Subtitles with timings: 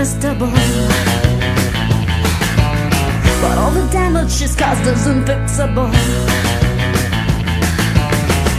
[0.00, 0.50] irresistible.
[3.42, 5.92] But all the damage she's caused is unfixable.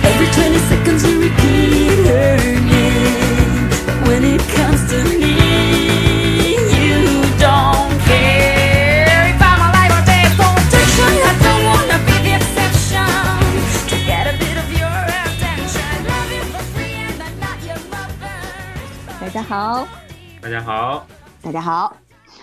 [0.04, 3.70] Every 20 seconds you repeat her name.
[3.86, 5.34] But when it comes to me,
[6.78, 9.34] you don't care.
[9.34, 13.10] If I'm alive or dead, protection, I don't wanna be the exception.
[13.90, 17.80] To get a bit of your attention, love you for free and I'm not your
[17.92, 18.38] mother.
[19.20, 19.88] 大家好，
[20.42, 21.06] 大家好，
[21.43, 21.97] 大家好，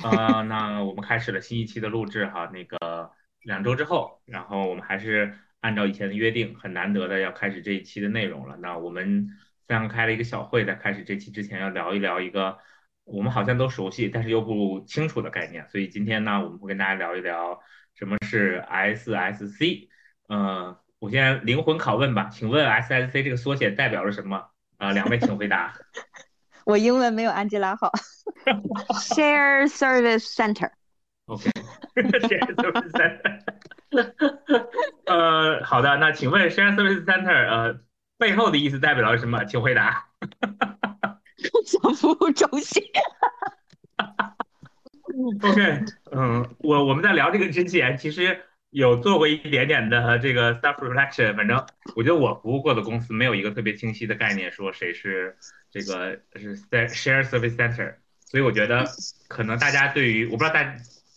[0.04, 3.10] 呃，那我们开始了新一期的录制哈，那个
[3.44, 8.58] 两周之后，然后我们还是按照以前的约定，很难得的要开始这一期的内容了。
[8.58, 9.30] 那我们
[9.68, 12.58] 刚开了一个小会，在开始这期之前要聊一聊一个
[13.06, 17.58] 我们好像都熟悉，但是又不清楚的概念，所以今天呢，我们会跟大家聊一聊
[17.96, 19.88] 什么是 SSC。
[20.28, 24.50] 呃，我先灵魂拷问吧，请问 SSC 这个缩写代表了什么？
[24.78, 25.74] 啊、两位请回答。
[26.66, 27.90] 我英文没有安吉拉好。
[29.14, 33.44] Share Service Center，OK，Share Service Center。
[35.06, 37.80] 呃，好的，那请问 Share Service Center 呃
[38.18, 39.44] 背后的意思代表了什么？
[39.46, 40.08] 请回答。
[41.52, 42.84] 共享服务中心。
[45.42, 51.36] OK，嗯，我我们在聊这个之前，其实有做过一点点的这个 self reflection。
[51.36, 55.38] 反正我觉得我服务过的公司没有一个特别清晰的概念，说谁是
[55.72, 57.96] 这个是在 share service center。
[58.30, 58.86] 所以我觉得
[59.28, 60.62] 可能大家对于我不知道大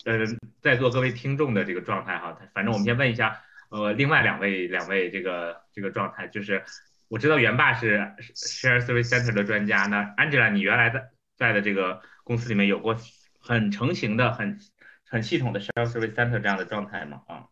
[0.06, 0.18] 呃
[0.62, 6.64] 在座各位听众的这个状态哈，反正我们先问一下呃另外两位两位这个这个状态，就是
[7.08, 7.98] 我知道元霸是
[8.34, 12.96] share service center 的专家，那 Angela 你原来在在的这个公司里面有过
[13.38, 14.58] 很成型的、很
[15.06, 17.20] 很系统的 share service center 这样的状态吗？
[17.26, 17.44] 啊，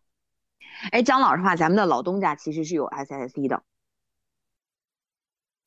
[0.91, 3.63] 哎，讲老实话，咱们的老东家其实是有 SSD 的。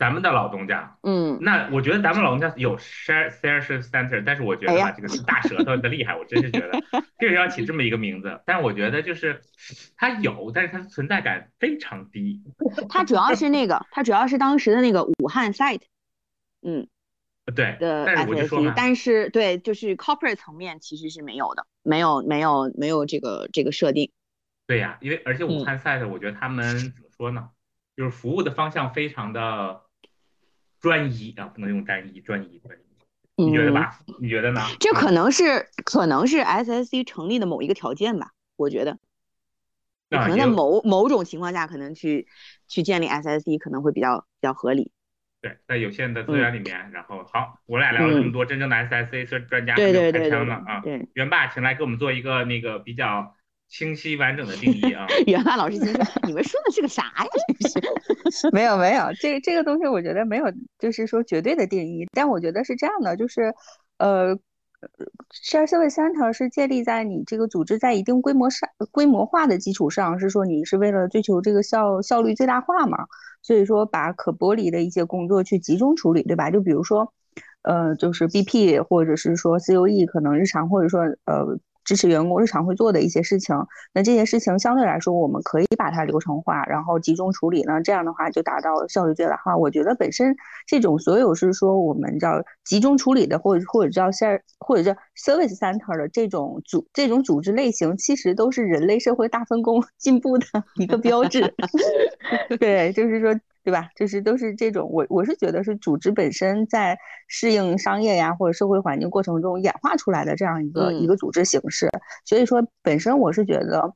[0.04, 4.94] 咱们的老东家，嗯，那我觉得咱们老东家有 share share center，但是我觉得吧，哎呀。
[4.98, 6.72] 这个大舌头的厉害，我真是觉得
[7.20, 9.40] 这个要起这么一个名字，但是我觉得就是
[9.96, 12.44] 它有，但是它的存在感非常低。
[12.90, 15.84] 它主要是那个，它主要是当时的那个武汉 site，
[16.62, 16.86] 嗯。
[17.56, 24.12] 对，的但是我就说嘛，但是对，就是 corporate 层面其实是没有的，没有没有没有这个这个设定。
[24.68, 25.66] 对呀，因为而且武嗯。
[25.66, 27.52] 汉 site，我觉得他们怎么说呢，
[27.96, 29.82] 就是服务的方向非常的
[30.84, 33.98] 专一啊，不能用单一，专一专一，你觉得嗯，吧？
[34.20, 34.62] 你觉得呢？
[34.70, 39.00] 嗯这可能是可能是 SSC 成立的某一个条件吧，我觉得。
[40.10, 42.28] 就可能在啊某某种情况下，可能去
[42.68, 44.92] 去建立 SSC 可能会比较比较合理。
[45.42, 50.82] 对，在有限的资嗯源里面，然后好，我俩聊了这么多，真正的 SSC 专专家还对对对啊。
[50.84, 53.34] 对，元霸，请来给我们做一个那个比较
[53.70, 55.08] 清晰完整的定义啊。
[55.26, 57.26] 袁帆老师心说：“你们说的是个啥呀？
[57.60, 57.72] 真
[58.32, 58.50] 是。
[58.52, 60.46] 没有没有，这这个东西我觉得没有，
[60.78, 63.54] 就是说绝对的定义，但我觉得是这样的，就是，
[63.98, 64.36] 呃
[65.32, 73.06] ，share service center 是建立在你这个组织在一定规模上规模化的基础上，是说你是为了追求这个效效率最大化嘛，
[73.42, 76.52] 所以说把可剥离的一些工作去集中处理，对吧？
[76.52, 77.14] 就比如说，
[77.64, 83.56] 呃，就是 BP 或者是说 COE 可能日常或者说呃支持员工日常会做的一些事情，
[83.94, 89.56] 那这些事情相对来说，我们可以把它流程化，然后集中处理呢，这样的话就达到效率最大化。
[89.56, 90.36] 我觉得本身
[90.66, 100.46] 这种所有是说我们叫集中处理的，或者或者叫 share 或者叫 service center 的这种组这种组织类型，其实都是人类社会大分工进步的
[100.76, 101.54] 一个标志。
[102.60, 103.34] 对，就是说。
[103.64, 103.90] 对吧？
[103.96, 106.98] 就是都是这种，我我是觉得是组织本身在
[107.28, 111.90] 适应商业呀或者社会环境过程中演化出来的这样一个、一嗯个组织形式。
[112.26, 113.94] 所以说，本身我是觉得，嗯，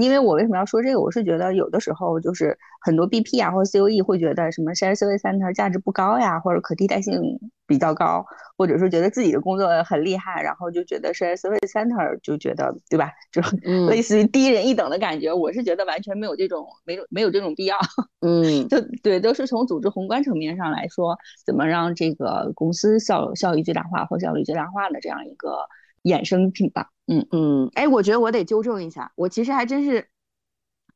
[0.00, 1.00] 因为我为什么要说这个？
[1.00, 7.20] 我是觉得有的时候就是很多 BP 啊或者 COE 会觉得什么 share service center 价值不高呀，或者可替代性
[7.66, 8.24] 比较高，
[8.56, 13.10] 或者说觉得自己的工作很厉害，然后就觉得 share service center 就觉得对吧？
[13.30, 15.32] 就嗯类似于低人一等的感觉。
[15.32, 17.76] 我是觉得完全没有这种没有没有这种必要。
[18.20, 25.58] 嗯 就对，都是从组织宏观层面上来说，怎么让这个公司效效益最大化或效率最大化的这样一个
[26.04, 26.90] 衍生品吧。
[27.06, 30.08] 嗯嗯，哎，我觉得我得纠正一下，我其实还真是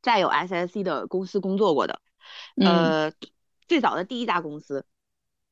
[0.01, 1.99] 在有 SSC 的公司工作过的。
[2.55, 3.13] 嗯呃，
[3.67, 4.85] 最早的第一家公司，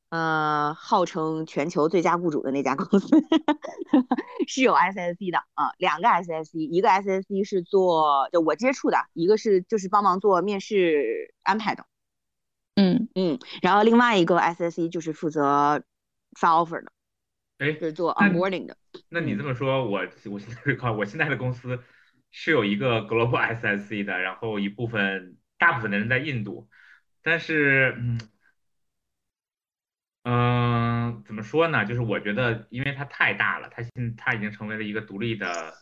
[0.09, 3.07] 呃，号称全球最佳雇主的那家公司
[4.47, 11.85] 是有 SSC 的啊，两个 SSC，一个 SSC 是做就我接触的，一个是就是帮忙做面试安排的，
[12.75, 15.83] 嗯嗯，然后另外一个 SSC 就是负责
[16.39, 16.91] 发 offer 的，
[17.59, 18.77] 哎，就是做那 onboarding 的。
[19.09, 20.01] 那你这么说，我
[20.31, 21.83] 我现在靠，我现在的公司
[22.31, 26.69] 是有一个 global SSC 的，然后一部分大部分的人在印度，
[27.21, 28.19] 但是嗯
[30.23, 31.85] 嗯，怎么说呢？
[31.85, 35.77] 就是我觉得，因为它太大了，它现它已经成为了一个独立的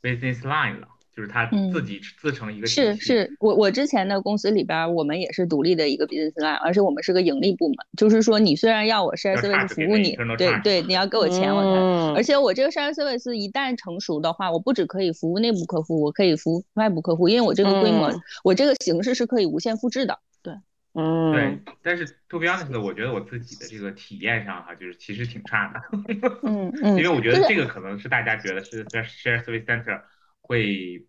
[0.00, 0.88] business line 了，
[1.20, 2.66] 就是它嗯自己自成一个。
[2.66, 11.80] 是是，我我之前的公司里边儿，我们也是独立的一个 business line，而且我们是个盈利部门，就是说你虽然要我 share service 服务你对对，你要给我钱我才。
[11.80, 20.18] 嗯而且我这个 share service 一旦成熟的话，我不只可以服务内部客户，我可以服务外部客户，因为我这个规模，嗯我这个形式是可以无限复制的。
[20.42, 20.54] 对
[20.94, 25.80] 嗯，对，但是 to be honest，我觉得我自己的这个体验上哈，就是其实挺差的，
[26.42, 30.00] 嗯 嗯因为我觉得这个可能是大家觉得是在 share service center
[30.40, 31.06] 会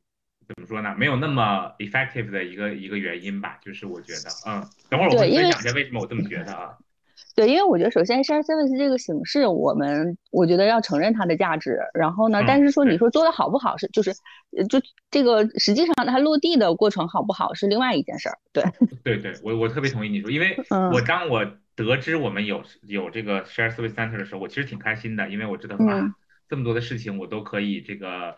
[0.53, 0.95] 怎么说呢？
[0.97, 6.77] 没有那么 effective 的一个一个原因吧，就是我觉得，嗯，等会儿我会分享一下为什么我这么觉得啊。
[7.33, 11.79] 对，因为我觉得首先 share service 这个形式，我们我觉得要承认它的价值。
[11.93, 14.11] 然后呢，嗯但是说你说做的好不好是就是，
[14.57, 18.37] 呃就这个实际上它落地的过程好不好是另外一件事儿。
[18.51, 18.63] 对，
[19.03, 21.45] 对对，我我特别同意你说，因为 嗯我当我
[21.75, 26.13] 得知我们有有这个 share service center 的时候，我其实挺开心的，因为我知道说啊嗯，
[26.49, 28.35] 这么多的事情我都可以这个，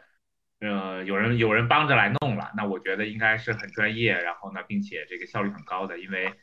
[0.64, 6.34] 呃，有人有人帮着来弄了，那我觉得应该是很专业，然后呢，并且这个效率很高的，因为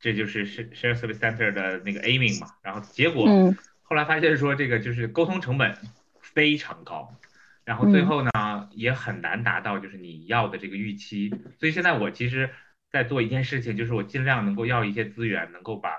[0.00, 5.76] 这就是 share service center 的那个 aiming 嘛，然后结果嗯后来发现说这个就是沟通成本
[6.20, 7.14] 非常高。
[7.66, 8.30] 然后最嗯后呢，
[8.70, 11.28] 也很难达到就是你要的这个预期，
[11.58, 12.48] 所以现在我其实
[12.92, 15.90] 在做一件事情，就是我尽量能够要一些资源，能够把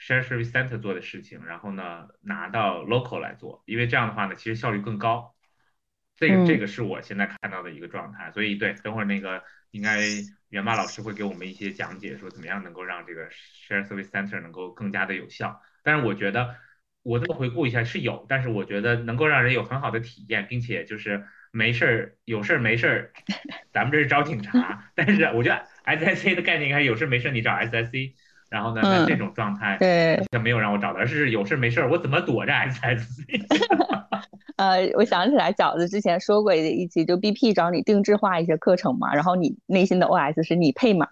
[0.00, 5.34] share service center 做的事情，然后呢拿到 local 来做，因为这样的话呢，其实效率更高。
[6.18, 10.00] 这个嗯这个是我现在看到的一个状态，所以对，等会儿那个应该
[10.48, 15.60] 元霸老师会给我们一些讲解，说怎么样能够让这个 share service center 能够更加的有效。
[15.84, 16.56] 但是我觉得
[17.04, 23.12] 我这么回顾一下是有，但是我觉得能够让人有很好的体验，并且就是没事儿有事儿没事儿，
[23.72, 28.14] 咱们这是找警察，但是我觉得 SIC 的概念应该是有事儿没事儿你找 SIC
[28.50, 33.46] 然后呢，这种状态对，就没有让我找到，而是有事儿没事儿我怎么躲着 SSC？
[34.56, 41.06] 呃，我想起来饺子之前说过一期，就 BP 找你定制化一些课程嘛，然后你内心的 OS 是你配吗？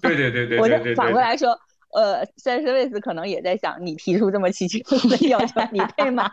[0.00, 0.76] 对对对对 我就。
[0.94, 1.58] 反过来说。
[1.94, 6.28] 呃 s a r service 可能也在想，你提出这么奇奇怪怪的要求，你配吗？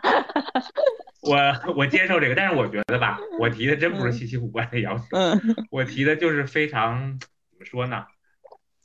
[1.22, 7.28] 我我接受这个，但是我觉得吧，我提的真不是嗯稀奇古怪的要求，嗯我提的就是非常怎
[7.60, 8.04] 么说呢，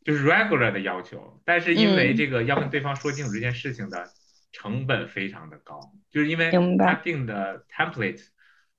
[0.06, 1.42] 就是 regular 的要求。
[1.44, 4.08] 但是因为嗯这个要跟对方说清楚这件事情的
[4.52, 5.80] 成本非常的高，
[6.10, 8.26] 就是因为他定的 template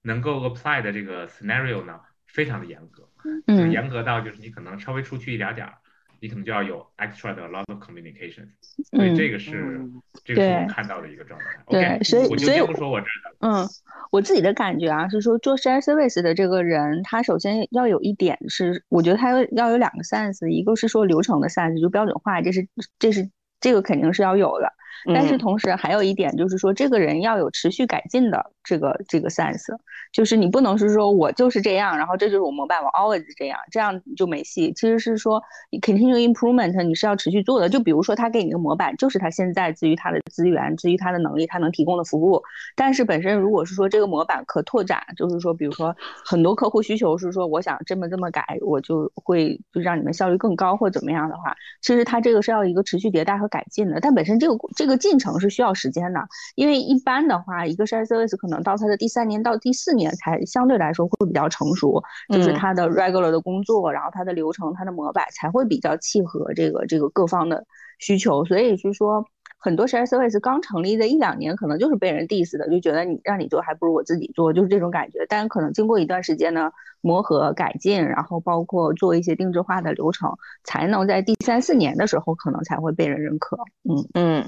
[0.02, 3.08] 能够 apply 的这个 scenario 呢非常的严格，
[3.46, 5.74] 嗯严格到就是你可能稍微出去一点点儿，
[6.20, 8.48] 你可能就要有 extra 的 a lot of communication。
[8.90, 11.46] 所以嗯这个是嗯这个是我对看到的一个状态。
[11.68, 13.36] 对所以我就所以先不说我这儿的。
[13.40, 13.68] 嗯，
[14.10, 22.66] 我自己的感觉啊，是说做 share service 的这个人，他首先要有一点是，我觉得他要有两个 sense，一个是说流程的 sense，就标准化，这是
[22.98, 23.30] 这是
[23.60, 24.72] 这个肯定是要有的。
[25.14, 29.74] 但是同时还有一点就是说，这个人要有持续改进的这个这个 sense，
[30.12, 34.72] 就是你不能是说我就是这样，然后这就是我模板，我 always 这样，这样就没戏。
[34.74, 37.68] 其实是说你 continue improvement，你是要持续做的。
[37.68, 42.42] 就比如说他给你个模板，就是他现在基于他的资源，基于他的能力，他能提供的服务。
[42.74, 54.00] 但是本身如果是说这个模板可拓展，就是说比如说很多客户需求是说我想这么这么改，我就会就让你们效率更高或怎么样的话，其实它这个是要一个持续迭代和改进的。
[54.00, 56.20] 但本身这个这个进程是需要时间的，
[56.54, 62.00] 因为一般的话，一个 share service 可能到它的第三年到第四年才相对来说会比较成熟，
[62.32, 67.66] 就是嗯它的 regular 的工作，然后它的流程、它的模板才会比较契合这个这个各方的
[67.98, 68.44] 需求。
[68.44, 69.26] 所以是说，
[69.58, 75.26] 很多 share service 刚成立的一两年，可能就是被人 diss 的，就觉得你让你做还不如我自己做，就是这种感觉。
[75.28, 76.70] 但可能经过一段时间呢，
[77.00, 80.30] 磨合改进，然后包括做一些定制化的流程，
[80.62, 83.56] 才能在第三四年的时候，可能才会被人认可。
[83.82, 84.44] 嗯嗯，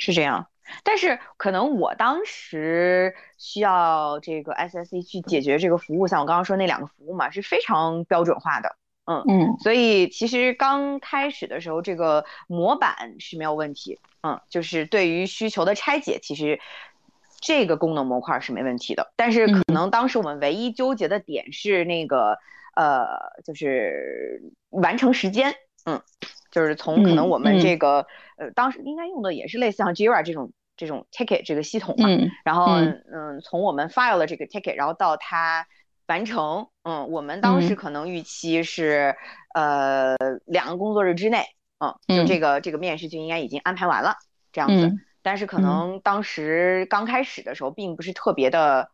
[0.00, 0.48] 是这样。
[0.82, 8.76] 但是可能我当时需要这个 SSE 去解决这个服务，像我刚刚说那两个服务嘛，是非常标准化的。
[9.06, 16.60] 嗯嗯所以其实刚开始的时候，这个模板是没有问题，嗯，就是对于需求的拆解，其实
[17.40, 19.12] 这个功能模块是没问题的。
[19.16, 22.38] 但是可嗯能当时我们唯一纠结的点是那个
[22.76, 23.08] 呃，
[23.44, 26.00] 就是完成时间，嗯，
[26.50, 33.04] 就是从可能我们这个呃当时应该用的也是类似像 Jira 这种这种 ticket 这个系统嘛，嗯然后嗯。
[33.12, 35.66] 嗯，从我们 file 了这个 ticket，然后到它
[36.06, 37.76] 完成，嗯，我们当时嗯。
[37.76, 39.14] 可能预期是
[39.54, 40.16] 呃
[40.46, 41.44] 两个工作日之内，
[41.78, 42.26] 嗯，就嗯。
[42.26, 44.16] 这个这个面试就应该已经安排完了
[44.52, 44.86] 这样子。
[44.86, 45.00] 嗯。
[45.22, 45.62] 但是可嗯。
[45.62, 48.90] 能当时刚开始的时候，并不是特别的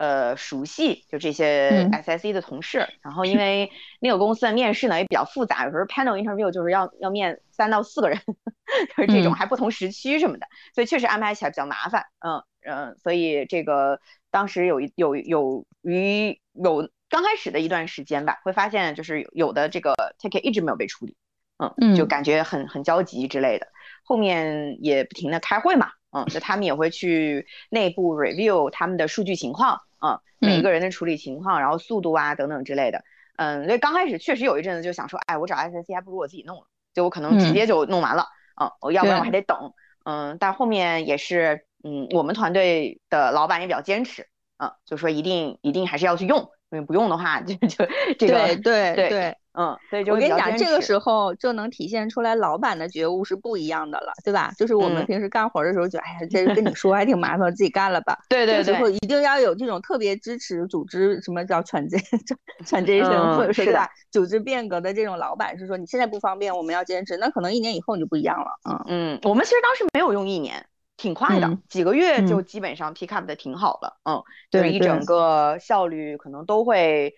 [0.00, 2.88] 呃熟悉，就这些嗯 SSE 的同事。
[3.02, 8.18] 然后因为那个公司的面试呢也比较复杂，有时候 panel interview 就是要要面三到四个人，
[8.96, 12.06] 就是这种嗯还不同时区什么的，所以确实安排起来比较麻烦。
[12.20, 21.14] 嗯嗯，所以这个当时有一有有于有刚开始的一段时间吧，会发现就是有有的这个 ticket 一直没有被处理，
[21.58, 23.66] 嗯，就嗯感觉很很焦急之类的。
[24.02, 30.62] 后面也不停的开会嘛，嗯，就他们也会去内部 review 他们的数据情况，嗯，每一嗯。
[30.62, 33.04] 个人的处理情况，然后速度啊等等之类的。
[33.36, 37.54] 嗯，所以刚开始确实有一阵子就想说，哎，我找 SNC 还不如我自己弄了，就我可能直嗯。
[37.54, 38.26] 接就弄完了，
[38.60, 39.72] 嗯，我要不然我还得等，
[40.04, 44.28] 嗯，但后面也是，嗯，我们团队的老板也比较坚持，
[44.58, 47.84] 嗯，就说一定一定还是要去用，因为不用的话就 就
[48.18, 54.52] 这个对对对对，嗯，所以就我跟你讲，这个时候就能体现出来老板的觉悟是不一样的了，对吧？
[54.56, 58.16] 就是我们嗯平时干活的时候觉得，哎呀，这跟你说还挺麻烦，自己干了吧。
[58.30, 62.20] 对对对这个时候一定要有这种特别支持组织，什么叫 transition
[62.64, 63.90] transition，、嗯或者说是的对吧？
[64.12, 68.50] 组织变革的这种老板是说，你现在不方便，我们要坚持，那可能一年以后你就不一样了。
[68.70, 70.64] 嗯嗯，我们其实当时没有用一年，
[71.00, 72.44] 挺快的，嗯几个月就嗯。
[72.44, 77.14] 基本上 pick up 的挺好了，嗯，就对对一整个效率可能都会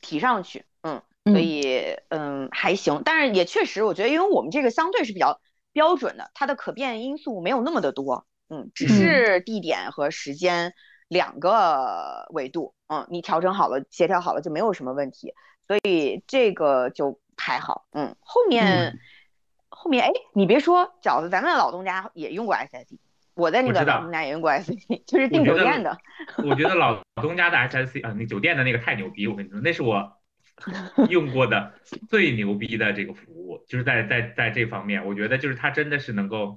[0.00, 1.42] 提上去，嗯，所嗯。
[1.42, 5.38] 以嗯还行，但是也确实，我觉得因为我们这个相对是比较
[5.72, 8.88] 标准的，它的可变因素没有那么的多，嗯，只嗯。
[8.88, 10.72] 是地点和时间
[11.08, 15.34] 两个维度，嗯，你调整好了，协调好了就没有什么问题，
[15.66, 18.98] 所以这个就还好，嗯，后面。
[19.72, 22.98] 后面哎，你别说，饺子，咱们的老东家也用过 SSD，
[23.34, 25.96] 我在那个我们俩也用过 SSD，就是订酒店的。
[26.44, 30.12] 我觉得老东家的 SSC 啊，那酒店的那个太牛逼，我跟你说，那是我
[31.08, 31.72] 用过的
[32.08, 36.56] 最牛逼的这个服务，就是在在在这方面，我觉得就是它真的是能够，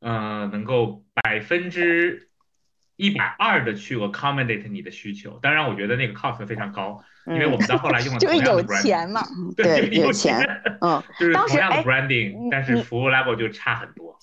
[0.00, 2.28] 呃，能够百分之
[2.96, 5.38] 一百二的去 accommodate 你的需求。
[5.40, 9.22] 当然，我觉得那个 cost 非常高，因为我们到后来用了 就是有同样的 branding，钱嘛。
[9.56, 14.18] 对，就有有钱钱，嗯，就是同样的哎 branding，你但是服务 level 就差很多。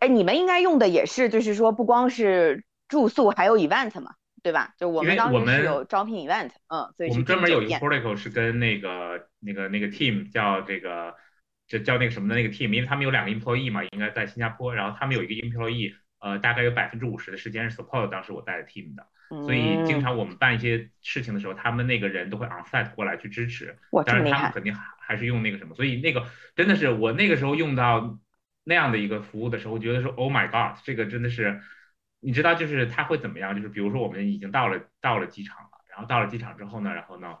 [0.00, 4.74] 哎，你们应该用的也是，就是说不光是住宿，还有 event 嘛，对吧？
[4.78, 11.14] 就我们当时是有招聘 event，嗯，所以我们专门有一个 protocol 是跟那个那个那个 team 叫这个，
[11.66, 19.06] 这叫那个什么的那个 team，因为他们有两个 employee 嘛，应该在新加坡，然后他们有一个 employee，呃，大概有百分之五十的时间是 support 当时我带的 team 的，
[19.44, 26.24] 所以经嗯，常我们办一些事情的时候，他们那个人都会 on site 过来去支持，哇，这当然么厉害，他们肯定还还是用那个什么，所以那个
[26.56, 28.18] 真的是我那个时候用到
[28.68, 31.62] 那样的一个服务的时候，我觉得说 Oh my God，这个真的是，
[32.20, 33.56] 你知道就是他会怎么样？
[33.56, 37.38] 就是比如说我们已经到了到了机场了，然后到了机场之后呢，然后呢，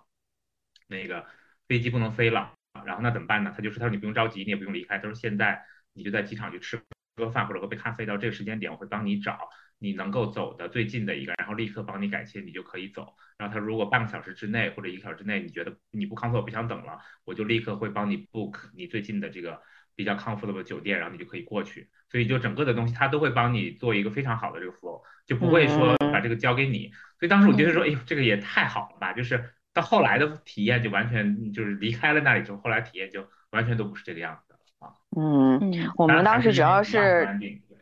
[0.88, 1.26] 那个
[1.68, 2.54] 飞机不能飞了，
[2.86, 3.52] 然后那怎么办呢？
[3.54, 6.80] 他就说他说你不用着急，你也不用离开，他说现在你就在机场去吃
[7.16, 13.14] 个饭或者喝杯咖啡，到这个时间点我会帮你找你能够走的最近的一个，然后立刻帮你改签，你就可以走。
[13.36, 19.60] 然后他如果半个小时之内或者一个小时之内，你觉得你不康复，我不想等了，我就立刻会帮你 book 你最近的这个
[19.98, 21.90] 比较 comfortable 的酒店，然后你就可以过去。
[22.08, 26.92] 所以就整个的东西，他都会帮你做一个非常好的这个 flow，就不会说把这个交给你。
[27.18, 29.12] 所以当时我觉得说，哎呦，这个也太好了吧！
[29.12, 34.94] 就是到后来的体验就完全就是离开了那里之后，后来体验就完全都不是这个样子的啊。
[35.16, 37.28] 嗯，嗯我们当时主要是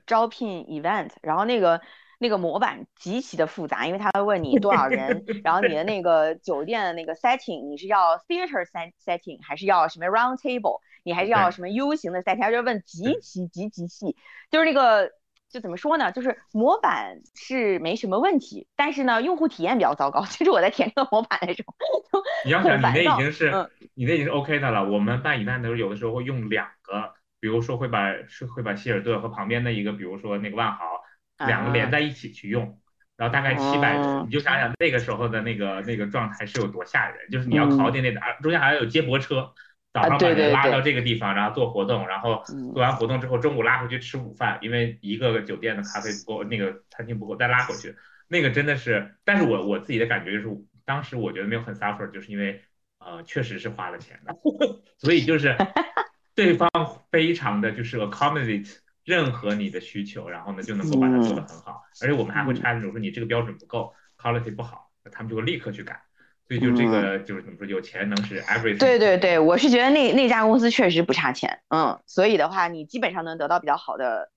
[0.07, 1.81] 招聘 event，然后那个
[2.19, 14.17] 那个模板极其的复杂，因为他会问你多少人，然后你的那个酒店的那个 setting，你是要 theater set setting 还是要什么 round table，你还是要什么 U 型的 setting，他就问极其极其细，
[14.51, 15.13] 就是那个
[15.49, 20.25] 就怎么说呢，就是模板是没什么问题，但是呢，用户体验比较糟糕。
[20.25, 24.85] 其实我在填这个模板的时候，你要想你那已经是、嗯你那已经是 OK 的了。
[24.85, 30.85] 我们办 event 的时候，有的时候会用两个，比如说会把是会把希尔顿和旁边的一个，比如说那个万豪，
[31.47, 32.81] 两个连啊在一起去用。
[33.17, 33.97] 然后大概七百
[34.27, 39.55] 你就想想那个时候的那个那个状态是有多吓人，就是你要嗯 coordinate 的，啊中间还要有接驳车，
[39.97, 42.73] 早上把人拉到这个地方，然后做活动，然后嗯。
[42.75, 47.97] 做完活动之后中午拉回去吃午饭，因为一个酒店的咖啡不够，那个餐厅不够，再拉回去，
[48.29, 52.63] 那个真的是，但是我我自己的感觉就是，当时我觉得没有很 suffer，就是因为
[52.99, 54.35] 呃确实是花了钱的，
[54.99, 55.57] 所以就是
[56.37, 56.69] 对方
[57.11, 62.57] 非常的就是 accommodate 任何你的需求，然后呢就能够把它做得很好，而且我们还会嗯。
[62.57, 66.03] challenge 说你这个标准不够，quality 不好，他们就会立刻去改。
[66.49, 68.77] 所以就这个就是怎么说，有钱能使 everything。
[68.77, 74.31] 嗯对对对，我是觉得那那家公司确实不差钱，嗯，所以的话，你基本上能得到比较好的，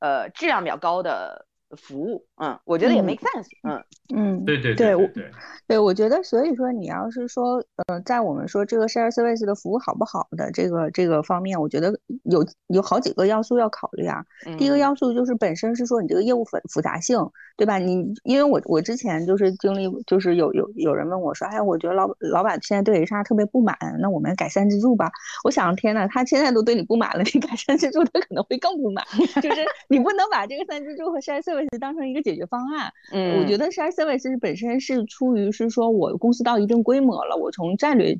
[0.00, 1.46] 呃，质量比较高的
[1.76, 3.04] 服务，嗯，我觉得也嗯。
[3.04, 3.82] make sense，嗯。
[4.14, 5.30] 嗯，对对对我对对，
[5.66, 7.56] 对，我觉得，所以说你要是说，
[7.88, 11.92] 呃，在我们说这个 share service 的服务好不好的这个这个方面，我觉得
[12.22, 14.24] 有有好几个要素要考虑啊。
[14.56, 14.78] 第一个嗯。
[14.78, 17.18] 要素就是本身是说你这个业务复复杂性，
[17.56, 17.78] 对吧？
[17.78, 25.10] 你因为我我之前就是经历，就是有有有人问我说，哎，我觉得老老板现在对 HR 特别不满，那我们改善自助吧。
[25.42, 29.04] 我想，天呐，他现在都对你不满了，你改善自助，他可能会更不满。
[29.42, 32.92] 就是 你不能把这个三支柱和 share service 当成一个解决方案。
[33.12, 38.18] 嗯，我觉得 share service 本身是出于是说我公司到一定规模了，我从战略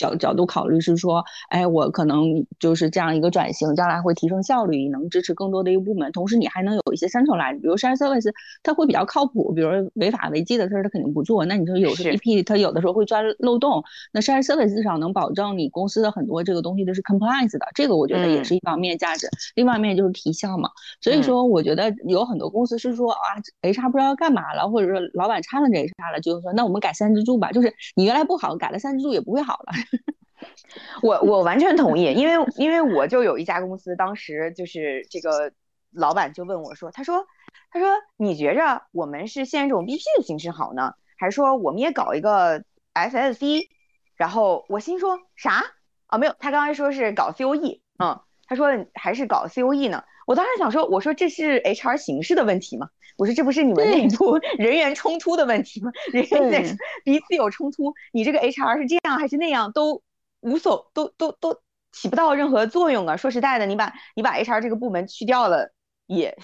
[0.00, 20.70] 角角度考虑是说，哎，我可能就是这样一个转型，将来会提升效率，能支持更多的一个部门，同时你还能有一些 centralize，比如 share service 它会比较靠谱，比如违法违纪的事儿它肯定不做，那你说有时是 BP 它有的时候会钻漏洞，那 share service 至少能保证你公司的很多这个东西都是 compliance 的，这个我觉得也嗯是一方面价值，另外一面就是提效嘛。
[21.02, 23.18] 所以嗯说，我觉得有很多公司是说啊
[23.62, 29.72] ，HR 不知道要干嘛了，或者说老板掺了这 HR 了，就是说那我们改三支柱吧，就是你原来不好，改了三支柱也不会好了。
[31.02, 35.52] 我我完全同意，因为因为我就有一家公司，当时就是这个
[35.92, 37.26] 老板就问我说，他说
[37.70, 43.68] 他说你觉着我们是现这种 BP 的形式好呢，还是说我们也搞一个 SSC？
[44.16, 45.64] 然后我心说啥
[46.06, 46.18] 啊？
[46.18, 50.04] 没有，他刚才说是搞 COE，嗯，他说还是搞 COE 呢。
[50.30, 52.88] 我当时想说，我说这是 HR 形式的问题吗？
[53.16, 55.90] 我说这不是你们内部人员冲突的问题吗？
[56.12, 60.00] 人员在彼此有冲突，你这个 HR 是这样还是那样都
[60.38, 61.60] 无所都都都
[61.90, 63.16] 起不到任何作用啊！
[63.16, 65.72] 说实在的，你把你把 HR 这个部门去掉了，
[66.06, 66.38] 也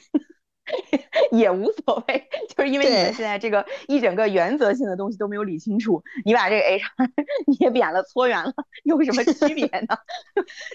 [1.32, 7.10] 也无所谓， 就是因为你们现在这个一整个原则性的东西都没有理清楚，你把这个 HR
[7.58, 8.52] 捏 扁了、搓圆了，
[8.84, 9.96] 有什么区别呢？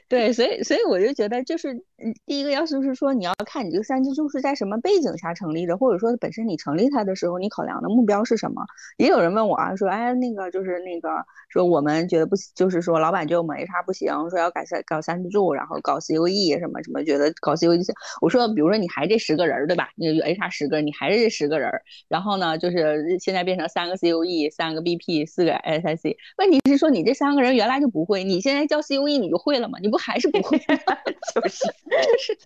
[0.07, 8.63] 对，所以所以我就觉得，就是嗯，第一个要素是说，你要看你这个三支柱是在什么背景下成立的，或者说本身你成立它的时候，你考量的目标是什么。
[8.97, 11.09] 也有人问我啊，说，哎，那个就是那个
[11.49, 17.93] 说我们觉得不，就是说老板觉得我们 HR 不行，说要改三搞三支柱，然后搞 COE 什么什么，觉得搞 COE 行。
[18.21, 19.80] 我说，比如说你还这十个人儿，对吧？
[19.95, 26.15] 你有 HR 十个人，你还是这十个人儿，然后呢，就是现在变成三个 COE，三个 BP，四个 SIC。
[26.37, 29.79] 问题是说你这三个人原来就不会，你现在教 COE 你就会了吗？
[29.81, 30.57] 你不还是不会？
[31.35, 31.67] 就是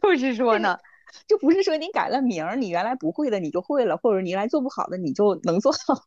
[0.02, 0.78] 就是就是说呢，
[1.28, 6.04] 就不是说你改了名儿，你原来不会的你就会了，或者你原来做不好的你就能做好，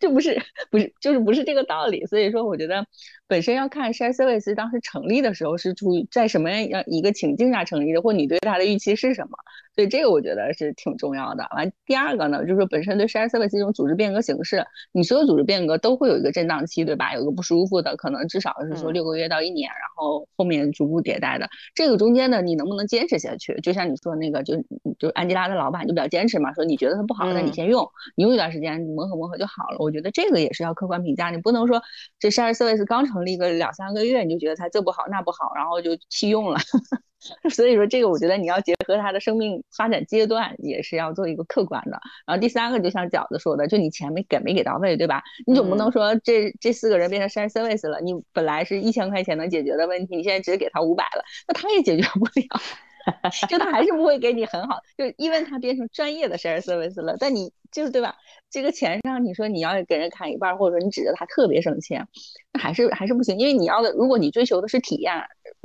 [0.00, 2.06] 这不是不是就是不是这个道理。
[2.06, 2.86] 所以说，我觉得
[3.32, 9.30] 本身要看 share service 当时成立的时候是处于在什么样一个情境下成立的，或你对它的预期是什么。
[9.74, 11.48] 所以这个我觉得是挺重要的。
[11.56, 17.14] 完，第二个呢，就是说本身对 share service 这种组织变革形式，你所有组织变革都会有一个震荡期，对吧？
[17.14, 21.48] 有个不舒服的，可能至少是说嗯六个月到一年，然后后面逐步迭代的。
[21.74, 23.58] 这个中间呢，你能不能坚持下去？
[23.62, 24.62] 就像你说那个，就
[24.98, 29.78] 就安吉拉的老板就比较坚持嘛，说你觉得它不好，那你嗯先用，你用一段时间，你磨合磨合就好了。
[29.78, 31.80] 我觉得这个也是要客观评价，你不能说
[32.18, 36.58] 这 share service 刚成立个两三个月，你就觉得他这不好那不好，然后就弃用了。
[37.54, 42.00] 所以说这个我觉得你要结合他的生命发展阶段，也是要做一个客观的。
[42.26, 45.22] 然后第三个就像饺子说的，就你钱没给没给到位，对吧？
[45.46, 52.60] 你总不能嗯说这这四个人变成 share service 了，你本来是一千块钱能解决的问题，你现在只给他五百了，那他也解决不了。
[53.48, 58.14] 就他还是不会给你很好，就因为他变成专业的 share service 了，但你就是对吧？
[58.50, 62.06] 这个钱上你说你要给人砍一半，或者说你指着他特别省钱，
[62.52, 65.12] 那还是还是不行，因为你要的，如果你追求的是体验，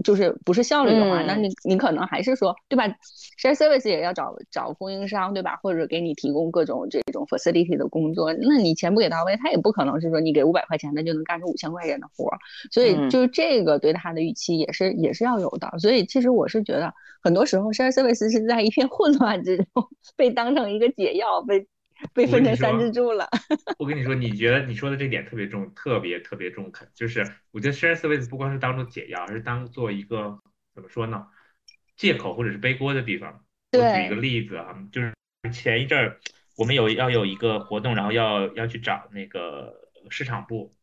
[0.05, 2.87] 就是不是效率的话，那嗯你你可能还是说对吧
[3.41, 5.57] ？share service 也要找找供应商对吧？
[5.61, 12.39] 或者给你提供各种这种 facility 的工作，那你钱不给到位，他也不可能是说你给五百块钱他就能干出五千块钱的活儿，
[12.71, 15.69] 所以嗯就是这个对他的预期也是也是要有的。
[15.79, 19.67] 所以其实我是觉得很多时候 share service 是在一片混乱之中
[20.15, 21.67] 被当成一个解药，被
[22.13, 23.27] 被分成三说支柱了。
[23.79, 26.89] 我跟你说，你觉得你说的这点特别重，特别特别中肯。
[26.93, 30.39] 就是我觉得 share service 不光是当做解药，而是当做一个
[30.73, 31.27] 怎么说呢，
[31.95, 33.43] 借口或者是背锅的地方。
[33.73, 35.13] 我举一个例子啊，就是
[35.51, 36.19] 前一阵儿
[36.55, 39.75] 我们有要有一个活动，然后要要去找那个
[40.09, 40.75] 市场部，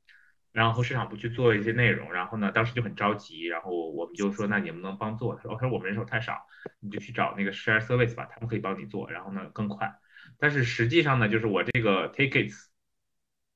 [0.53, 5.35] 然后市场部去做一些内容，然后呢，当时就很着急，然后我们就说那你能不能帮做？
[5.35, 6.47] 他说他说我们人手太少，
[6.81, 9.93] 你就去找那个 share service 吧，他们可以帮你做，然后呢更快。
[10.39, 12.67] 但是实际上呢，就是我这个 tickets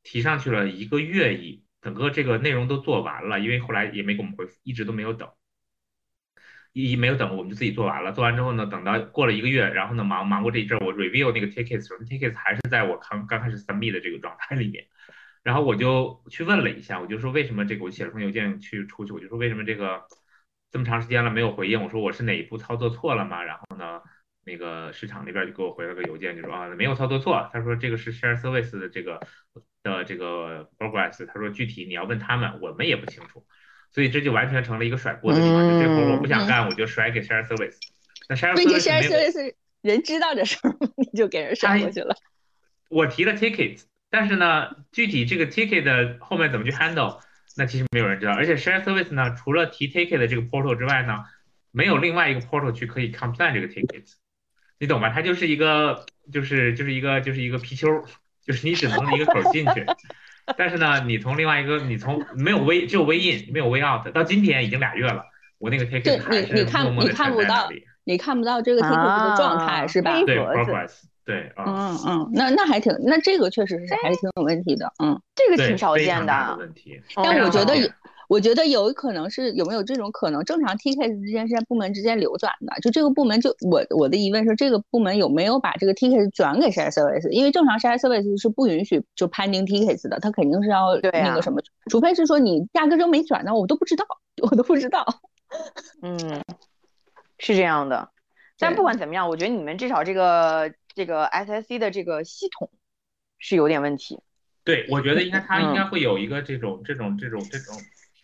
[0.02, 5.28] 提上去了一个月以，整个这个内容都做完了，因为后来也没给我们回复，一直都没有等，
[6.72, 8.12] 一没有等，我们就自己做完了。
[8.12, 14.86] 做完之后呢，等到过了一个月，然后呢忙忙过这一阵，我 review 那个 tickets 时候，tickets 还是在我刚刚开始 submit 的这个状态里面。
[15.42, 20.02] 然后我就去问了一下，我就说为什么这个，我写了封邮件去出去，我就说为什么这个
[20.70, 21.82] 这么长时间了没有回应？
[21.82, 23.42] 我说我是哪一步操作错了吗？
[23.42, 24.00] 然后呢？
[24.48, 29.20] 那个市场那边就给我回了个邮件，就说啊没有操作错，他说这个是 share service 的这个
[29.82, 33.44] 的这个 progress，他说具体你要问他们，我们也不清楚，
[33.92, 37.76] 所以这就完全成了一个甩锅的地方，就这活我不想干，我就甩给 share service。
[38.30, 42.16] 那 share 并且 service share service 人知道这事儿， 你就给人甩过去了。
[42.88, 47.20] 我提了 ticket，但是呢，具体这个 ticket 的后面怎么去 handle，
[47.56, 48.32] 那其实没有人知道。
[48.32, 51.24] 而且 share service 呢，除了提 ticket 的这个 portal 之外呢，
[51.70, 54.14] 没有另外一个 portal 去可以 complain 这个 ticket，
[54.78, 55.10] 你懂吧？
[55.10, 57.88] 它就是一个，就是就是一个就是一个皮丘，
[58.46, 59.84] 就是你只能一个口进去。
[60.56, 65.22] 但是呢，你从另外一个，你从没有 way 只有 way in 没有 way out，到今天已经俩月了，
[65.58, 67.84] 我那个 ticket 对还是你你看默默的你看不到沉在那里。
[68.04, 70.18] 你看不到这个 ticket 的状态、啊是吧？
[70.24, 75.20] 对 progress，对啊，嗯嗯，那那还挺，那这个确实是还是挺有问题的，嗯。
[75.34, 76.56] 这个挺少见的的。
[76.58, 76.98] 问题。
[77.16, 77.74] 哦但我觉得
[78.28, 82.78] 我觉得有可能是有没有这种可能，正常 ticket 之间是在部门之间流转的。
[82.82, 87.28] 就这个部门就我我的疑问是，这个部门有没有把这个 ticket 转给 share service？
[87.30, 91.58] 因为正常 share service 是不允许就 pending tickets 的，他肯定是要那个什么，
[91.90, 94.04] 除非是说你压根就没转到，我都不知道，
[94.42, 95.04] 我都不知道。
[96.02, 96.18] 嗯，
[97.38, 98.10] 是这样的。
[98.58, 102.70] 但不管怎么样，我觉得你们至少这个这个 SSC 的这个系统
[103.38, 104.20] 是有点问题。
[104.64, 107.74] 对，我觉得应该它应嗯该会有一个这种这种这种这种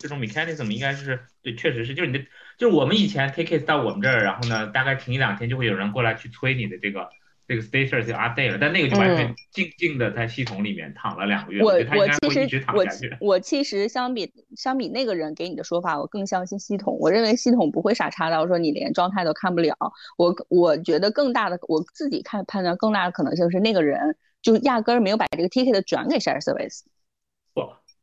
[0.04, 2.24] 这种 mechanism，应该是对，确实是，就是你的，
[2.58, 7.08] 就是我们以前 take case 到我们这儿，然后呢，大概停一两天就会有人过来去催你的这个
[7.48, 13.16] 这个 status 就 update 了，但那个就完全嗯静静的在系统里面躺了两个月，我我其实。
[13.18, 16.98] 我其实相比相比那个人给你的说法，我更相信系统。
[17.00, 19.74] 我认为系统不会傻叉到说你连状态都看不了。
[20.18, 26.82] 我我觉得更大的我自己看判断更大的可能性是那个人就压根儿没有把这个 ticket 转给 share service。
[27.54, 27.60] 不，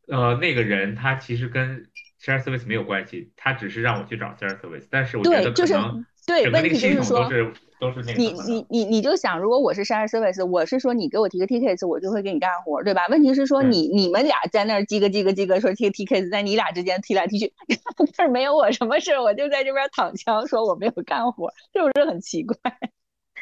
[0.07, 1.87] 呃，那个人他其实跟
[2.21, 8.31] share service 没有关系，他只是让我去找 share service，但是我觉对，得就是可能对，问题就是说都是都是那个你。
[8.31, 13.07] 你你你就想，如果我是 share service，我是说你给我提个 tickets，我就会给你干活，对吧？
[13.09, 17.53] 问题是说你你们俩在那儿叽个叽个叽个说提个 tickets，在你俩之间踢来踢去，
[18.13, 22.55] 这儿没有我什么事儿，我就在这边躺枪，说我没有干活，是不是很奇怪？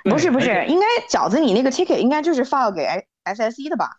[0.04, 2.88] 不是不是，应该饺子你那个 ticket 应该就是 file 给
[3.26, 3.98] SSE 的吧？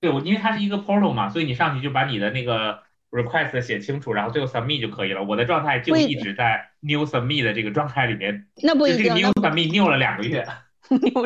[0.00, 5.22] 对，我因为它是一个 portal 嘛，所以你上去就把你的那个 request 写清楚，然后最后 submit 就可以了。
[5.22, 10.46] 我的状态就一一直在 new submit 的这个状态里面，那不就这个一定，new submit new 了两个月。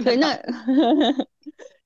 [0.04, 0.36] 对 那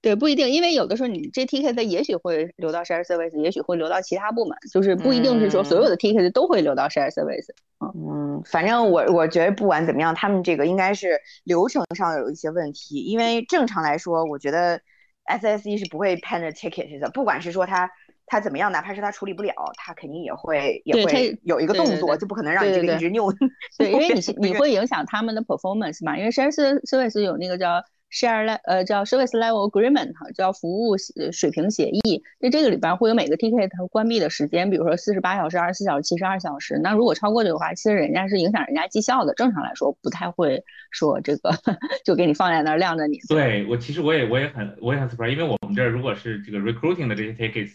[0.03, 7.49] 对不一定，因为有的时候你这 ticket 也许会流到 share service，也许会流到其他部门，就是不一定是说所有的 ticket 都会流到 share service。
[7.81, 14.81] 嗯，反正我我觉得不管怎么样，他们这个应该是流程上有一些问题，因为正常来说，我觉得
[15.25, 17.91] SSE 是不会 pen ticket 的，不管是说他
[18.27, 23.33] 他怎么样，哪怕是他处理不了，他肯定也会也会有一个动作，对对对就不可能让你这个一直扭。
[23.79, 32.23] 对，因为你是你会影响他们的 performance 嘛，因为 share ser- service 有那个叫 share le 呃叫 service level agreement 哈，叫服务协水平协议。
[32.41, 36.81] 在这个里边会有每个 ticket 它关闭的时间，比如说四十八小时、二十四小时、七十二小时。
[36.83, 39.35] 那如果超过这个话，其实人家是影响人家绩效的。
[39.35, 41.51] 正常来说，不太会说这个
[42.05, 43.19] 就给你放在那儿晾着你。
[43.29, 47.73] 对我其实我也我也很我也很 surprise，因为我们这儿如果是这个 recruiting 的这些 tickets，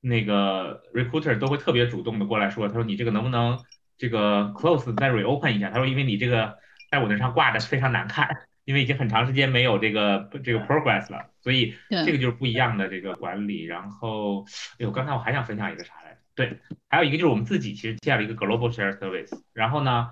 [0.00, 3.58] 那个 recruiter 都会特别主动的过来说，他说你这个能不能
[3.98, 5.70] 这个 close 再 reopen 一下？
[5.70, 6.58] 他说因为你这个
[6.90, 8.28] 在我那上挂的非常难看，
[8.64, 13.64] 因为已经很长时间没有这个这个 progress 了，所以这个就是不一样的这个管理。
[13.64, 16.18] 然后，哎呦，刚才我还想分享一个啥来着？
[16.34, 16.58] 对，
[16.88, 20.10] 还有一个就是我们自己其实建了一个 global share service，然后呢，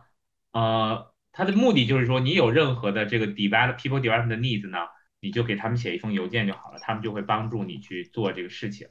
[0.53, 4.79] 呃，它的目的就是说，你有任何的这个 develop people development 的 needs 呢，
[5.21, 8.89] 你就给他们写一封邮件就好了，他们就会帮助你去做这个事情。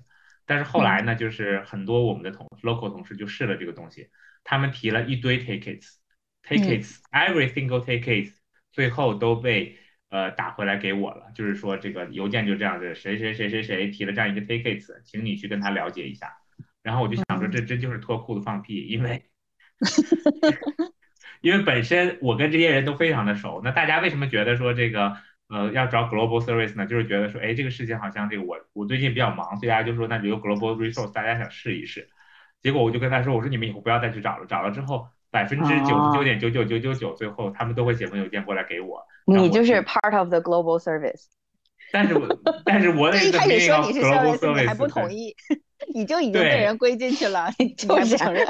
[0.48, 4.10] 但是后来呢，就是很多我们的同 local 同事就试了这个东西，
[4.44, 8.32] 他们提了一堆 tickets，tickets every single tickets
[8.72, 9.78] 最后都被
[10.10, 16.34] 呃打回来给我了，就是说这个邮件就这样子，谁谁谁谁谁提了这样一个 tickets，请你去跟他了解一下。
[16.82, 19.26] 然后我就想说，这真就是脱裤子放屁，因为
[21.42, 25.18] 因为本身我跟这些人都非常的熟，那大家为什么觉得说这个
[25.50, 26.86] 呃要找 global service 呢？
[26.86, 32.10] 就是觉得说，哎，这个事情好像这个我我最近比较忙，所以大家就说那就有 global resource，大家想试一试。
[32.62, 39.02] 结果我就跟他说，我说你们以后不要再去找了，找了之后百分之九十九点九九九九九，最后他们都会写封邮件过来给我。
[39.26, 41.26] 你就是 part of the global service。
[41.94, 42.28] 但是我
[42.66, 45.34] 但是我 一开始说你是 global service，你还不同意，
[45.94, 48.46] 你就已经被人归进去了，你就不承认。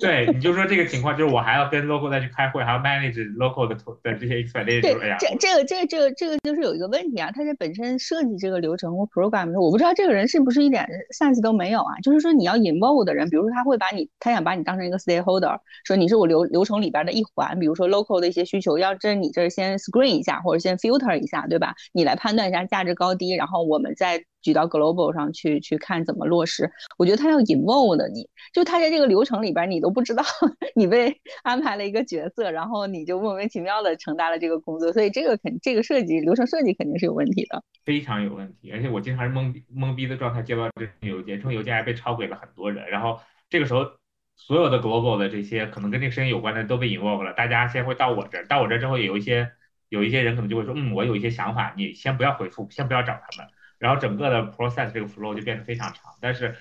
[0.00, 10.86] 对，你就说这个情况，就是我还要跟 local 再去开会，还要 manage local 的的这些 expectation，对这这个这个这个这个就是有一个问题啊，他这本身设计这个流程或 program 的时候，我不知道这个人是不是一点
[11.18, 11.98] sense 都没有啊？
[12.02, 21.74] 就是说你要 involve 的人，比如说他会把你，他想把你当成一个 stakeholder，说你是我流流程里边的一环，比如说 local 的一些需求，要这你这儿先 screen 一下或者先 filter 一下，对吧？
[21.92, 26.70] 你来判断一下价值高低，然后我们再举到 global 上去去看怎么落实。
[26.98, 30.22] 我觉得他要 involve 的你，就他在这个流程里边，你都不知道
[30.74, 37.62] 你被安排了一个角色，然后你就莫名其妙的承担了这个工作，所以这个肯这个设计流程设计肯定是有问题的。
[37.84, 43.86] 非常有问题，而且我经常是懵懵逼的状态接到这种邮件，这封邮件还被抄给了很多人，然后这个时候
[44.34, 49.50] 所有的 global 的这些可能跟这个事情有关的都被 involve 了，大家先会到我这儿，到我这儿之后有一些
[49.88, 56.56] 有一些人可能就会说，嗯，我有一些想法，你先不要回复，先不要找他们，然后整个的 process 这个 flow 就变得非常长，但是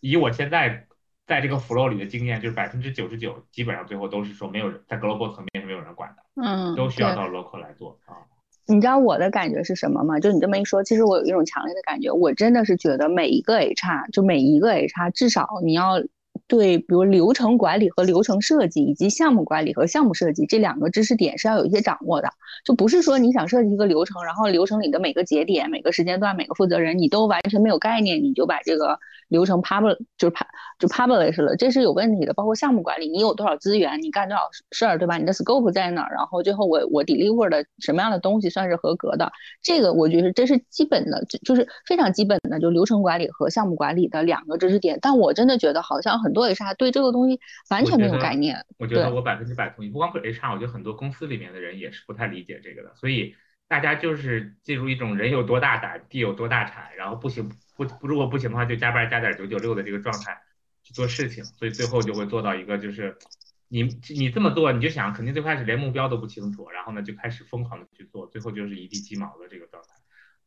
[0.00, 0.86] 以我现在
[1.26, 8.14] 在这个 flow 里的经验，就是百分之九十九基本上最后都是说没有人在 global 层面是没有人管的，嗯都需要到 local 来做啊。
[8.68, 10.18] 你知道我的感觉是什么吗？
[10.18, 16.02] 就你这么一说，其实我有一种强烈的感觉，我真的是觉得每一个 HR，就每一个 HR，至少你要
[16.48, 22.28] 对，比如流程管理和流程设计，以及项目管理和项目设计这两个知识点是要有一些掌握的。
[22.64, 30.46] 就不是说你想设计一个流程，然后流程里的每个节点、每个时间段、每个负责人你都完全没有概念，你就把这个流程 public 就是 pub
[30.78, 32.32] 就 publish 了，这是有问题的。
[32.32, 35.16] 包括项目管理，你有多少资源，你干多少事儿，对吧？
[35.18, 36.14] 你的 scope 在哪儿？
[36.14, 39.32] 然后最后我我 deliver 的什么样的东西算是合格的？
[39.62, 44.98] 这个我觉得这是基本的，就就是非常基本的，就流程管理和项目管理的两个知识点。
[45.02, 48.64] 但我真的觉得好像很多 HR 对这个东西完全没有概念。
[48.78, 53.34] 我觉得我百分之百同意，不光是 HR，我觉得很多公司里面的人也是不太理解这个的，所以
[53.66, 60.38] 大家就是进入一种人有多大胆，地有多大产，然后不行不不如果不行的话就加班加点九九六的这个状态
[60.84, 63.16] 去做事情，所以最后就会做到一个就是
[63.68, 69.88] 你你这么做你就想肯定最开始连目标都不清楚，然后呢就开始疯狂的去做，最后就是一地鸡毛的这个状态，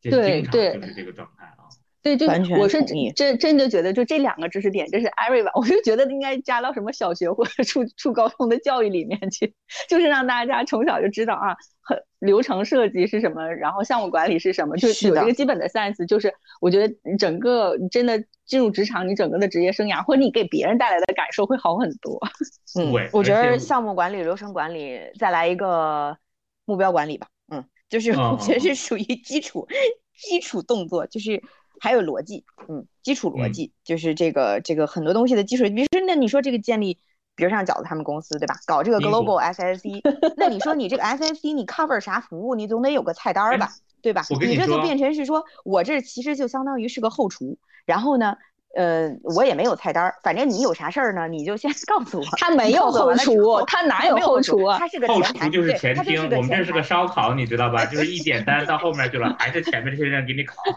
[0.00, 1.68] 这经常对对就是这个状态啊。
[2.02, 2.82] 对，就完全我是
[3.14, 9.54] 真真的觉得，就这两个知识点，这是 everyone， 我就觉得应该加到什么小学或者初初高中的教育里面去，
[9.88, 16.06] 就是让大家从小就知道啊，很流程设计是什么，然后项目管理是什么，就是有的这个基本的 sense。
[16.06, 22.18] 就是我觉得整个你真的进入职场，你整个的职业生涯或者你给别人带来的感受会好很多。
[22.80, 26.16] 嗯，我觉得项目管理、流程管理，再来一个
[26.64, 27.26] 目标管理吧。
[27.52, 29.66] 嗯，就是嗯我觉得嗯是属于基础
[30.14, 31.42] 基础动作，就是
[31.80, 32.44] 还有逻辑。
[32.68, 35.64] 嗯，基础逻嗯辑就是这个这个很多东西的基础。
[35.64, 36.98] 比如说，那你说这个建立，
[37.34, 38.54] 比如像饺子他们公司对吧？
[38.66, 40.00] 搞这个 global SSC，
[40.36, 42.54] 那你说你这个 SSC 你 cover 啥服务？
[42.54, 43.70] 你总得有个菜单儿吧？
[44.02, 44.24] 对吧？
[44.28, 48.36] 你说你这就变成是说我这其实就相当于是个后厨，然后呢，
[48.76, 52.24] 呃，我也没有菜单儿，反正你有啥事儿呢，你就先 告诉我。
[52.38, 54.78] 他没有后厨他哪有后厨啊？
[54.78, 57.84] 他是个后前台，厨就是前厅，个我们这是个烧烤，你知道吧？
[57.90, 60.54] 就是一点单到后面去了，还是前面这些人给你烤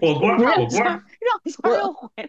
[0.00, 0.80] 火锅，火锅。
[0.80, 1.00] 让
[1.44, 2.28] 圈儿又回来。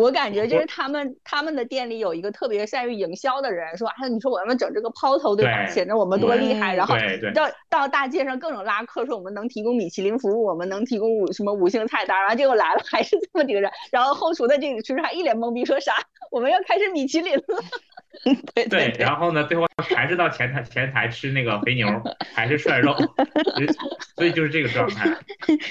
[0.00, 5.64] 我感觉就是他们他们的店里有一个特别善于营销的人，说啊，你说我们整这个抛头对吧？
[5.66, 6.96] 对显得我们多厉害，然后
[7.34, 15.92] 到到大街上各种拉客，说我们能提供米其林服务，我们能提供五什么五星菜单，然后结果来了还是这么几个人，然后后厨的这个厨师还一脸懵逼，说啥？
[16.30, 17.44] 我们要开始米其林了。
[18.54, 21.86] 对 对，然后呢，最后还是到前台前台吃那个肥牛，
[22.34, 22.92] 还是涮肉，
[24.16, 25.08] 所以就是这个状态。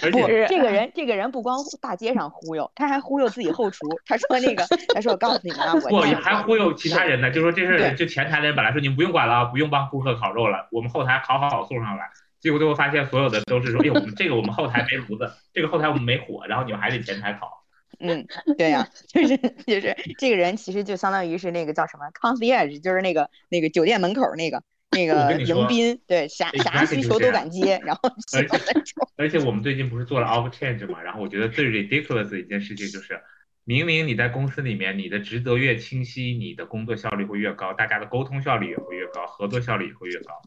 [0.01, 3.87] 而不且，这个人这个人不光大街上忽悠，他还忽悠自己后厨。
[4.05, 12.09] 他说那个， 他说我告诉你们啊，我不还忽悠其他人呢，就说这事儿就前台的人本来说你们不用管了啊，不用帮顾客烤肉了，我们后台烤好送上来。
[12.39, 17.65] 结果最后发现所有的都是说，哎呦，我们这个我们后台没炉子，这个后台我们没火，然后你们还得前台烤。
[17.99, 18.25] 嗯，
[18.57, 28.59] 对呀、就是就是这个人其实就相当于是那个叫什么 concierge，就是那个那个酒店门口那个那个迎宾，对，啥啥需求都敢接，然后而且
[29.17, 33.19] 而且我们最近不是做了 off change 嘛，然后我觉得最 ridiculous 的一件事情就是，
[33.69, 40.41] 明明你在公司里面，你的职责越清晰，你的工作效率会越高，大家的沟通效率也会越高，合作效率也会越高。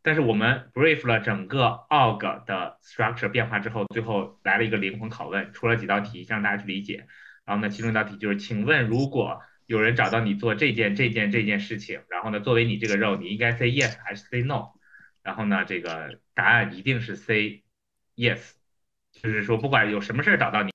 [0.00, 7.06] 但是我们 brief 了整个 org 的 structure 变化之后，最后来了一个灵魂拷问，出了几道题，让大家去理解。
[7.44, 14.70] 然后呢，其中一道题就是，请问如果有人找到你做这件、这件、这件事情，然后呢，作为你这个 role，你应该 say yes 还是 say no？
[15.22, 17.64] 然后呢，这个答案一定是 say
[18.16, 18.52] yes，
[19.12, 20.70] 就是说不管有什么事儿找到你，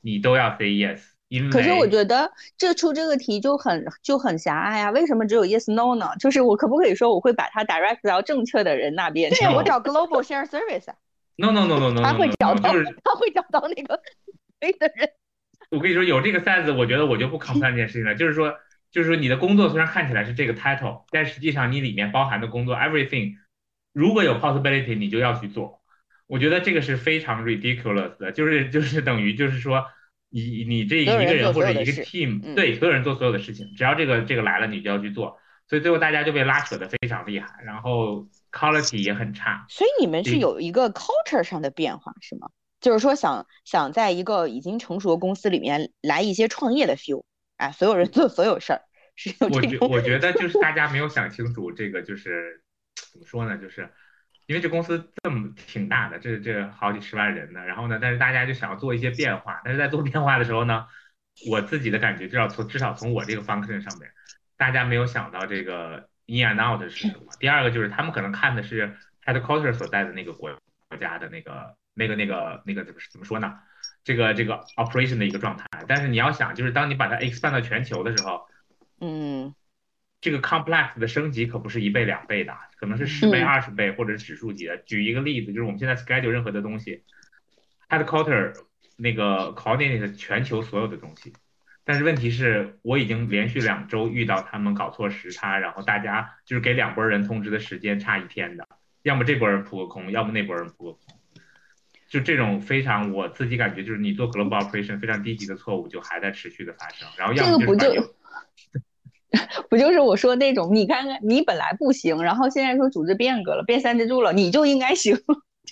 [0.00, 6.10] 你都要 say yes，因为可是我觉得这出这个题就很就很狭隘啊，为什么只有 yes no 呢？
[6.20, 9.48] 就是我可不可以说我会把它 direct 到正确的人那边对？
[9.54, 10.94] 我找 global share service，啊
[11.36, 13.98] no no no no no 他会找到就是 他会找到那个
[14.60, 15.08] 对的人。
[15.70, 18.54] 我跟你说有这个 sense，我觉得我就不 complain 这件事情了，就是说
[18.90, 23.36] 就是说你的工作虽然看起来是这个 title，但实际上你里面包含的工作 everything，
[23.94, 25.80] 如果有 possibility，你就要去做。
[26.26, 29.86] 我觉得这个是非常 ridiculous 的，就是就是等于就是说
[30.32, 35.38] 你你这一个人或者一个 team，嗯对所有人做所有的事情，只要这个这个来了，你就要去做。
[35.68, 39.64] 所以最后大家就被拉扯的非常厉害，然后 quality 也很差。
[39.68, 42.48] 所以你们是有一个 culture 上的变化是吗？
[42.80, 47.22] 就是说想想在一个已经成熟的公司里面来一些创业的 feel，
[47.56, 48.82] 哎，所有人做所有事儿，
[49.14, 52.62] 是有我觉这种我觉得就是大家没有想清楚这个就是
[53.12, 53.88] 怎么说呢，就是
[54.46, 60.86] 因为这公司这么挺大的，这这好几十万人呢，然后呢，但是大家就想要做一些变化，但是在做变化的时候呢，
[61.48, 64.10] 我自己的感觉至少从至少从我这个 function 上面，
[64.56, 67.36] 大家没有想到这个 in and out 是什么。
[67.38, 70.50] 第二个就是他们可能看的是 headquarter 所在的那个国
[70.88, 73.58] 国家的那个那个那个那个怎么怎么说呢？
[74.04, 78.48] 这个这个 operation 的一个状态，但是你要想，就是当你把它 expand 到全球的时候，
[79.00, 79.54] 嗯
[80.22, 84.78] 这个 complex 的升级可不是一倍两倍的，可能是十倍、嗯二十倍或者是指数级的。
[84.78, 87.02] 举一个例子，就是我们现在 schedule 任何的东西
[87.90, 88.54] ，headquarter
[88.96, 91.32] 那个 coordinate 全球所有的东西，
[91.84, 98.68] 但是问题是我已经连续两周遇到他们搞错时差，然后大家就是给两拨人通知的时间差一天的，
[99.02, 101.00] 要么这拨人扑个空，要么那拨人扑个空。
[102.08, 107.08] 就这种非常，我自己感觉就是你做 global operation 非常低级的错误，就还在持续的发生。
[107.16, 108.12] 然后要么就是
[109.70, 115.16] 不就是我说那种，你看看你本来不行，然后现在说组织变革了，变三支柱了，你就应该行，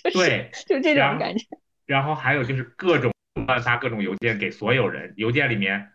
[0.03, 1.45] 就是对，就这种感觉。
[1.85, 3.11] 然后还有就是各种
[3.47, 5.89] 乱发各种邮件给所有人，邮件里面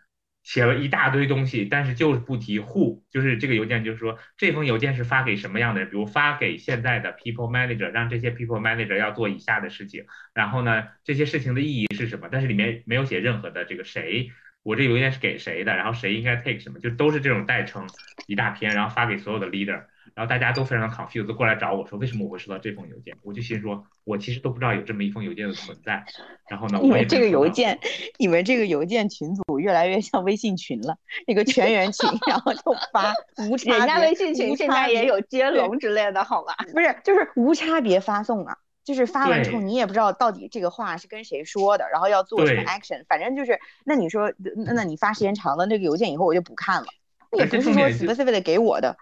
[0.44, 14.31] 写了一大堆东西，但是就是不提 who，就是这个邮件就是说这封邮件是发给什么样的人，比如发给现在的 people manager，让这些 people manager 要做以下的事情，然后呢这些事情的意义是什么，但是里面没有写任何的这个谁。
[14.66, 17.88] 我这邮件是给谁的，然后谁应该 take 什么，就都是这种代称
[18.26, 26.05] 一大篇，然后发给所有的 leader，然后大家都非常的 confused，过来找我说为什么我会收到这封邮件，我就心说，我其实都不知道有这么一封邮件的存在，
[26.50, 27.79] 然后呢，我也你们这个邮件，
[28.18, 30.96] 你们这个邮件群组越来越像微信群了，
[31.29, 32.61] 一个全员群，然后就
[32.92, 33.14] 发
[33.48, 36.57] 无差别，人家微信群现在也有接龙之类的，好吧？
[36.72, 44.33] 不是，就是无差别发送啊，就是发完之后你也不知道到底这个话是跟谁说的，然后要做什么 action，反正就是，那你说，
[44.64, 46.87] 那那你发时间长了，那个邮件以后我就不看了，
[47.33, 48.96] 也不是说 specific 的给我的，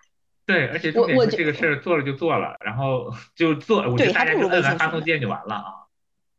[0.47, 5.85] 对，而且重点是这个事儿做了就做了，然后 就做，我觉对得大家就还不如微信摁完发送群呢键就完了啊。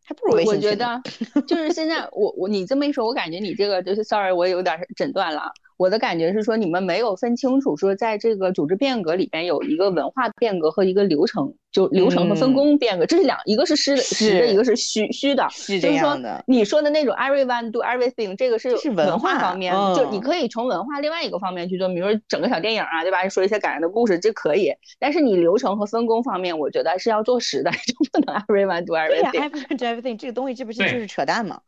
[0.08, 0.76] 还不如我微信我觉。
[0.76, 1.02] 得
[1.48, 5.52] 就是现在我我你这么一说，我感觉你这个就是 sorry，我有点儿诊断了。
[5.78, 15.46] 我的感觉是说，你们没有分清楚说，在这个组织变革里边有一个文化变革和一个流程，就流程和分嗯工变革，这是两一个是实的实的，一个是虚虚的。
[15.52, 23.28] 是这就是说样的，你说的那种 everyone do everything，这个是是文文化化方面，嗯就你可以从文化另外一个方面去做，比如说整个小电影啊，对吧？
[23.28, 24.72] 说一些感人的故事，这可以。
[24.98, 29.50] 但是你流程和分工方面，我觉得是要做实的， 就不能 everyone do everything。
[29.50, 31.60] ，everyone do everything 这个东西，这不是就是扯淡吗？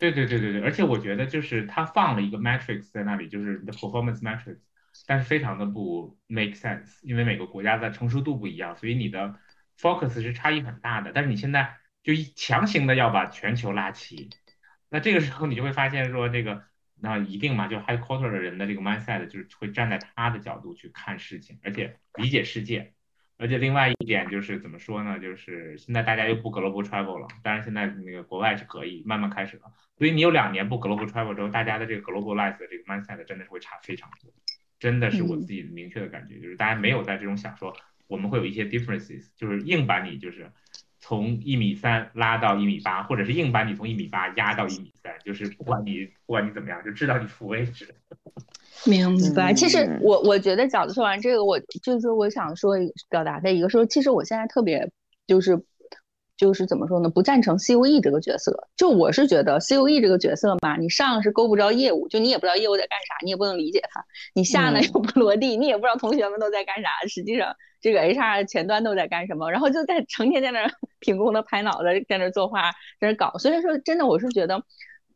[0.00, 4.56] 对对对对对，而且我觉得就是他放了一个 matrix 在那里，就是你的 performance matrix，
[5.06, 9.38] 但是非常的不 make sense，因为每个国家的成熟度不一样，所以你的
[9.78, 11.12] focus 是差异很大的。
[11.12, 14.30] 但是你现在就强行的要把全球拉齐，
[14.88, 22.94] 那这个时候你就会发现说这个那一定嘛，就 headquarter 的人的这个 mindset 就是会站在他的角度去看事情，而且理解世界。
[23.40, 25.18] 而且另外一点就是怎么说呢？
[25.18, 29.62] 就是现在大家又不 global travel 了，当然现在那个国外是可以慢慢开始了。
[29.96, 34.30] 所以你有两年不 global travel 之后，大家的这个 globalize 的这个 mindset 真的是会差非常多，
[34.78, 37.74] 真的是我自己明确的感觉，就是大家没有在这种想说
[38.08, 40.52] 我们会有一些 differences，就是硬把你就是
[41.00, 47.94] 从一米三拉到一米八，或者是硬把你从一米八压到一米三，就是不管你不管你怎么样，就知道你服为止。
[48.86, 49.52] 明白。
[49.52, 52.74] 其实嗯我我觉得饺子说完这个，我就是我想说
[53.08, 54.90] 表达的一个说，其实我现在特别
[55.26, 55.60] 就是
[56.40, 57.10] 就是怎么说呢？
[57.10, 58.66] 不赞成 COE 这个角色。
[58.74, 64.00] 就我是觉得 COE 这个角色嘛，你上是勾不着业务，就你也不知道业务在干啥，你也不能理解它；
[64.34, 66.88] 你下呢嗯又不落地，你也不知道同学们都在干啥。
[67.06, 73.36] 实际上这个 HR 前端都在干什么，然后就在成天在那儿 凭空的拍脑袋，在那儿作画，在那儿搞。
[73.36, 74.62] 虽然说，真的我是觉得。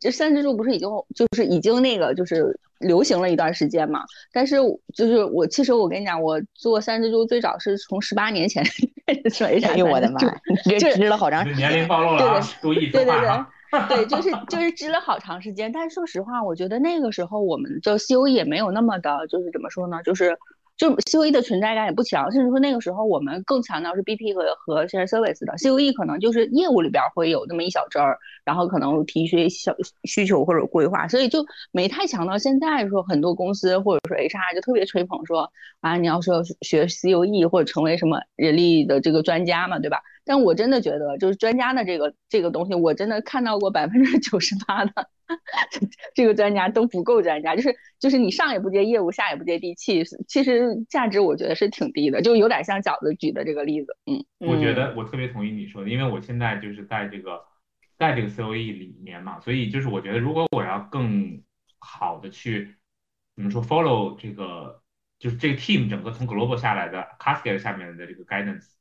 [0.01, 4.05] 这三支柱不是已经就是已经那个就是流行了一段时间嘛？
[4.35, 4.57] 但是
[4.93, 8.63] 就是我其实我跟你讲，我做三支柱最早是从十八年前
[9.07, 10.19] 开始做 HR 哎呦我的妈
[10.65, 11.89] 这这支了好长时间年龄间。
[11.89, 13.45] 暴露了啊对，注意说对对对。
[13.89, 15.73] 对，就是就是支了好长时间。
[15.73, 20.01] 但是说实话，我觉得那个时候我们就 COE 也没有那么的，就是怎么说呢？
[20.05, 20.39] 就是
[20.77, 35.49] 就 COE 的存在感也不强，甚至说那个时候我们更强调是 BP 和和 Share Service 的，COE 可能就是业务里边会有那么一小针儿，然后可能提一些小需求或者规划，所以就没太强到现在说很多公司或者说 HR 就特别吹捧说
[35.81, 40.03] 啊，你要说学 COE 或者成为什么人力的这个专家嘛，对吧？
[40.25, 44.93] 但我真的觉得，就是专家的这个这个东西，我真的看到过百分之九十八的
[46.15, 57.43] 这个专家都不够专家，就是就是你上也不接业务，下也不接地气，其实价值我觉得是挺低的，就有点像饺子举的这个例子，嗯，我觉得我特别同意你说的，因为我现在就是在这个
[57.99, 61.43] 在这个 COE 里面嘛，所以就是我觉得如果我要更
[61.79, 62.75] 好的去
[63.37, 64.81] 怎么说 follow 这个
[65.19, 68.74] 就是这个 team 整个从 global 下来的 cascade 下面的这个 guidance。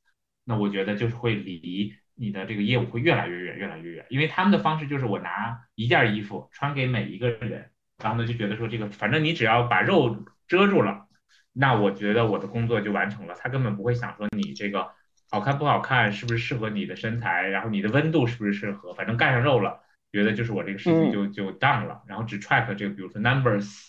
[0.44, 11.08] 那我觉得就是会离你的这个业务会越来越远，越来越远，因为他们的方式就是我拿一件衣服穿给每一个人，然后呢就觉得说这个反正你只要把肉遮住了，
[11.52, 13.34] 那我觉得我的工作就完成了。
[13.34, 14.90] 他根本不会想说你这个
[15.30, 19.80] 好看不好看，是不是适合你的身材，然后你的温度是不是适合，反正盖上肉了，
[20.12, 23.88] 觉得就是我这个事情就就 done 了，然后只 track 这个比如说 numbers，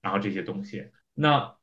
[0.00, 1.56] 然后这些东西，那。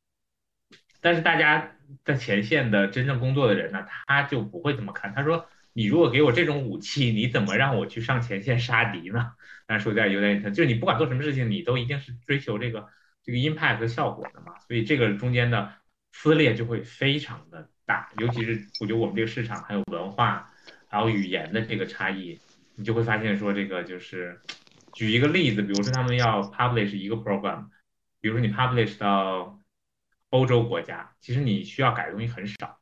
[1.01, 1.71] 但是大家
[2.05, 5.13] 在前线的真正工作的人呢，他就不会这么看。
[5.13, 9.33] 他说：“你如果给我这种武器，你怎么让我去上前线杀敌呢？”
[9.65, 12.87] 但说有点有点，就是你不管做什么事情，你都一定是追求这个
[13.23, 14.53] 这个 impact 和效果的嘛。
[14.67, 15.73] 所以这个中间的
[16.11, 20.51] 撕裂就会非常的大，尤其是我觉得我们这个市场还有文化
[20.87, 22.39] 还有语言的这个差异，
[22.75, 24.39] 你就会发现说这个就是，
[24.93, 27.65] 举一个例子，比如说他们要 publish 一个 program，
[28.19, 29.57] 比如说你 publish 到。
[30.31, 32.79] 欧洲国家其实你需要改的东西很少，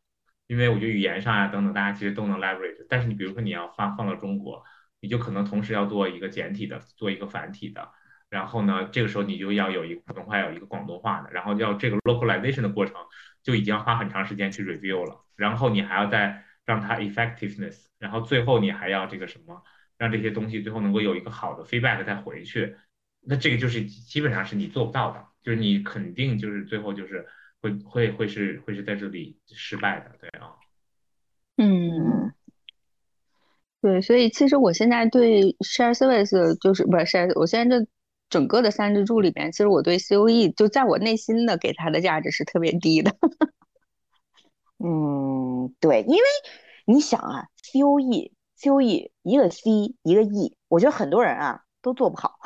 [0.47, 2.86] 因为我觉得语言上啊等等，大家其实都能 leverage。
[2.88, 4.64] 但是你比如说你要放放到中国，
[5.00, 7.89] 你就可能同时要做一个简体的，做一个繁体的，
[8.30, 12.95] 然后呢，这个时候你就要有一个普通话，有一个广东话的，然后要这个 localization 的过程
[13.41, 19.64] 就已经要花很长时间去 review 了，然后你还要再让它 effectiveness，然后最后你还要这个什么，
[19.97, 22.76] 让这些东西最后能够有一个好的 feedback 再回去，
[23.22, 27.28] 那这个就是基本上是你做不到的，就是你肯定就是最后就是。
[27.62, 30.55] 会会会是会是在这里失败的，对啊，
[31.57, 32.34] 嗯，
[33.82, 37.86] 对，所以其实我现在对 share service 就是不是 share，我现在这
[38.30, 43.14] 整个的三支柱里边，其实我对 COE 就在我内心的给它的价值是特别低的。
[44.80, 46.24] 嗯，对，因为
[46.86, 49.70] 你想啊，COE COE 一个 C
[50.03, 52.39] 一个 E，我觉得很多人啊都做不好，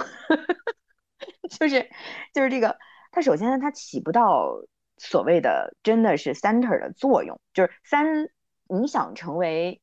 [1.59, 1.87] 就是
[2.33, 2.77] 就是这个，
[3.11, 4.49] 它首先它起不到。
[4.97, 8.29] 所谓的真的是 center 的作用，就是三，
[8.67, 9.81] 你想成为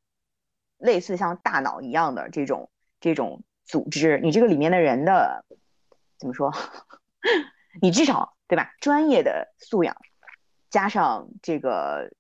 [0.79, 5.45] 类似像大脑一样的这种这种组织，你这个里面的人的
[6.19, 6.53] 怎么说？
[7.83, 8.73] 你至少对吧？
[8.81, 9.97] 专业的素养
[10.71, 12.11] 加上这个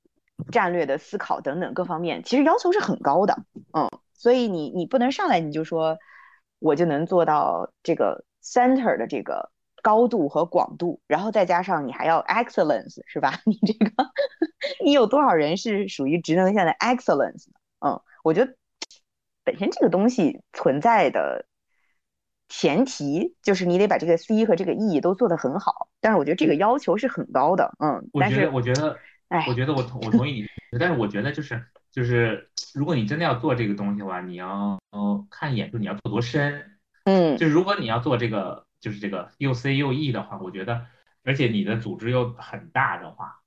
[0.52, 3.44] 战略的思考等等各方面，其实要求是很高的。
[3.72, 5.98] 嗯，所以你你不能上来你就说
[6.58, 9.50] 我就能做到这个 center 的这个。
[9.82, 13.40] 高度和广度，然后再加上你还要 excellence，是吧？
[13.46, 13.90] 你这个，
[14.84, 17.46] 你有多少人是属于职能线的 excellence？
[17.84, 18.54] 嗯，我觉得
[19.44, 21.46] 本身这个东西存在的
[22.48, 25.88] 前提就是你得把这个 C 和这个 E 都做得很好。
[26.00, 27.72] 但是我觉得这个要求是很高的。
[27.78, 28.96] 嗯，我觉得，我觉得，
[29.28, 30.46] 哎，我觉得我同我同意你，
[30.78, 36.78] 但是我觉得就是就是，如果你真的要做这个东西的话，你要嗯看一眼，就你要做多深。
[37.04, 38.64] 嗯，就是如果你要做这个。
[38.80, 40.86] 就是这个又 C 又 E 的话，我觉得，
[41.22, 43.40] 而且你的组织又很大的话，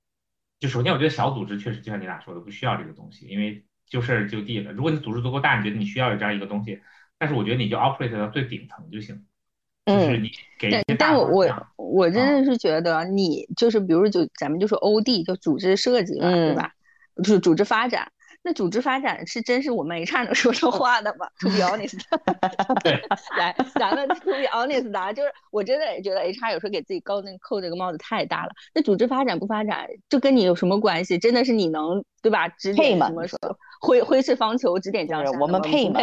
[0.60, 4.72] 就首先我觉得小组织确实就像你俩说的，不需要这个东西，因为就事儿就地了。
[4.72, 6.80] 如果你组织足够大，你觉得你需要有这样一个东西，
[7.18, 9.26] 但是我觉得你就 operate 到最顶层就行，
[9.84, 16.72] 就是你给但我我我真的是觉得你就是比如就咱们就说 OD 就组织设计了，对吧？
[17.16, 18.10] 就是组织发展。
[18.46, 21.98] 那组织发展是真是我们 HR 能说说话的吗？To be honest，
[23.38, 28.50] 来，咱们 To be honest 啊，就是我真的也觉得 HR 有时候给自己高那扣这个帽子太大了。
[28.74, 31.16] 那组织发展不发展，就跟你有什么关系？
[31.16, 32.46] 真的是你能对吧？
[32.48, 33.24] 指点什么
[33.80, 35.40] 挥挥斥方遒，指点江山。
[35.40, 35.98] 我们配吗？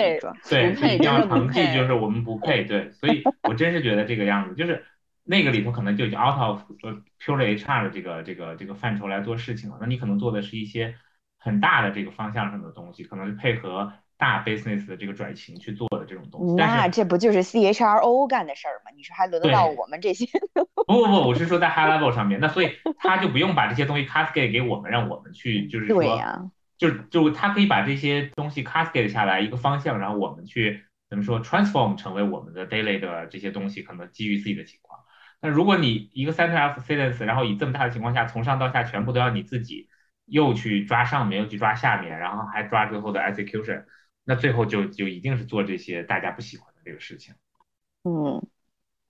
[0.49, 2.63] 对，配，定要成绩就是我们不配。
[2.63, 4.83] 对，所以我真是觉得这个样子，就是
[5.23, 6.61] 那个里头可能就 out of
[7.23, 9.77] pure HR 的这个这个这个范畴来做事情了。
[9.79, 10.95] 那你可能做的是一些。
[11.43, 16.53] 很大的这个方向上的东西，可能是配合大 business 的这个转型去做的这种东西。
[16.53, 18.91] 那这不就是 CHRO 干的事儿吗？
[18.95, 20.27] 你说还轮得到我们这些？
[20.85, 22.69] 不不不，我是说在 high level 上面，那所以
[22.99, 26.21] 他就不用把这些东西 cascade 给我们，让我们去就是说，
[26.77, 34.99] 就就他可以把这些东西 cascade 下来一个方向，然后我们去怎么说 transform 成为我们的 daily 的这些东西，可能基于自己的情况。
[35.41, 39.87] 那如果你一个 center of excellence，然后以这么大的情况下，从上到下全部都要你自己
[40.31, 43.83] 又去抓上面，又去抓下面，然后还抓最后的 execution，
[44.23, 47.35] 那最后就就一定是做这些大家不喜欢的这个事情。
[48.03, 48.41] 嗯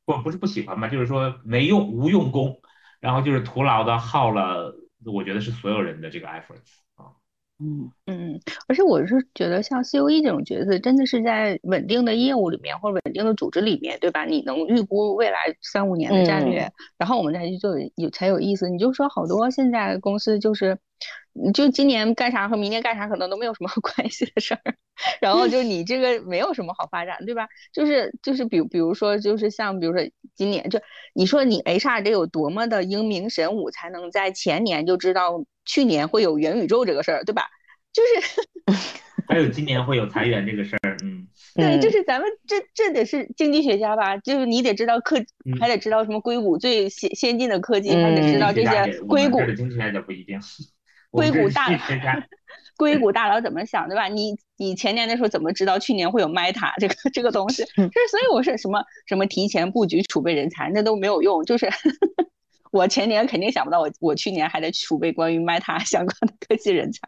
[0.03, 2.59] 不不是不喜欢吧，就是说没用无用功，
[2.99, 7.20] 然后就是徒劳的耗了，我觉得是所有人的这个 efforts 啊。
[7.61, 14.25] 嗯嗯，而且我是觉得像 COE 这种角色，真的是在稳定的业务里面或者稳定的组织里面，对吧？
[14.25, 18.69] 你能预估未来三五年的战略，嗯然后我们再去做有才有意思。
[18.69, 20.77] 你就说好多现在公司就是，
[21.33, 24.61] 你就今年干啥和明年干啥可能都没有什么 关系的事儿，
[25.21, 27.47] 然后就你这个没有什么好发展，对吧？
[27.73, 30.01] 就是就是比比如说就是像比如说
[30.35, 30.79] 今年就
[31.13, 37.47] 你说你 HR 得有多么的英明神武，才能在前年就知道去年会有元宇宙这个事儿，对吧？
[37.93, 38.41] 就是
[39.27, 44.17] 还有今年会有裁员这个事儿，嗯， 对，就嗯是咱们这这得是经济学家吧？
[44.17, 50.37] 就是你得知道科，嗯还得知道什么硅谷最先先进的科技，还得知嗯道这些硅谷这个经济学家不一定，
[51.09, 52.27] 硅谷大经济学家，
[52.75, 54.07] 硅谷大佬怎么想，对吧？
[54.09, 57.63] 你你前年的时候怎么知道去年会有 Meta 这个这个东西？
[57.77, 61.43] 嗯就是所以我是什么什么提前布局储备人才，那都没有用。
[61.45, 61.69] 就是
[62.71, 66.99] 我前年肯定想不到我，我去年还得储备关于 Meta 相关的科技人才。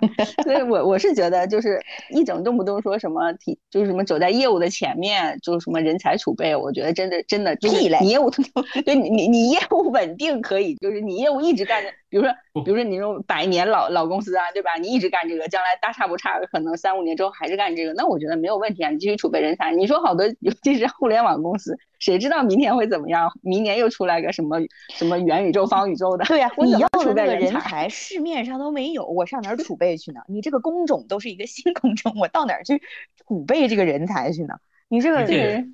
[0.44, 8.30] 所以我我是觉得，就是一整动不动说什么提，就是什么走在业务的前面，就是什么人才储备，我觉得真的真的就是屁嘞你业务
[8.86, 12.32] 对你你你业务稳定可以，就是你业务一直干着，比如说
[12.64, 14.76] 比如说你这种百年老老公司啊，对吧？
[14.80, 19.72] 你一直干这个，将来大差不差，可能三五年之后还是干这个，那我觉得没有问题啊，你继续储备人才。
[19.72, 23.32] 你说好多，尤其是互联网公司，谁知道明天会怎么样？
[23.42, 24.60] 明年又出来个什么
[24.94, 26.24] 什么元宇宙、方宇宙的？
[26.26, 27.90] 对呀、 我你要的储备那个人才？
[27.90, 30.22] 市面上都没有，我上哪儿储备去呢？
[30.28, 32.80] 你这个工种都是一个新工种，我到哪儿去
[33.28, 34.54] 储备这个人才去呢？
[34.88, 35.66] 你这个而且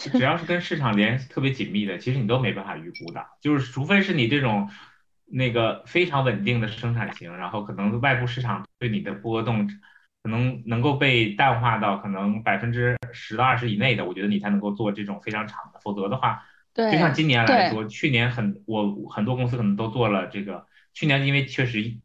[0.00, 4.68] 对只要是跟市场联系特别紧密的，其实你都没办法预估的，就是除非是你这种
[5.30, 9.68] 那个非常稳定的生产型，然后可能外部市场对你的波动
[10.22, 16.42] 可能能够被淡化到可能百分之十到二十以内的，我觉得你才能够做这种非常长的，否则的话，
[16.74, 21.98] 对就像今年来说，去年很我很多公司可能都做了这个，去年因为确实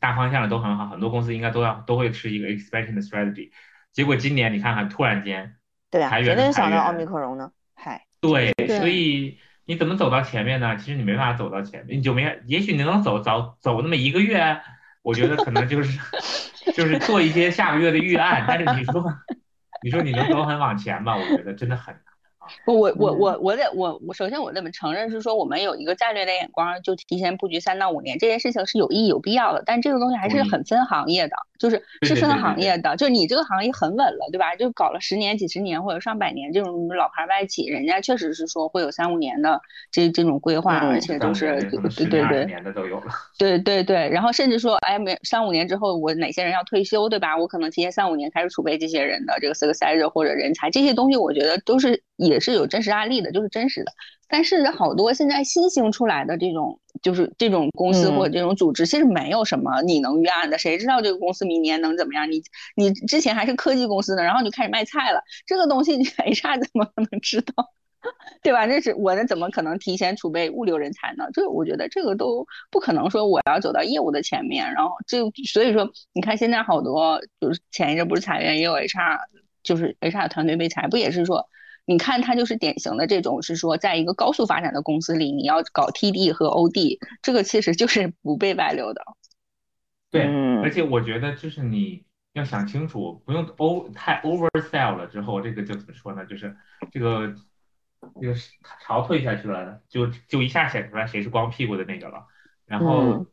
[0.00, 3.50] 大方向都很好，很多公司应该都要都会是一个 expansion 的 strategy，
[3.92, 5.56] 结果今年你看看突然间。
[5.90, 7.52] 对啊、谁能想到奥密克戎呢？
[7.74, 9.38] 嗨，对，对所以
[9.72, 10.76] 你怎么走到前面呢？
[10.76, 14.60] 其实你没法走到前面，你就没，也许你能走早走那么一个月，
[15.00, 15.98] 我觉得可能就是
[16.76, 19.02] 就是做一些下个月的预案，但是你说
[19.82, 21.16] 你说你能走很往前吧？
[21.16, 22.11] 我觉得真的很难。
[22.64, 34.54] 不，我我嗯我我得我我首先我得承认是说我们有一个战略的眼光，就提前布局三到五年，这件事情是有意义有必要的，但这个东西还是很分行业的，就是是分行业的，就是你这个行业很稳了，对吧？
[34.56, 43.06] 就搞了十年、几十年或者上百年这种老牌外企，人家确实是说会有三五年的这这种规划，嗯而且都是对对对十年的都有了。
[43.38, 47.36] 对对对，然后甚至说，哎，没三五年之后，我哪些人要退休，对吧？
[47.36, 53.92] 我可能提前三五年开始储备这些人的这个 successor 或者人才，这些东西我觉得都是也是有真实案例的，就是真实的。
[54.28, 62.30] 但是好多现在新兴出来的这种，就是这种公司或者这种组织，其实没有什么你能预案的，谁知道这个公司明年能怎么样？
[62.30, 62.42] 你
[62.76, 67.70] 你之前还是科技公司呢，然后你就开始卖菜了，这个东西你 HR 怎么可能知道？
[68.42, 68.66] 对吧？
[68.66, 71.26] 这是我那，怎么可能提前储备物流人才呢？
[71.32, 79.18] 这我觉得这个都不可能说我要走到业务的前面，然后这所以说，你看现在好多就是前一阵不是裁员，也有 HR
[79.62, 81.46] 就是 HR 团队被裁，不也是说，
[81.92, 89.04] 你看他就是典型的这种是说，在一个高速发展的公司里，你要搞 TD 和 OD，这个其实就是不被外流的。
[90.10, 96.24] 对，嗯而且我觉得就是你要想清楚，不用 o 太 oversell 了之后，这个就怎么说呢？
[96.24, 96.56] 就是
[96.90, 97.34] 这个
[98.20, 98.34] 这个
[98.80, 102.26] 潮退下去了，就就一下显出来谁是光屁股的那个了。
[102.64, 103.26] 然后嗯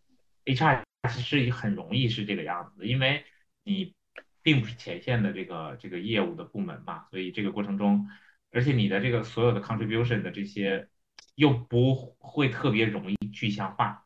[0.43, 3.23] HR 其实也很容易是这个样子，因为
[3.63, 3.93] 你
[4.41, 8.07] 并不是前线的这个这个业务的部门嘛，所以这个过程中，
[8.51, 10.87] 而且你的这个所有的 contribution 的这些
[11.35, 14.05] 又不会特别容易具象化。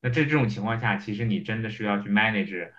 [0.00, 2.70] 那这这种情况下，其实你真的是要去 manage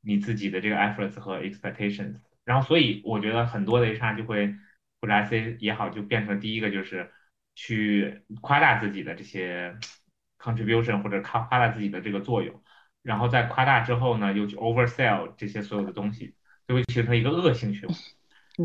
[0.00, 2.20] 你自己的这个 efforts 和 expectations。
[2.44, 4.54] 然后，所以我觉得很多的 HR 就会
[5.00, 7.10] 或者 IC 也好，就变成第一个就是
[7.54, 9.76] 去夸大自己的这些
[10.38, 12.62] contribution 或者夸夸大自己的这个作用，
[13.02, 16.34] 然后在夸大之后呢，又去 oversell 这些所有的东西，
[16.66, 17.98] 就会形成一个恶性循环。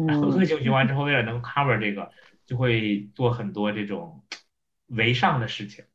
[0.07, 0.45] 然后恶嗯。
[0.45, 2.11] 性循环之后，为了能 cover 这个，
[2.45, 4.23] 就会做很多这种
[4.87, 5.85] 为上的事情。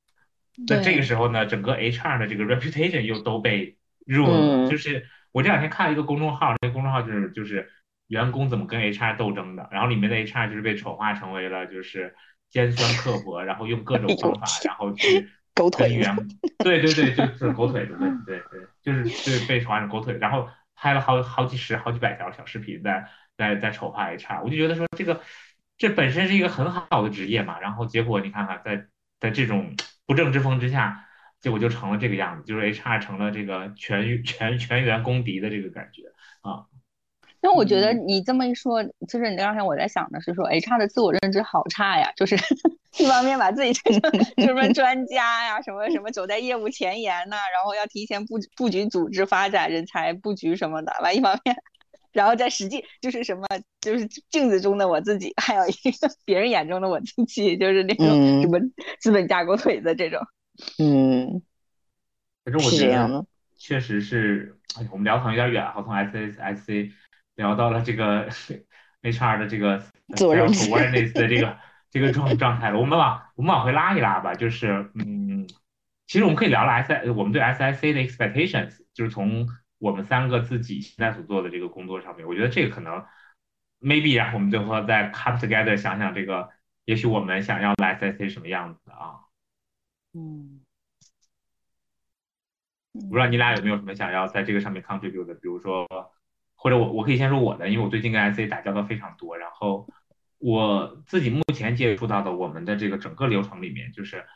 [0.69, 3.77] 那这个时候呢，整个 HR 的这个 reputation 又都被
[4.07, 7.71] ruin 就是我这两天看了一个公众号，那个公众号就是就是
[8.09, 12.15] 员工怎么跟 HR 斗争的，然后里面的 HR 就是被丑化成为了就是
[12.51, 16.17] 尖酸刻薄，然后用各种方法，然后去 狗腿员，
[16.59, 20.49] 对对对，就是狗腿子，对 对对，就是是被传成狗腿，然后
[20.79, 25.21] 拍了好好几十、好几百条小视频在在在丑化 HR，我就觉得说这个
[25.77, 28.87] 这本身是一个很好的职业嘛，然后结果你看看在
[29.19, 29.75] 在这种
[30.07, 31.05] 不正之风之下，
[31.41, 36.03] 结果就成了这个样子，就是 HR 成了这个全全全员公敌的这个感觉
[36.43, 36.67] 啊。
[37.41, 38.05] 但我觉得嗯。
[38.07, 42.37] 你这么一说，就是你刚才我在想的是说，HR 的自我认知好差呀，就是
[42.99, 51.57] 一方面把自己吹成什么专家呀，什么什么走在业务前沿呐、然后要提前布布局组织发展、人才布局什么的，完一方面，
[52.13, 53.47] 然后在实际就是什么，
[53.81, 58.41] 就是镜子中的我自己，还有一个别人眼中的我自己，就是那种嗯。
[58.43, 58.59] 什么
[59.01, 60.21] 资本架狗腿子这种。
[60.79, 61.41] 嗯，
[62.45, 63.27] 可是我觉得是这样
[63.57, 66.91] 确实是，哎呀，我们聊可能有点远，好从 S S S C
[67.39, 68.29] 聊到了这个
[69.03, 69.79] HR 的这个
[70.17, 71.57] 自我认 self 知 awareness 的这个
[71.89, 72.79] 这个状状态了。
[72.79, 75.47] 我们往我们往回拉一拉吧，就是嗯，
[76.07, 83.05] 其实我们可以聊聊 S 我们对 S I C 的 expectations，就是从我们三个自己现在所做的这个工作上面，我觉得这个可能
[83.81, 86.51] maybe 然后我们最后再 come together 想想这个，
[86.87, 89.31] 也许我们想要的 S I C 什么样子啊？
[90.13, 90.61] 嗯，
[93.09, 95.87] 不知道你俩有没有什么想要在这个上面 contribute 的，比如说，
[96.61, 99.87] 或者我我可以先说我的，因为我最近跟 IC 打交道非常多，然后
[100.39, 104.27] 我自己目前接触到的我们的这个整个流程里面，就是，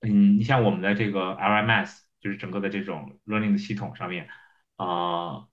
[0.00, 4.26] 嗯，你像我们的这个 LMS，就是整个的这种 learning 的系统上面，
[4.78, 5.46] 呃，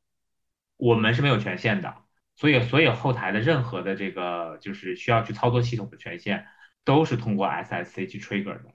[0.77, 1.93] 我们是没有权限的，
[2.37, 6.47] 所以所有后台的任何的这个就是需要去操作系统的权限，
[6.85, 8.73] 都是通过 SSC 去 trigger 的。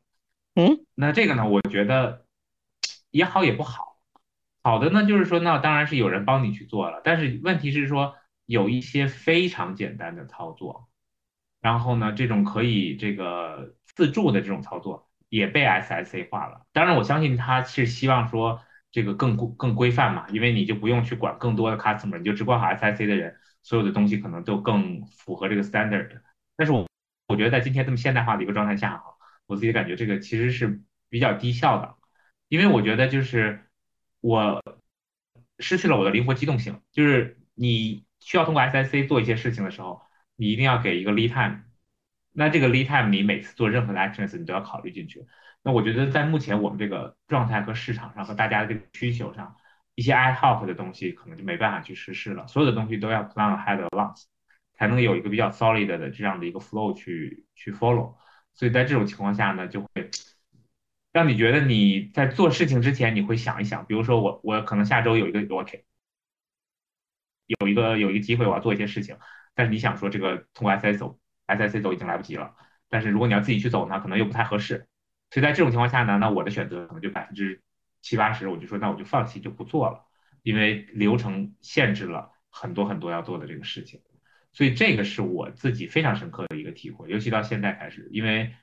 [0.55, 2.27] 嗯，那这个呢，我觉得
[3.11, 3.88] 也好也不好。
[4.69, 8.15] 好的呢，就是说，那当然是有人帮你去做了，但是问题是说，
[8.45, 10.91] 有一些非常简单的操作，
[11.63, 16.67] 然后呢，这种可以这个自助的这种操作也被 SSA 化了。
[16.75, 18.61] 当然，我相信他是希望说
[18.91, 26.21] 这个更更规范嘛，因为你就不用去管更多的 customer，你就只管好 SSA 的人，所有的东西可能就更符合这个 standard。
[26.59, 26.87] 但是我
[27.29, 29.15] 我觉得在今天这么现代化的一个状态下哈，
[29.47, 31.95] 我自己感觉这个其实是比较低效的，
[32.49, 33.65] 因为我觉得就是
[34.21, 34.63] 我
[35.59, 40.03] 失去了我的灵活机动性，就是你需要通过 SIC 做一些事情的时候，
[40.37, 41.63] 你一定要给一个 lead time，
[42.33, 45.27] 那这个 lead time 你每次做任何的 actions 你都要考虑进去。
[45.63, 49.57] 那我觉得在目前我们这个状态和市场上和大家的这个需求上，
[49.95, 54.25] 一些 ad hoc 的东西可能就没办法去实施了，所有的东西都要 plan ahead of once，
[54.75, 58.15] 才能有一个比较 solid 的这样的一个 flow 去去 follow。
[58.55, 59.89] 所以在这种情况下呢，就会
[61.13, 65.65] 让你觉得你在做事情之前，你会想一想，比如说我我可能下周有一个我
[67.61, 69.17] 有一个有一个机会我要做一些事情，
[69.55, 72.55] 但是你想说这个通过 SS 走 SSC 走已经来不及了，
[72.91, 74.87] 但是如果你要自己去走呢，可能又不太合适。
[75.31, 77.63] 所以在这种情况下呢，那我的选择可能就百分之
[78.03, 80.05] 七八十，我就说那我就放弃就不做了，
[80.43, 84.01] 因为流程限制了很多很多要做的这个事情。
[84.53, 88.55] 所以这个是我自己非常深刻的一个体会，尤其到现在开始，因为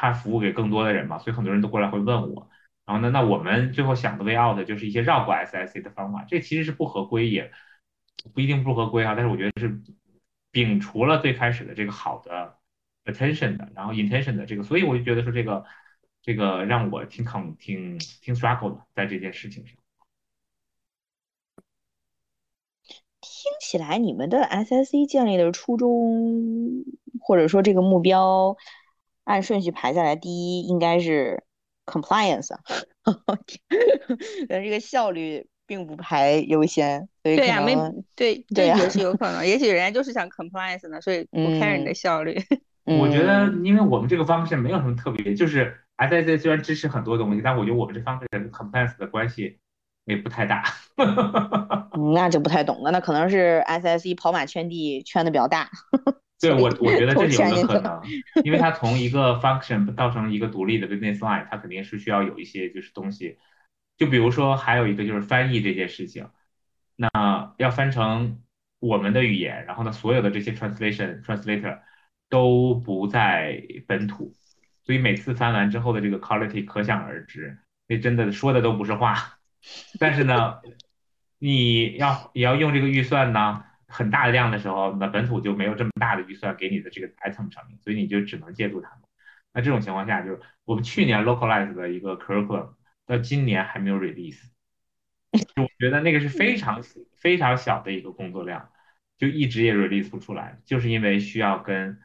[0.00, 2.48] 他服务给更多的人嘛，所以很多人都过来会问我。
[2.86, 7.50] 然后呢，那我们最后想的 way out 就是一些绕过 SSC 的方法，这其实是不合规，也
[8.32, 9.16] 不一定不合规啊。
[9.16, 9.82] 但是我觉得是
[10.52, 12.54] 摒除了最开始的这个好的
[13.06, 15.64] attention 的，然后 intention 的这个，所以我就觉得说这个
[16.22, 19.76] 这个让我挺抗挺挺 struggle 的在这件事情上。
[23.20, 26.84] 听起来你们的 SSC 建立的初衷，
[27.20, 28.56] 或者说这个目标，
[29.28, 31.44] 按顺序排下来，第一应该是
[31.84, 32.48] compliance，
[34.48, 37.76] 但这个效率并不排优先，所以对呀，没
[38.16, 42.40] 对，对呀这也是有可能， 也许人家就是想 compliance 呢，所以不 care 你的嗯效率。
[42.88, 49.58] 我觉得，嗯因为我们这个方式没有什么特别，就是 SSA 虽然支持很多东西，但我觉得我们这方式跟 compliance 的关系
[50.06, 50.64] 也不太大。
[50.96, 55.68] 嗯那就不太懂了，那可能是 SSE 跑马圈地圈的比较大，
[56.40, 57.66] 对我，我觉得这是有。
[57.66, 58.00] 个可能，
[58.44, 63.38] 因为它从一个 function 到成一个独立的 business line，它肯定是需要有一些就是东西，
[63.96, 66.28] 就比如说还有一个就是翻译这件事情，
[66.96, 68.40] 那要翻成
[68.78, 71.80] 我们的语言，然后呢，所有的这些 translation translator
[72.28, 74.32] 都不在本土，
[74.84, 77.58] 所以每次翻完之后的这个 quality 可想而知，
[77.88, 79.38] 那真的说的都不是话。
[79.98, 80.60] 但是呢，
[81.40, 89.00] 你要也要用这个预算呢，很大的量的时候，那本土就没有这么大的预算给你的这个 item 上面，所以你就只能借助他们。
[89.52, 92.74] 那这种情况下，就是我们去年 localize 的一个 curriculum，
[93.06, 94.42] 到今年还没有 release，
[95.32, 96.82] 就我觉得那个是非常
[97.16, 98.70] 非常小的一个工作量，
[99.16, 101.98] 就一直也 release 不出来，就是因为需要跟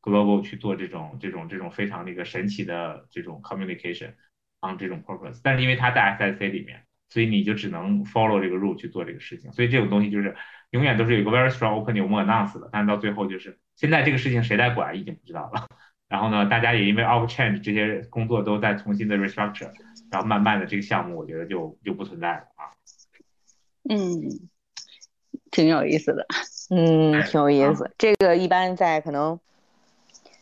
[0.00, 4.14] global 去做这种这种这种非常那个神奇的这种 communication
[4.60, 10.36] on 这种 purpose，但是因为它在 SIC 里面，所以你就只能 follow 这个 rule 去做这个事情，所以这种东西就是
[10.70, 15.66] 永远都是有一个 very strong open 有 announce 的，但是到最后就是现在这个事情谁来管已经不知道了。
[16.08, 19.70] 然后呢，大家也因为 off change 这些工作都在重新的 restructure，
[20.10, 22.72] 然后慢慢的这个项目我觉得就就不存在了啊。
[23.90, 24.48] 嗯，
[25.50, 26.26] 挺有意思的。
[26.70, 27.90] 嗯，挺有意思。
[27.98, 29.38] 这个一般在可能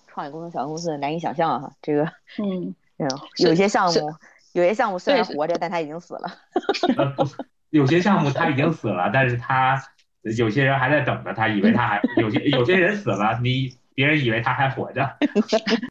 [0.07, 1.73] 创业公司、小公司难以想象哈。
[1.83, 2.05] 这个，
[2.39, 3.09] 嗯，嗯，
[3.39, 4.01] 有些项目，
[4.57, 6.33] 有些项目虽然活着，但他已经死了。
[6.97, 7.25] 呃，不
[7.71, 9.83] 有些项目他已经死了，但是他
[10.39, 15.11] 有些人还在等着他，以为他还有些有些人死了，你别人以为他还活着，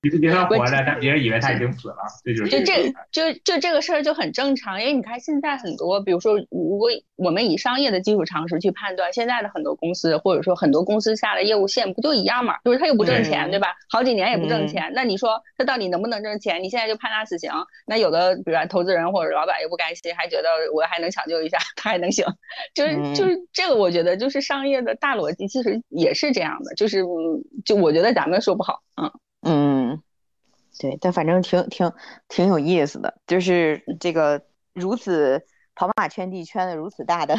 [0.03, 12.57] 你是别人活着，但别人以为他已经死了，这就是就这就就这个事儿就很正常，因为你看现在很多，比如说，如果我们以商业的基础常识去判断，现在的很多公司或者说很多公司下的业务线不就一样嘛？
[12.63, 13.75] 就是他又不挣钱，对对吧？
[13.89, 16.61] 好几年也不挣嗯钱，那你说他到底能不能挣钱？
[16.61, 17.49] 你现在就判他死刑，
[17.87, 22.23] 那有的比如说投资人或者老板又不甘心，还觉得我还能抢救一下，他还能行，
[22.75, 29.11] 就是嗯就是这个，我觉得就是商业的大逻辑，其实也是这样的，就是嗯就我觉得咱们说不好，嗯。
[29.47, 30.03] 嗯，
[30.79, 31.91] 对，但反正挺挺
[32.27, 34.43] 挺有意思的，就是这个
[34.73, 35.41] 如此
[35.75, 37.35] 跑马圈地圈的如此大的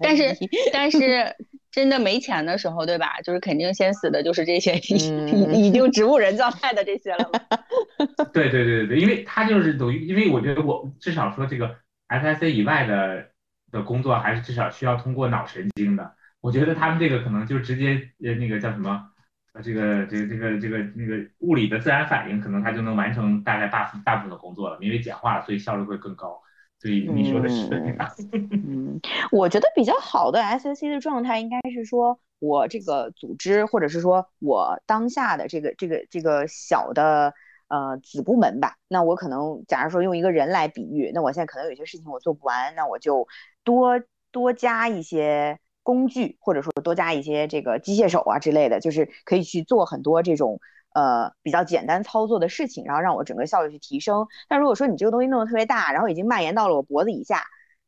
[0.00, 0.36] 但是
[0.72, 1.36] 但是
[1.70, 3.20] 真的没钱的时候，对吧？
[3.20, 7.30] 就是肯定先死的就是这些已嗯已已经植物人状态的这些了。
[8.34, 11.76] 对对对对对，因为他就是等于，因为我觉得我至少说这个
[12.08, 13.28] SIC 以外的
[13.70, 16.14] 的工作，还是至少需要通过脑神经的。
[16.40, 19.19] 我觉得他们这个可能就直接呃那个叫什么，呃
[19.62, 26.40] 这个这个这个这个那个物理的自然反应，可能它就能完成大概大大部分的工作了，因为简化了，所以效率会更高。
[26.78, 27.68] 所以你说的是。
[28.62, 29.00] 嗯，
[29.32, 37.32] 我觉得比较好的 SAC 的状态应该是说，我这个组织或者是说我当下的这个这个这个小的
[37.68, 43.26] 呃子部门吧，那我可能假如说用一个人来比喻，那我现在可能有些事情我做不完，那我就
[43.64, 50.60] 多多加一些工具，或者说多加一些这个机械手啊之类的，就是可以去做很多这种
[50.92, 54.26] 呃比较简单操作的事情，然后让我整个效率去提升。
[54.48, 57.44] 但如果说你这个东西弄得特别大，然后已经蔓延到了我脖子以下，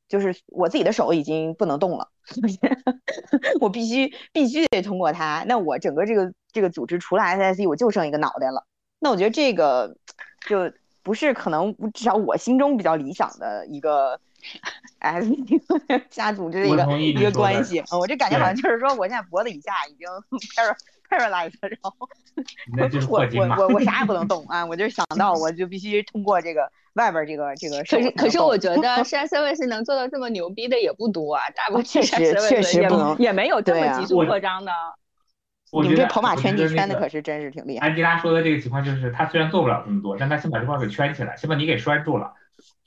[0.08, 2.08] 就是我自己的手已经不能动了，
[3.60, 5.44] 我必须必须得通过它。
[5.46, 8.66] 那我整个这个这个组织除了 SSE，我就剩一个脑袋了。
[8.98, 9.96] 那我觉得这个
[10.48, 10.72] 就
[11.02, 14.20] 不是可能至少我心中比较理想的一个
[14.98, 15.28] S
[16.10, 17.80] 加组织的一个一个关系。
[17.90, 20.06] 呃我这感觉好像就是说我现在脖子以下已经
[20.54, 20.76] par
[21.10, 21.94] paralyzed，然后
[23.08, 23.62] 我我。
[23.62, 24.64] 我我啥也不能动啊！
[24.64, 34.72] 我就是想到我就必须通过这个外边这个这个可是可是我觉得 share service 能做到这么牛逼的也不多啊，大部分确 service 确实也不能也没有这么急速扩张的。
[35.70, 37.86] 我觉得你们这跑马圈地圈的可是真是挺厉害。
[37.86, 42.34] 安吉拉说的这个情况就是，他虽然做不了这么多，但他先把这块给圈起来，先把你给拴住了。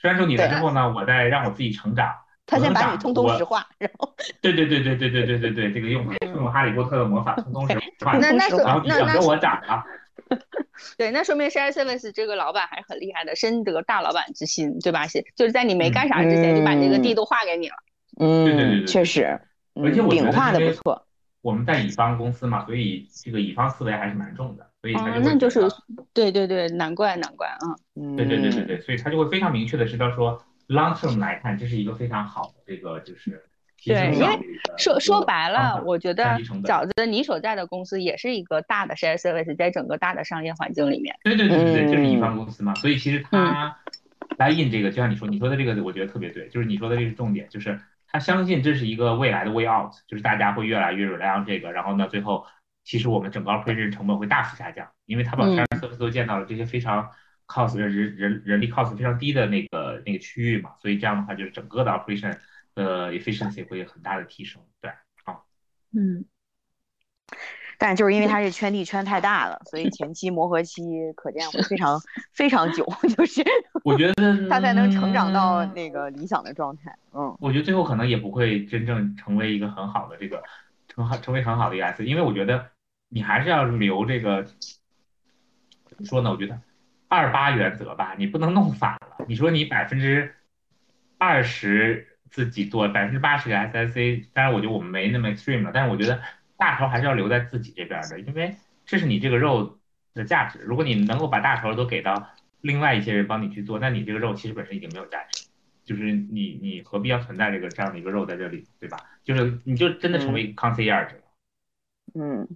[0.06, 2.14] 拴住你了之后呢，我再让我自己成长。
[2.48, 7.74] 他先把你通通石化，然后对对对对对对对对对，这个用用哈利波特的魔法通通石
[8.06, 9.84] 化，那那说然后等着我长啊。
[10.98, 15.08] 对，那说明 share service 这个老板还是很厉害的，深得大老板之心，对吧？
[15.08, 17.76] 是就是在你没干啥之前就把这个地都划给你了。
[18.20, 19.40] 嗯对对嗯，对确实，
[19.74, 21.05] 嗯，而且我觉得饼画的不错。
[21.46, 25.62] 我们在乙方公司嘛，所以这个乙方思维还是蛮重的，所以他哦就，会那就是
[26.12, 27.60] 对对对，难怪难怪啊。
[27.96, 33.44] 嗯，对对对对对，所以他就会非常明确的知道说，long term 来看，这是一个非常好的这个就是
[33.78, 36.24] 提升对因为效率的说说白了，我觉得
[36.64, 41.16] 饺子你所在的公司也是一个大的 share service，在整个大的商业环境里面。
[41.24, 43.78] 对对对对对，就是乙嗯方公司嘛，所以其实他
[44.40, 47.80] 来印这个，就像你说，你说的这个，我觉得特别对，就是你说的这个重点，就是
[48.16, 52.48] 他相信这是一个未来的 way out，就是大家会越来越 rely on 这个，然后呢，最后
[52.86, 57.12] 其实我们整个 operation 成本会大幅下降，因为他把嗯 share service 都建到了这些非常
[57.46, 62.38] cost 人人人人力 cost 非常低的那个那个区域嘛，所以这样的话，就是整个的 operation
[62.74, 64.90] 的 efficiency 会有很大的提升，对。
[65.92, 66.24] 嗯，
[67.78, 70.84] 但就是因为它这圈地圈太大了，所以前期磨合期
[71.16, 72.00] 可见会非常
[72.34, 72.86] 非常久，
[73.18, 73.44] 就是
[73.84, 76.96] 我觉得它才能成长到嗯那个理想的状态。
[77.14, 80.44] 嗯我觉得最后可能也不会真正成为一个很好的这个
[80.88, 82.68] 成好成为很好的一个 S，因为我觉得
[83.10, 86.32] 你还是要留这个怎么说呢？
[86.32, 86.60] 我觉得
[87.08, 89.26] 二八原则吧，你不能弄反了。
[89.28, 90.36] 你说你百分之
[91.18, 96.20] 二十自己做，百分之八十给 SIC，当然我觉得我们没那么 extreme 了，但是我觉得
[96.58, 99.78] 大头还是要留在自己这边的，因为这是你这个肉
[100.14, 100.60] 的价值。
[100.60, 102.30] 如果你能够把大头都给到
[102.62, 105.46] 另外一些人帮你去做，那你这个肉其实本身已经没有价值。
[105.84, 108.98] 就是你你何必要存在这个这样的一个肉在这里，对吧？
[109.24, 111.22] 就是你就真的成为 concierge 了。
[112.16, 112.48] 嗯，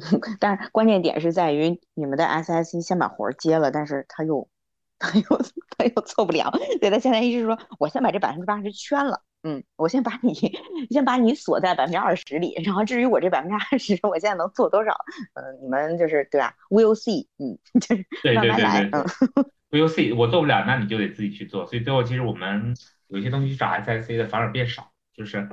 [0.40, 4.48] 但是关键点是在于你们的 SSE 先把活儿接了，但是他又
[4.98, 5.42] 他又
[5.76, 6.50] 他又做不了，
[6.80, 10.32] 对他现在意思是说，我先把这百分之八十圈了，嗯，我先把你
[10.90, 14.96] 先把你锁在百分之二十里，然后至于我这百分之二十，我现在能做多少，
[15.34, 19.06] 嗯，你们就是对吧？We'll see，嗯， 就是对对对慢慢来，对嗯
[19.70, 21.66] We'll see，我做不了，那你就得自己去做。
[21.66, 22.74] 所以最后其实我们
[23.08, 25.48] 有些东西去找 SIC 的反而变少，就是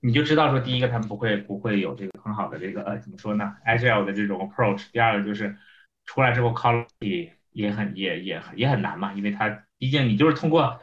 [0.00, 4.86] 你就知道说，第一个他们不会不会有这个很好的这个呃怎么说呢，agile 的这种 approach。
[4.92, 5.56] 第二个就是
[6.04, 10.80] 出来之后 quality 也很也也也很难嘛，因为它毕竟你就是通过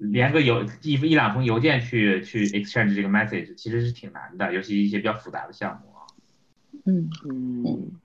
[0.00, 6.06] 连个邮一一两封邮件去去 exchange 这个 message，其实是挺难的，尤其一些比较复杂的项目啊。
[6.86, 8.00] 嗯嗯，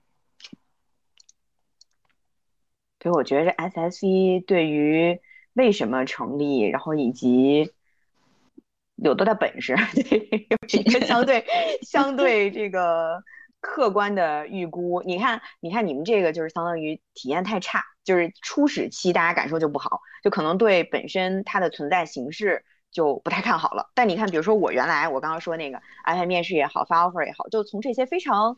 [3.00, 5.18] 所以我觉得这 SSE 对于
[5.54, 7.72] 为什么成立，然后以及
[8.96, 11.46] 有多大本事， 对，有一个相对
[11.80, 13.22] 相对这个
[13.60, 15.02] 客观的预估。
[15.06, 23.90] 你看，你看你们这个就是相当于体验太差，就是初始期大家感受就不好，就可能对本身它的存在形式就不太看好了。
[23.94, 28.56] 但你看，比如说我原来我刚刚说那个 iPad 面试也好，发 offer 也好，就从这些非常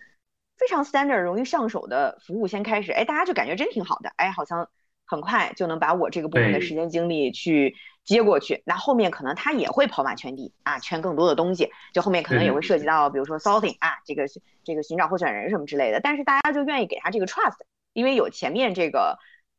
[0.58, 4.68] 非常 standard 容易上手的服务先开始，哎，大家就感觉真挺好的，哎，好像
[5.06, 7.74] 很快就能把我这个部分的时间精力去
[8.04, 8.62] 接过去。
[8.66, 14.26] 那后面可能他也会跑马圈地啊，圈更多的东西，就后面可能也会涉及到，比如说 sorting 啊，这个
[14.64, 16.00] 这个寻找候选人什么之类的。
[16.00, 17.56] 但是大家就愿意给他这个 trust，
[17.94, 19.18] 因为有前面这个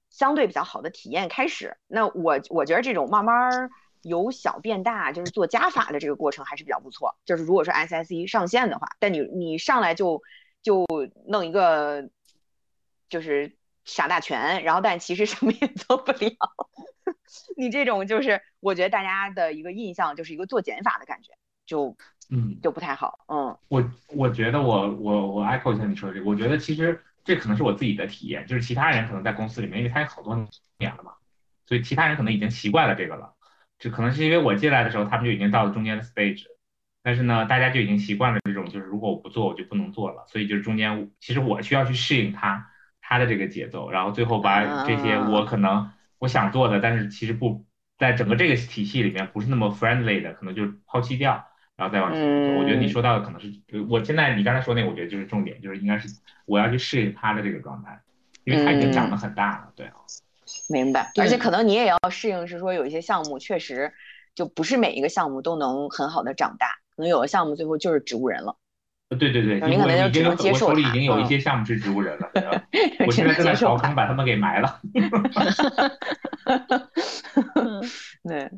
[0.09, 1.77] 相对比较好的体验开始。
[1.87, 3.69] 那我我觉得这种慢慢
[4.01, 7.17] 由小变大，就是做加法的这个过程还是比较不错。
[7.25, 10.21] 就是如果说 SSE 上线的话，但你你上来就
[10.61, 10.85] 就
[11.27, 12.09] 弄一个
[13.09, 13.55] 就是
[13.85, 16.31] 傻大全，然后但其实什么也做不了。
[17.57, 21.33] 你这种就是我觉得大家的一个印象就是一个做减法的感觉，
[21.65, 21.95] 就
[22.29, 23.19] 嗯，就不太好。
[23.27, 23.83] 嗯我
[24.15, 30.35] 我觉得我我我 echo 一下你说的这个，我觉得其实这可能是我自己的体验，就是其他人可能在公司里面，因为他有好多
[30.79, 31.11] 年了嘛，
[31.67, 33.35] 所以其他人可能已经习惯了这个了。
[33.77, 36.45] 这可能是因为我进来的时候，他们就已经到了中间的 stage，
[37.03, 42.65] 但是呢，大家就已经习惯了这种，就是如果我不做，我就不能做了，所以就是中间其实我需要去适应他
[42.99, 47.63] 他的这个节奏，然后最后把这些我可能我想做的，但是其实不
[47.99, 51.45] 在整个这个体系里面不是那么 friendly 的，可能就抛弃掉。
[51.79, 52.59] 然后再往前走。
[52.59, 53.49] 我觉得你说到的可能是，
[53.89, 56.09] 我现在你刚才说那个，我觉得就是重点，就是应该是
[56.45, 57.97] 我要去适应他的这个状态，
[58.43, 59.93] 因为他已经长得很大了，对啊。
[60.67, 63.93] 明白，而且可能你也要适应，是说有一些项目确实
[64.35, 68.57] 就不是每一个项目都能很好的长大，可能有的项目最后就是植物人了。
[69.09, 72.29] 呃对对对，你可能就我已经有只能接受我手里已经有一嗯些项目是植物人了，
[73.07, 74.79] 我只现在正在能接受刨坑把他们给埋了。
[78.23, 78.49] 对，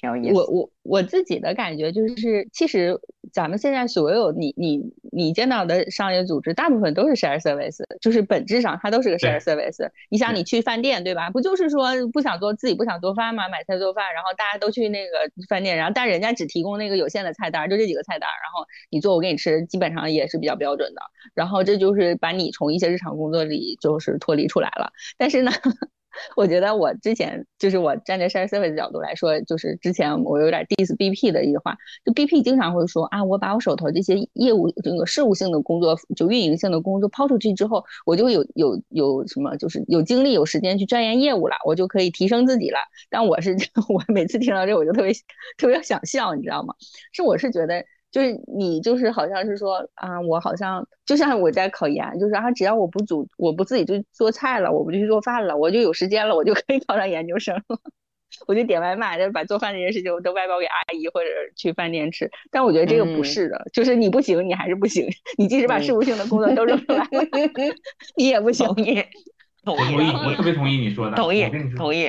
[0.00, 0.34] 挺有意思。
[0.34, 2.98] 我我我自己的感觉就是，其实
[3.32, 4.80] 咱们现在所有你你
[5.12, 9.90] 你见到的商业组织，大部分都是 share service，就是本质上它都是个 share service。
[10.08, 11.30] 你想你去饭店对吧？
[11.30, 13.48] 不就是说不想做自己不想做饭吗？
[13.48, 21.00] 买菜做饭，然后大家都去那个饭店，然后但人家只提供那个有限的菜单，就这几个菜单，然后你做我给你吃，基本上也是比较标准的。
[21.34, 24.92] 然后这就是把你从一些日常工作里就是脱离出来了。
[25.16, 25.52] 但是呢。
[26.36, 42.78] 我觉得我之前就是我站在 share service 角度来说，就是之前我有点 diss BP 的一句话，就 BP 经常会说啊，我把我手头这些业务这个事务性的工作，就运营性的工作抛出去之后，我就有有有什么，就是有精力有时间去钻研业务了，我就可以提升自己了。
[43.08, 43.56] 但我是
[43.88, 45.12] 我每次听到这，我就特别
[45.58, 46.74] 特别想笑，你知道吗？
[47.12, 47.84] 是我是觉得。
[48.10, 57.78] 就是你就是好像是说啊，我好像就像我在考研，就是啊，只要我不煮，我不自己就做菜了，我不去做饭了，我就有时间了，我就可以考上研究生了。
[58.46, 62.30] 我就点外卖，就把做饭这件事情都外包给阿姨或者去饭店吃。
[62.48, 65.04] 但我觉得这个不嗯是的，就是你不行，你还是不行。
[65.36, 67.24] 你即使把事务性的工作都扔出来了，
[68.16, 68.64] 你也不行。
[68.68, 69.04] 同意，
[69.64, 71.16] 同意我同意，我特别同意你说的。
[71.16, 71.44] 同意
[71.76, 72.08] 同意。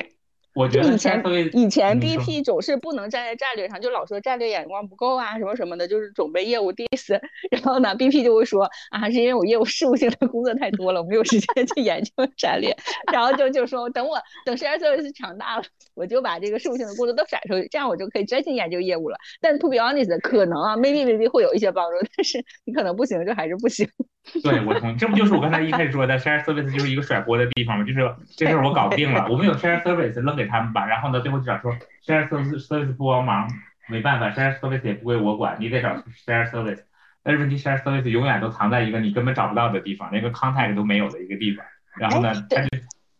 [0.54, 1.22] 我觉得以前
[1.54, 7.18] 以前 BP 总是不能站在战略上，就老说战略眼光不够啊，什么什么的，就是总被业务 diss。
[7.50, 12.76] 然后呢，BP 就会说啊，是因为我业务事务性的工作太多了，我没有时间去研究战略。
[13.12, 19.16] 然后就就说等我等 share service 长大了，我就把这个事务性的工作都甩出去，这样我就可以专心研究业务了。
[19.40, 23.88] 但 to be honest，可能啊，maybe maybe 会有一些帮助，但是你可能不行，就还是不行。
[24.42, 27.84] 对，我同意，这不就是我刚才一开始说的 share service 就是一个甩锅的地方吗？
[27.84, 31.72] 就是这事儿我搞定了，我们有 share service 扔给他们吧，然后呢，最后就想说
[32.06, 33.50] share service service 不帮忙，
[33.88, 35.90] 没办法，share service 也不归我管，你得找
[36.24, 36.82] share service。
[37.24, 41.64] 但是问题 share service 永远都藏在一个你根本找不到的地方，连个 contact 都没有的一个地方。
[41.96, 42.32] 然后呢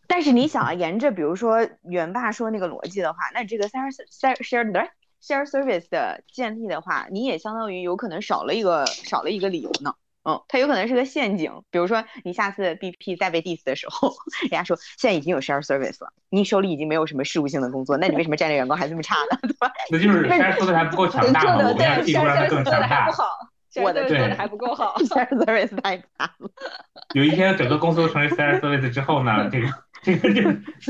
[0.08, 4.88] 但是你想啊，沿着比如说元爸说那个逻辑的话，那这个 share share share
[5.20, 9.94] share service 的建立的话，你也相当于有可能少了一个少了一个理由呢。
[10.24, 11.50] 嗯，它有可能是个陷阱。
[11.70, 14.12] 比如说，你下次 BP 再被 diss 的时候，
[14.42, 19.38] 人家说现在已经有 share service 了，你手里已经没有什么事务性的工作，那你为什么战略眼光还这么差呢？
[19.42, 19.72] 对吧？
[19.90, 23.08] 那就是 share service 还不够强大嘛，我们要技术让它更强大。
[23.76, 26.50] 我的做的还不够好， share service 太惨了。
[27.14, 29.68] 有一天整个公司都成为 share service 之后呢，这个
[30.02, 30.42] 这个就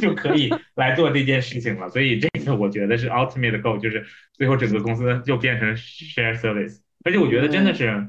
[0.02, 1.88] 就可以来做这件事情了。
[1.88, 4.04] 所以这个我觉得是 ultimate goal，就是
[4.34, 6.80] 最后整个公司就变成 share service。
[7.04, 8.06] 而且我觉得真的是。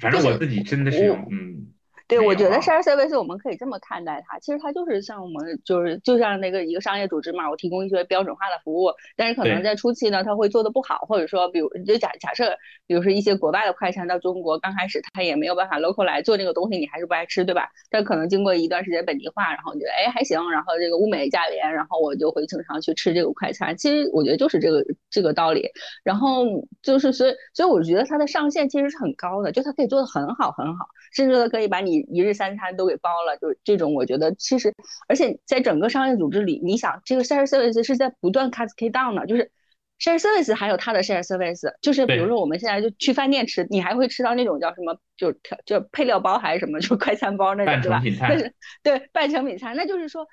[0.00, 1.72] 反正我自己真的是，嗯，
[2.10, 12.56] 对，我觉得 share service 我们可以这么看待它，其实它就是像我们就是就像那个一个商业组织嘛，我提供一些标准化的服务，但是可能在初期呢，它会做的不好，或者说，比如就假假设，
[12.86, 17.68] 比如说一些国外的快餐到中国，刚开始它也没有办法 local 来做这个东西，你还是不爱吃，对吧？
[17.90, 23.76] 但可能经过一段时间本地化，然后你觉得哎还行，然后这个物美价廉，然后我就会经常去吃这个快餐。
[23.76, 25.68] 其实我觉得就是这个这个道理，
[26.02, 26.44] 然后
[26.82, 30.86] 就是所以所以我觉得它的上限其实是很高的，就它可以做的很好很好。
[31.12, 34.74] 甚至可以把你一日三餐都给包了，就是这种，我觉得其实，
[35.08, 39.50] 而且在整个商业组织里，你想这个 share service 是在不断 cascade down 的，就是
[39.98, 48.02] share service 还有它的 share service，就是比如说我们现在就去饭店吃，你还会吃到那种叫什么，就调就配料包还是什么，就快餐包那种，对吧？
[48.20, 50.26] 但是对半成品餐，那就是说，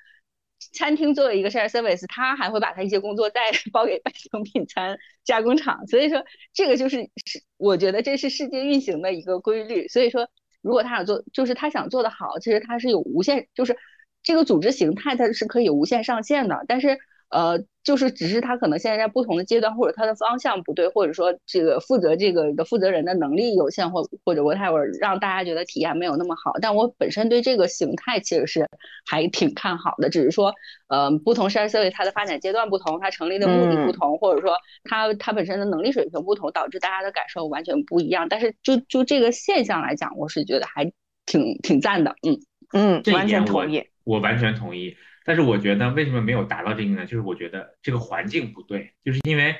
[0.72, 3.40] 餐厅作为一个 share service，他还会把他一些工作再
[3.72, 10.28] 包给半成品餐加工厂，所以说这个就是是我觉得这是世界运行的一个规律，所以说。
[10.60, 13.76] 如果他想做，就是他想做的好，其实他是有无限，就是
[14.22, 16.98] 这个组织形态它是可以无限上限的，但是。
[17.30, 26.52] 呃，就是只是他可能现在在不同的阶段，或者他的方向不对，或者说这个负责这个的负责人的能力有限，或或者 whatever，让大家觉得体验没有那么好。
[26.62, 28.66] 但我本身对这个形态其实是
[29.04, 30.54] 还挺看好的，只是说，
[30.88, 34.54] 呃，不同 share service 它的发展阶段不同，它成立的目的不同，或者说
[34.84, 38.28] 它它本身的能力水平不同，导致大家的感受完全不一样。
[38.28, 40.90] 但是就就这个现象来讲，我是觉得还
[41.26, 42.40] 挺挺赞的，嗯
[42.72, 44.96] 嗯，完全同意，我完全同意。
[45.28, 47.04] 但是我觉得为什么没有达到这个呢？
[47.04, 49.54] 就是我觉得这个环境不对，就是因为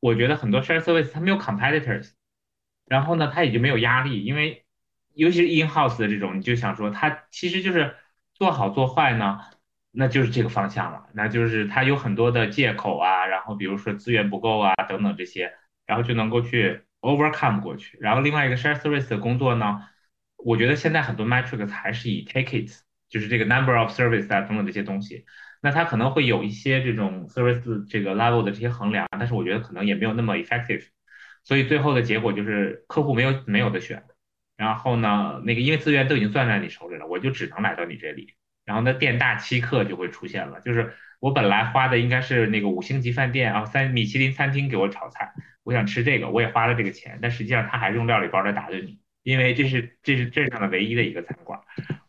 [0.00, 2.10] 我觉得很多 share service 它没有 competitors，
[2.84, 4.66] 然后呢，它也就没有压力，因为
[5.14, 7.96] 尤其是 in house 的这种，你就想说它其实就是
[8.34, 9.40] 做好做坏呢，
[9.92, 15.54] 那就是这个方向了，那就是它有很多的借口啊，然后比如说资源不够啊等等这些，
[15.86, 17.96] 然后就能够去 overcome 过去。
[17.98, 19.88] 然后另外一个 share service 的工作呢，
[20.36, 22.80] 我觉得现在很多 metrics 还是以 tickets。
[23.12, 25.26] 就是这个 number of service 啊等等这些东西，
[25.60, 30.86] 那它可能会有一些这种 service 这个 level 的这些衡量，但是我觉得可能也没有那么 effective，
[31.44, 34.02] 所以最后的结果就是客户没有没有的选，
[34.56, 38.32] 然后呢，那个因为资源都已经攥在你手里了，我就只能来到你这里，
[38.64, 45.34] 然后那店大欺客就会出现了，就是我本来花的应该是那个五星级饭店啊三米其林餐厅给我炒菜，
[45.64, 48.98] 我想吃这个，我也花了这个钱，但实际上他还是用料理包来打的你。
[49.22, 51.60] 因为这是这是镇上的唯一的一个餐馆，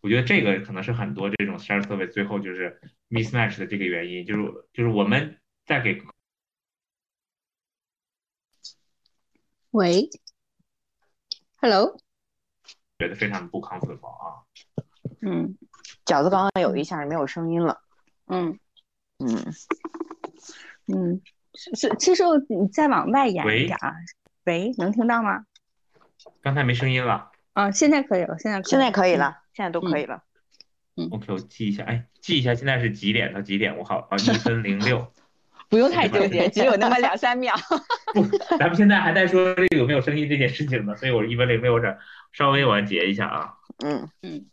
[0.04, 2.78] 我觉得这个可能是很多这种 share service 最后就是
[3.10, 4.44] mismatch 的这个原因，就是
[4.74, 5.98] 就是我们在给，
[9.72, 10.10] 喂
[11.62, 11.98] ，hello，
[13.00, 14.44] 觉得非常不 comfortable 啊，
[15.22, 15.58] 嗯，
[16.06, 17.82] 饺子刚刚有一下没有声音了，
[18.28, 18.60] 嗯。
[19.20, 19.54] 嗯。
[20.88, 21.22] 嗯，
[21.54, 23.96] 是是，其实你再往外延一点啊，
[24.44, 25.46] 喂，能听到吗？
[26.42, 30.24] 刚才没声音了，啊，现在可以了，现在现在可以了，现在都可以了。
[30.96, 33.78] 嗯，OK，我记一下，哎，记一下现在是几点到几点？
[33.78, 35.12] 我好，啊，一分零六，
[35.70, 37.56] 不用太纠结，只有那么两三秒。
[38.14, 38.24] 不，
[38.58, 41.98] 咱们现在还在说这个有没有声音这件事情呢，所以我一分零六这
[42.32, 43.54] 稍微完结一下啊。
[43.84, 44.46] 嗯嗯。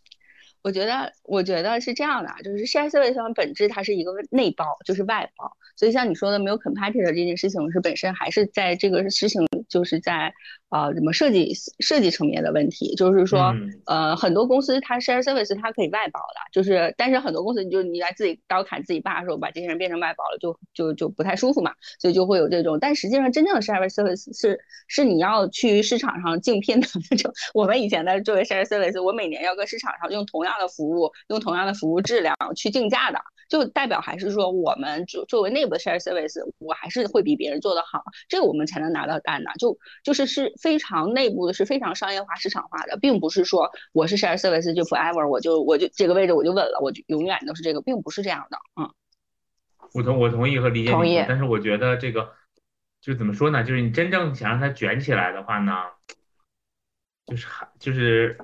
[0.63, 5.57] 我觉得，我觉得是这样的，就是 share service 本质它是一个内包，就是外包。
[5.75, 10.35] 所以像你说的没有 competitor 这件事情，是本身还是在这个事情就是在
[10.69, 12.95] 呃怎么设计设计层面的问题。
[12.95, 13.55] 就是说，
[13.87, 21.73] 呃，很多公司它 share service 它可以外包的，就是但是很多公司你就你来自己刀砍自己爸的时候，把这些人变成外包了，就就就不太舒服嘛。
[21.99, 27.33] 所以就会有这种，但实际上真正的 share service 是是你要去市场上竞聘的那种。
[27.55, 30.51] 我们以前的作为 share service，我每年要跟市场上用同样。
[30.61, 33.19] 的服务用同样的服务质量去竞价的，
[33.49, 39.51] 就代表还是说我们作作为内部的 share service，我还是会比别人做得好，这个我们才能拿到单的。
[39.61, 48.59] 就就是是非常内部的，是非常商业化、市场化的，并不是说我是 share service 就 forever，我就我就这个位置我就稳了，我就永远都是这个，并不是这样的。
[48.81, 48.91] 嗯，
[49.93, 52.33] 我同我同意和理解你，但是我觉得这个
[53.01, 53.63] 就怎么说呢？
[53.63, 55.73] 就是你真正想让它卷起来的话呢，
[57.27, 58.39] 就是还就是。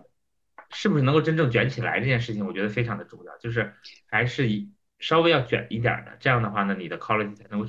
[0.69, 3.73] 是不是能够真正卷起来这件事情，我觉得非常的重要，就是
[4.11, 7.67] 还是以稍微要卷一点的，这样的话呢，你的 quality 才能够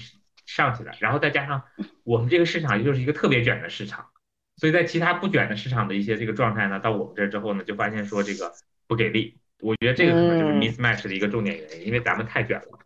[0.47, 0.97] 上起来。
[0.99, 1.61] 然后再加上
[2.03, 4.07] 我们这个市场就是一个特别卷的市场，
[4.55, 8.51] 所以在其他不卷的市场的一些这个状态呢，到我们这之后呢，就发现说这个
[8.87, 9.37] 不给力。
[9.59, 12.79] 我觉得这个可能就是嗯 mismatch 的一个重点原因，因为咱们太卷了。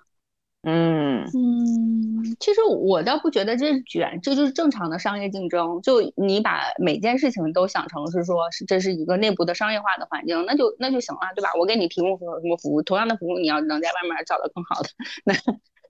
[0.63, 5.81] 嗯嗯，其实我倒不觉得这是卷，这就是正常的商业竞争。
[5.81, 11.49] 就你把每件事情都想成是说，是这是一个内部的商业化的环境，那就那就行了，对吧？
[11.57, 14.89] 我给你提供什么什么服务，同样的服务你要能在外面找到更好的，
[15.25, 15.33] 那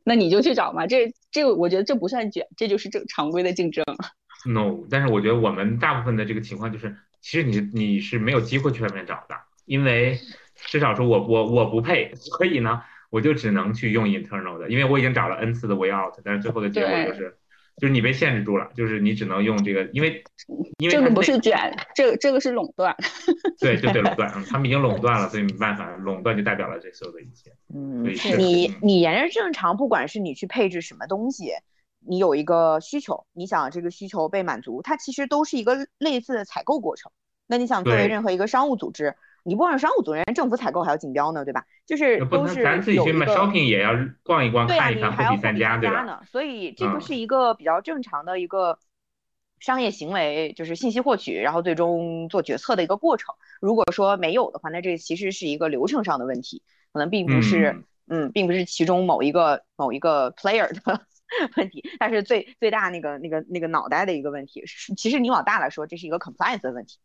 [0.03, 0.87] 那你就去找嘛。
[0.87, 3.83] 这这个我觉得这不算卷，这就是正常规的竞争。
[4.45, 9.35] No，但是我觉得我们大部分的这个情况就是，其实你你是没有机会去外面找的，
[9.65, 10.19] 因为
[10.55, 12.81] 至少说我我我不配， 所以呢，
[13.11, 17.37] 我就只能去用 internal 的，因为我已经找了 n 次的 way out，但是最后的结果就是，
[17.81, 20.23] 就是你被限制住了，就是你只能用这个，因为
[20.77, 22.95] 因为这个不是卷，这个这个是垄断。
[23.59, 28.05] 对对对垄断，嗯他们已经垄断了，所以没办法，垄断就代表了这所有的一切，嗯
[28.37, 31.53] 你你沿着正常，不管是你去配置什么东西，
[32.05, 37.11] 你有一个需求，你想这个需求被满足，它其实都是一个类似的采购过程。
[37.47, 41.65] 那你想作为任何一个商务组织，你不光是商务组，人家政府采购还要竞标呢，对吧？
[41.85, 43.91] 就是都是咱自己去买有一个 shopping 也要
[44.23, 46.21] 逛一逛，看一看，货比三家，对吧？
[46.29, 48.77] 所以这个嗯是一个比较正常的一个
[49.59, 53.35] 商业行为，就是信息获取，然后最终做决策的一个过程。
[53.59, 56.61] 如果说没有的话，那这其实是一个流程上的问题，
[56.93, 61.01] 可能并不是，嗯嗯，并不是其中某一个某一个 player 的
[61.57, 66.97] 问题，但是最最大那个那个那个脑袋的一个问题是，其实你往大了说，这是一个 compliance 的问题。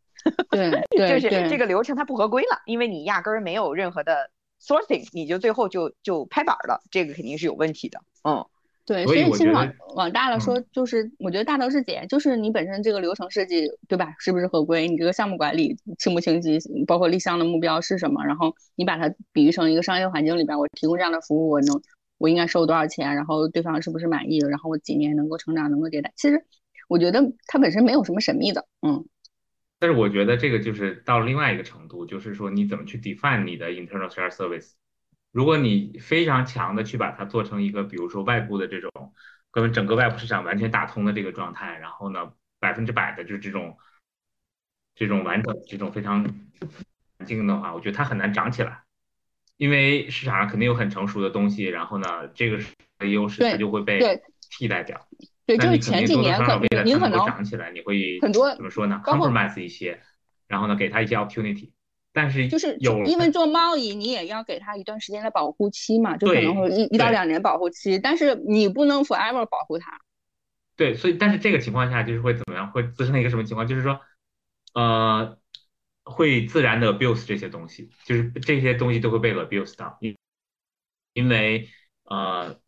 [0.49, 0.69] 对
[1.19, 4.29] 就是这个流程它不合规了，因为你压根儿没有任何的
[4.61, 8.01] sourcing，你就最后就就拍板儿了，这个肯定是有问题的。
[8.23, 8.45] 嗯
[8.85, 14.15] 对，所以其实往往大了说，就是我觉得大头是姐，就是你本身这个流程设计，对吧？
[14.17, 14.87] 是不是合规？
[14.87, 16.57] 你这个项目管理清不清晰？
[16.85, 18.23] 包括立项的目标是什么？
[18.23, 21.81] 然后你把它比喻成一个商业环境里边，我提供这样的服务，我能
[22.17, 23.15] 我应该收多少钱？
[23.15, 24.39] 然后对方是不是满意？
[24.39, 26.13] 然后我几年能够成长，能够迭代？
[26.15, 26.45] 其实
[26.87, 29.05] 我觉得它本身没有什么神秘的，嗯。
[29.79, 34.71] 但是我觉得这个就是到了另外一个程度，就是说你怎么去 define 你的 internal share service。
[35.31, 38.89] 如果你非常强的去把它做成一个，比如说外部的这种
[39.51, 43.77] 跟整个外部市场完全打通的这个状态，然后呢，百分之百的就是这种
[44.95, 46.23] 这种完整这种非常
[47.19, 48.81] 环境的话，我觉得它很难长起来，
[49.57, 52.73] 因为市场上肯定有很成熟的东西，然后呢，这个是
[53.11, 55.07] 优势它就会被对替代掉。
[55.45, 60.01] 对，就是前几年可少少为了你可能够能长起来，你会很多怎么说呢？compromise 一些，
[60.47, 61.71] 然后呢，给他一些 opportunity。
[62.13, 69.99] 但是就是有因为做贸易，你也要给他一段时间的保护期嘛，就可能会一一到两年保护期，但是你不能 forever 保护它。
[70.75, 72.71] 对，所以但是这个情况下就是会怎么样？
[72.71, 73.67] 会滋生一个什么情况？
[73.67, 74.01] 就是说，
[74.73, 75.37] 呃，
[76.09, 80.17] 会自然的 abuse 这些东西，就是这些东西都会被 abuse 到，因
[81.13, 81.69] 因为
[82.05, 82.59] 呃，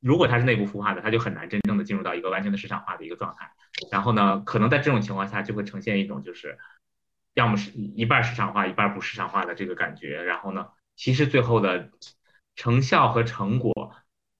[0.00, 3.50] 如果它是内部孵化的，它就很难真正的进入到一个完全的市场化的一个状态。
[3.90, 6.58] 然后呢，可能在这种情况下就会呈现一种就是，
[7.34, 10.22] 要么是一半市场化，一半不市场化的这个感觉。
[10.22, 11.90] 然后呢，其实最后的
[12.56, 13.94] 成效和成果，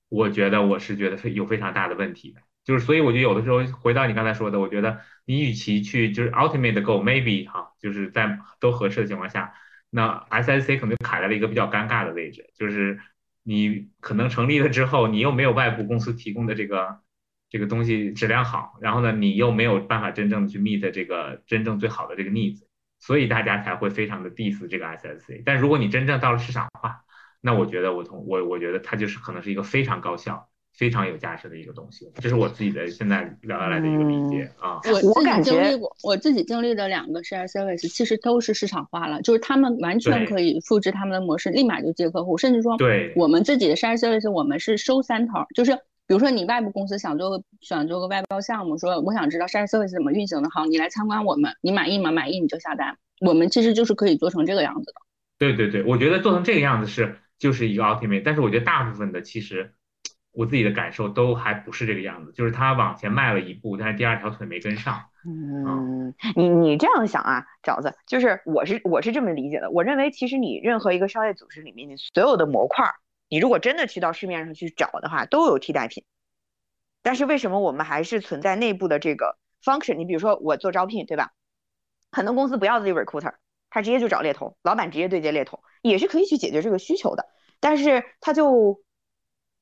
[0.08, 2.40] 我觉得我是觉得非有非常大的问题的。
[2.68, 9.54] 就是所以我觉得有的时候回到你刚才说的，我觉得你与其去就是 ultimate go maybe 哈，就是在都合适的情况下，
[9.88, 13.00] 那 SSC 可能就卡在了一个比较尴尬的位置，就是
[13.42, 17.00] 你可能成立了之后，你又没有外部公司提供的这个
[17.48, 22.60] 这个东西质量好，然后呢，你又没有办法真正的去 meet 这个真正最好的这个 needs，
[22.98, 25.42] 所以大家才会非常的 diss 这个 SSC。
[25.42, 27.00] 但如果你真正到了市场化，
[27.40, 30.50] 那我觉得我同我我觉得它就是可能是一个非常高效。
[30.78, 34.78] 非常有价值的一个东西，这是我自己的现在聊下来的一个理解啊。
[34.84, 45.74] 我自己我感觉经历过，我自己经历的两个 share service 其实都是市场化了，就是他们完全可以复制他们的模式，立马就接客户，甚至说对我们自己的 share service 我们是收三头儿，就是
[46.06, 52.12] 比如说你外部公司想做个想做个外包项目，说我想知道 share service 怎么运行的，好，你来参观我们，你满意吗？
[52.12, 54.94] 满意你就下单，我们其实就是可以做成这个样子的。
[55.38, 59.72] 对对对，我觉得做成这个样子是就是一个 ultimate，但是我觉得大部分的其实
[60.38, 65.02] 我自己的感受都还不是这个样子，就是他往前迈了一步，但是第二条腿没跟上。
[65.26, 69.68] 嗯，你你这样想啊，饺子，就是我是我是这么理解的。
[69.72, 72.94] 我认为其实你任何一个商业组织里面，你所有的模块儿，
[73.28, 76.04] 你如果真的去到市面上去找的话，都有替代品。
[77.02, 79.96] 但是为什么我们还是存在内部的这个 function？
[79.96, 81.32] 你比如说我做招聘，对吧？
[82.12, 83.34] 很多公司不要自己 recruiter，
[83.70, 87.26] 他直接就找猎头，老板直接对接猎头，也是可以去解决这个需求的。
[87.58, 88.80] 但是他就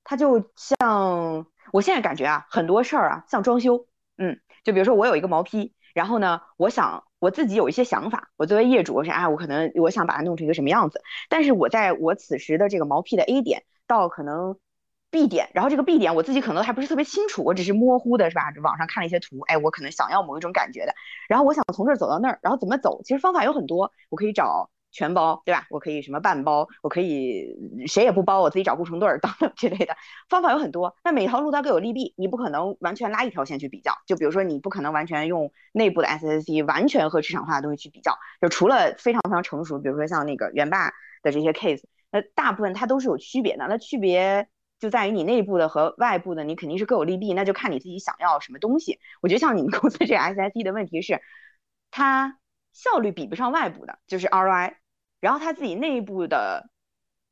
[0.09, 14.57] 他就像我现在感觉啊，很多事儿啊，像装修，嗯，就比如说我有一个毛坯，然后呢，我想我自己有一些想法，我作为业主，我说哎，我可能我想把它弄成一个什么样子，但是我在我此时的这个毛坯的 A 点到可能
[15.11, 18.53] B 点，然后这个 B 点我自己可能还不是特别清楚，我只是模糊的是吧？
[18.63, 20.95] 网上看了一些图，哎，我可能想要某一种感觉的，
[21.29, 23.01] 然后我想从这儿走到那儿，然后怎么走？
[23.03, 25.67] 其实方法有很多，我可以找全包，对吧？
[25.69, 27.55] 我可以什么半包，我可以
[27.87, 29.95] 谁也不包，我自己找工程队儿 等等之类的
[30.31, 30.97] 方法有很多。
[31.03, 33.93] 但每条路它各有利弊，你不可能完全拉一条线去比较。
[34.07, 40.89] 就比如说你不可能完全用内部的 SSC 完全和市场化的东西去比较，就除了非常非常成熟，比如说像那个元霸
[41.23, 43.67] 的这些 case，那大部分它都是有区别的。
[43.69, 44.49] 那区别
[44.81, 48.99] 就在于你内部的和外部的，你肯定是各有利弊，那就看你自己想要什么东西。
[49.21, 51.21] 我觉得像你们公司这 SSC 的问题是，
[51.91, 52.39] 它
[52.73, 54.75] 效率比不上外部的，就是 ROI。
[55.21, 56.71] 然后他自己内部的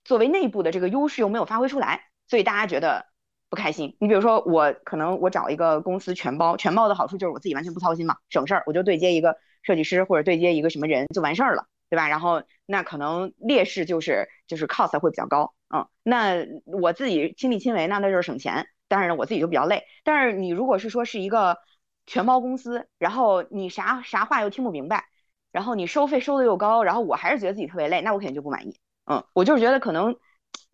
[0.04, 3.06] 作为内部的这个优势又没有发挥出来，所以大家觉得
[3.48, 3.96] 不开心。
[4.00, 12.08] 你比如说我可能我找一个公司全包，全包的好处就是我自己完全不操心嘛，省事儿，我就对接一个设计师或者对接一个什么人就完事儿了，对吧？
[12.08, 19.84] 然后那可能劣势就是就是 cost 会比较高，嗯，那我自己亲力亲为，那那就是省钱，但是呢我自己就比较累。
[20.02, 21.58] 但是你如果是说是一个
[22.06, 25.06] 全包公司，然后你啥啥话又听不明白。
[25.54, 28.76] 然后你收费收的又高，然后我还是觉得自己特别累，那我肯定就不满意。
[29.06, 30.16] 嗯，我就是觉得可能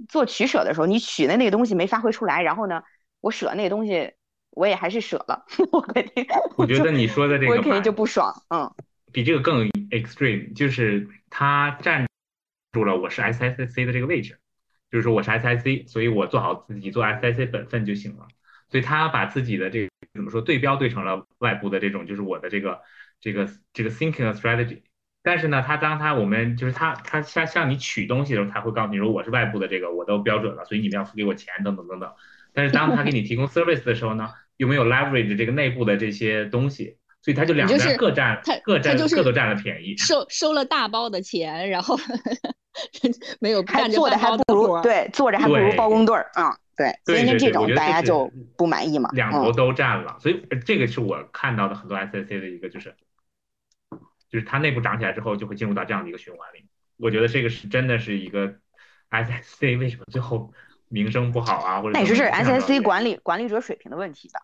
[0.09, 2.82] 做取舍的时候，你取的那个东西没发挥出来，然后呢，
[3.20, 4.15] 我舍那个东西，
[4.52, 6.27] 我也还是舍了， 我肯定。
[6.57, 8.32] 我觉得你说的这个，我肯定就不爽。
[8.48, 8.73] 嗯，
[9.12, 12.07] 比这个更 extreme，就是他占
[12.73, 14.39] 住了我是 SSC 的这个位置，
[14.90, 18.27] 就是说我是 S I C，所以我做好自己做 SSC 本分就行了。
[18.70, 22.81] 所以他把自己的这个怎么说对标对成了外部的这种，就是我的这个。
[23.21, 24.83] 这个这个 thinking strategy，
[25.23, 32.11] 但是呢，他当他我们就是他他向向你取东西的时候，他会告诉你说我是外部的这个我都标准了，所以你们要付给我钱等等等等。
[32.53, 41.97] 但是当他给你提供 service 的时候呢，又没有 leverage 这个内部的这些东西，所以他就两边各占各占各都占了便宜，收收了大包的钱，然后
[43.39, 46.57] 没有还做的还不如对做着还不如包工队儿啊。
[46.77, 52.97] 对，所以这种大家就不满意嘛，两头都占了，所以这个是我看到的很多 SSC 的一个就是。
[54.31, 56.65] 就是它内部涨起来之后，就会进入到这样的一个循环里。
[56.97, 58.55] 我觉得这个是真的是一个
[59.11, 60.52] SSC 为什么最后
[60.89, 61.81] 名声不好啊？
[61.81, 64.40] 或者那也是 SSC 管理管理者水平的问题吧。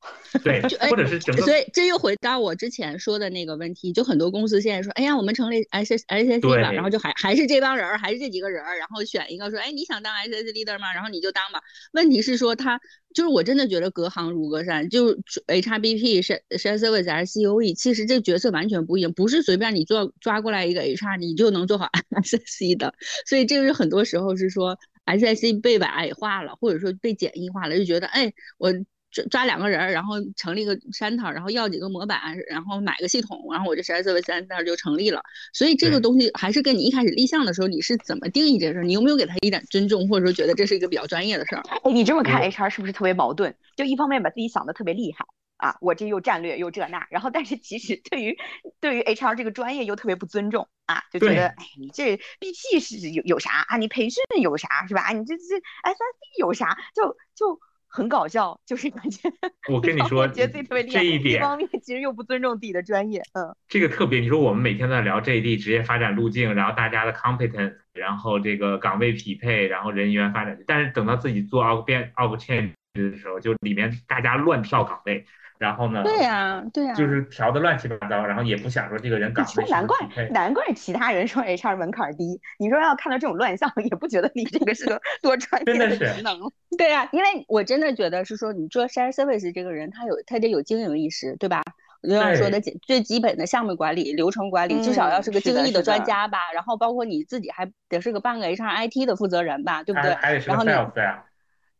[0.42, 10.92] 对，或者是整个，所以这又回到我之前说的那个问题，就很多公司现在说，哎呀，我们成立 S S S C 了，然后就还还是这帮人，还是这几个人，然后选一个说，哎，你想当 S S leader 吗？
[10.94, 11.60] 然后你就当吧。
[11.92, 12.80] 问题是说他
[13.12, 21.88] 就是我真的觉得隔行如隔山，就 H R B P 是 Shared Service 还是 C O E，其实这角色完全不一样，不是随便你做抓过来一个 H R 你就能做好
[22.22, 22.94] S S C 的。
[23.26, 28.72] 所以这个是很多时候是说 S S C 被矮化了，或者说被简易化了，就觉得哎我。
[29.10, 35.22] 抓抓两个人，然后成立个山头，然后要几个模板，然后买个系统，然后我这十二四位三那就成立了。
[35.52, 41.62] 所以这个东西还是跟你一开始立项的时候你是怎么定义这事儿，你有没有给他一点尊重，或者说觉得这是一个比较专业的事儿？
[41.68, 43.54] 哎，你这么看 HR 是不是特别矛盾？
[43.76, 45.24] 就一方面把自己想的特别厉害
[45.56, 48.38] 啊，我这又战略又这那，然后但是其实对于
[48.80, 53.76] 对于 HR 这个专业又特别不尊重啊，就觉得哎你这 BP 是有有啥啊？
[53.76, 55.08] 你培训有啥是吧？
[55.10, 56.78] 你这这 SSC 有啥？
[56.94, 57.60] 就就。
[57.90, 59.28] 很搞笑，就是感觉
[59.68, 61.00] 我跟你说，觉得自己特别厉害。
[61.00, 63.54] 这一点，一方面其实又不尊重自己的专业，嗯。
[63.68, 75.26] 这个特别，你说我们每天都在聊 JD 职业发展路径，然后大家的 competence，然后这个岗位匹配，然后人员发展，但是等到自己做 o 变 o change 的时候，就里面大家乱跳岗位。
[75.60, 76.02] 然后呢？
[76.02, 79.98] 对呀，对呀，就是调的乱七八糟，然后也不想说这个人岗位难怪
[80.30, 82.40] 难怪其他人说 HR 门槛低。
[82.58, 86.40] 你说要看到这种乱象，也不觉得你这个是个 多专业的职能。
[86.78, 91.60] 对呀，因为我真的觉得是说，你做 share service 这个人，他有他得有经营意识，对吧？
[92.02, 96.38] 就像说的最基本的项目管理、流程管理，至少要是个精益的专家吧。
[96.54, 100.16] 然后包括你自己还得是个半个 HR IT 的负责人吧，对不对？
[100.46, 100.70] 然后你。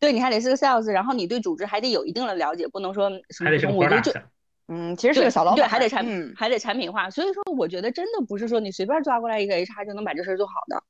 [0.01, 4.13] 对，你还得是个 sales，然后你对组织还得有一定的了解，不能说什么我就
[4.73, 7.11] 嗯，其实是个小老板，还得产还得产品化。
[7.11, 10.83] 所以说，我觉得真的不是说你随便抓过来一个 HR 就能把这事儿做好的。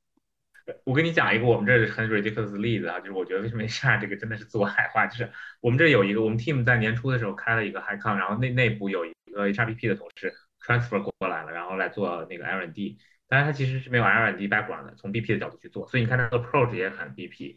[0.85, 5.29] 我跟你讲一个我们这很 ridiculous 的例子啊，就是我觉得为什么 HR 这个真的是自我矮化，就是
[5.61, 10.33] 我们这有一个我们 team 在年初的时候开了一个 high con，然后内内部有一个 HRBP 的同事
[10.65, 17.57] transfer 过来了，然后来做那个 R&D，但是他其实是没有 R&D background 的，从 BP 的角度去做，所以你看他的 approach 也很 BP。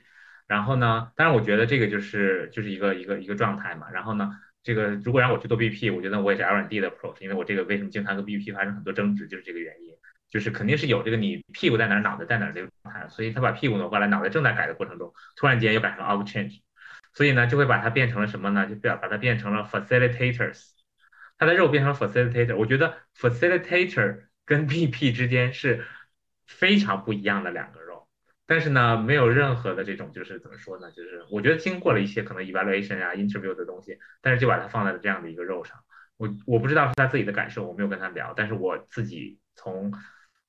[0.54, 1.12] 然后呢？
[1.16, 3.90] 当然，我觉得这个就是就是一个一个一个状态嘛。
[3.90, 4.30] 然后呢，
[4.62, 9.96] 这个如果让我去做 BP，我觉得我也是 L&D 的 approach，因为我这个为什么经常跟 BP 发生很多争执，就是这个原因，
[10.30, 13.08] 就是肯定是有这个你屁股在哪，脑袋在哪这个状态。
[13.10, 16.62] 所以他把屁股挪过来，脑袋正在改的过程中，突然间又改成 of change，
[17.16, 18.68] 所以呢，就会把它变成了什么呢？
[18.68, 20.68] 就把把它变成了 facilitators，
[21.40, 22.56] 他的肉变成了 facilitator。
[22.58, 25.84] 我觉得 facilitator 跟 BP 之间是
[26.46, 27.83] 非常不一样的两个。
[28.54, 30.92] 但是呢，没有任何的这种就是怎么说呢？
[30.92, 35.76] 就是我觉得经过了一些可能 evaluation 啊、interview 的东西，但是就把它放在了这样的一个肉上。
[36.18, 39.92] 我我不知道是他自己的感受，我没有跟他聊，但是我自己从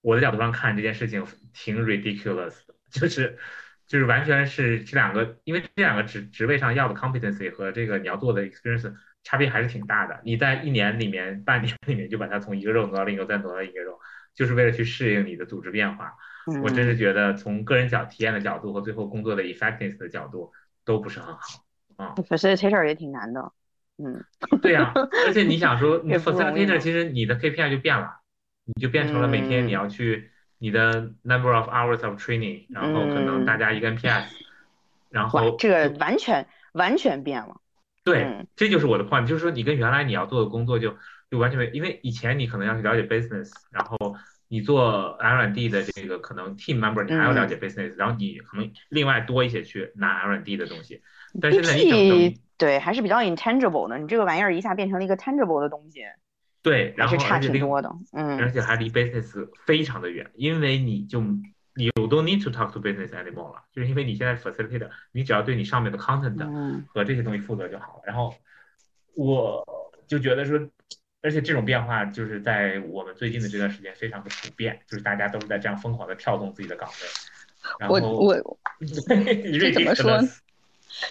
[0.02, 1.24] 我的角度上看这件事情
[1.54, 3.38] 挺 ridiculous 的，就是
[3.86, 10.20] 就是完全是这两个，因为这两个职职位上要的 competency 和这个你要做的 experience 差别还是挺大的。
[10.26, 13.98] 你在一年里面、半年里面就把它从一个肉挪到另一个，再挪到一个肉，
[14.34, 16.12] 就是为了去适应你的组织变化。
[16.62, 20.52] 我真是觉得从个人角体验的角度和最后工作的 effectiveness 的角度
[20.84, 21.40] 都不是很好
[21.96, 22.14] 啊。
[22.16, 23.52] facilitator 也挺难的，
[23.98, 24.24] 嗯，
[24.60, 24.92] 对呀、
[25.26, 26.78] 而且你想说， 你 facilitator 嘛。
[26.78, 28.20] 其实你的 KPI 就变了，
[28.64, 29.68] 你就变成了每天嗯。
[29.68, 34.24] 你要去你的 number of hours of training，然后可能大家一个 NPS，
[35.10, 37.60] 然后，这个完全完全变了，
[38.04, 40.96] 对嗯，这就是我的 point，就是说你跟原来你要做的工作就
[41.30, 44.16] 就完全没，因为以前你可能要去了解 business，然后
[44.48, 51.02] 你做 R&D 的这个可能 team member 你还要了解 business，、然后你可能另外多一些去拿 R&D 的东西，
[51.40, 56.02] 但现在你整整对还是比较 intangible 的，你这个玩意儿一下变成了一个 tangible 的东西，
[56.62, 66.84] 对，然后还是差挺多的，而嗯且还离 business 非常的远，因为你就你 you don't need to talk to business anymore 了，就是因为你现在 facilitator，你只要对你上面的 content 嗯。
[66.86, 68.02] 和这些东西负责就好了。
[68.06, 68.32] 然后
[69.16, 69.64] 我
[70.06, 70.58] 就觉得说，
[71.24, 77.08] 而且这种变化就是在我们最近的这段时间非常的普遍，就是大家都是在这样疯狂的跳动自己的岗位。
[77.80, 78.58] 然后我我
[79.58, 80.20] 这怎么说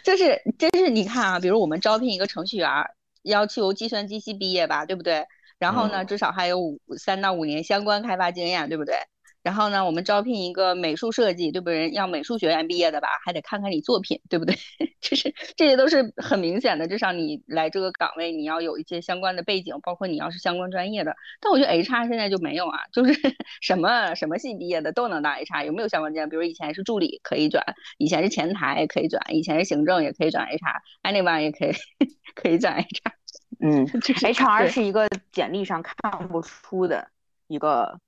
[0.03, 2.91] 就是就是你看啊，比如我们招聘一个程序员儿，
[3.23, 5.25] 要求计算机系毕业吧，对不对？
[5.57, 8.95] 然后呢，嗯至少还有五三到五年相关开发经验，对不对？
[9.43, 11.91] 然后呢，我们招聘一个美术设计，对不对？
[11.91, 14.55] 要美术学院毕业的吧，还得看看你作品，对不对？
[15.01, 21.13] 就是这些都是很明显的，至少你来这个岗位，你要有一些相关的背景，包括你要是相关专业的。
[21.41, 23.13] 但我觉得 HR 现在就没有啊，就是
[23.61, 26.29] 什么什么系毕业的都能当 HR，有没有相关经验？
[26.29, 27.63] 比如以前是助理可以转，
[27.97, 31.73] 以前是前台可以转，以前是行政也可以转 HR，anyone 也可以
[32.33, 33.11] 可以转 HR。
[33.59, 37.09] 嗯就是，HR 是一个简历上看不出的
[37.47, 37.99] 一个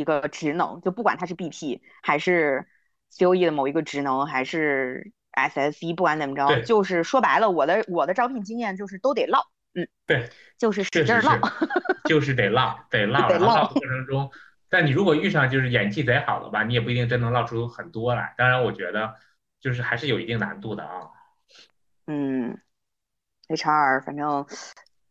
[0.00, 2.66] 一个职能，就不管它是 BP 还是
[3.12, 9.40] COE 的某一个职能，还是 SSE，不管怎么着，就是说白了，我的我的招聘经验就是都得唠，
[9.74, 11.38] 嗯，对，就是使劲儿唠，，
[12.04, 14.30] 就是得唠，得 唠，得唠过程中，
[14.68, 18.34] 但你如果遇上就是演技贼好的吧，你也不一定真能唠出很多来。
[18.38, 19.14] 当然，我觉得
[19.60, 21.10] 就是还是有一定难度的啊。
[22.06, 22.58] 嗯
[23.48, 24.46] ，HR 反正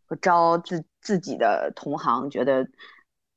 [0.07, 2.67] 我招自自己的同行，觉得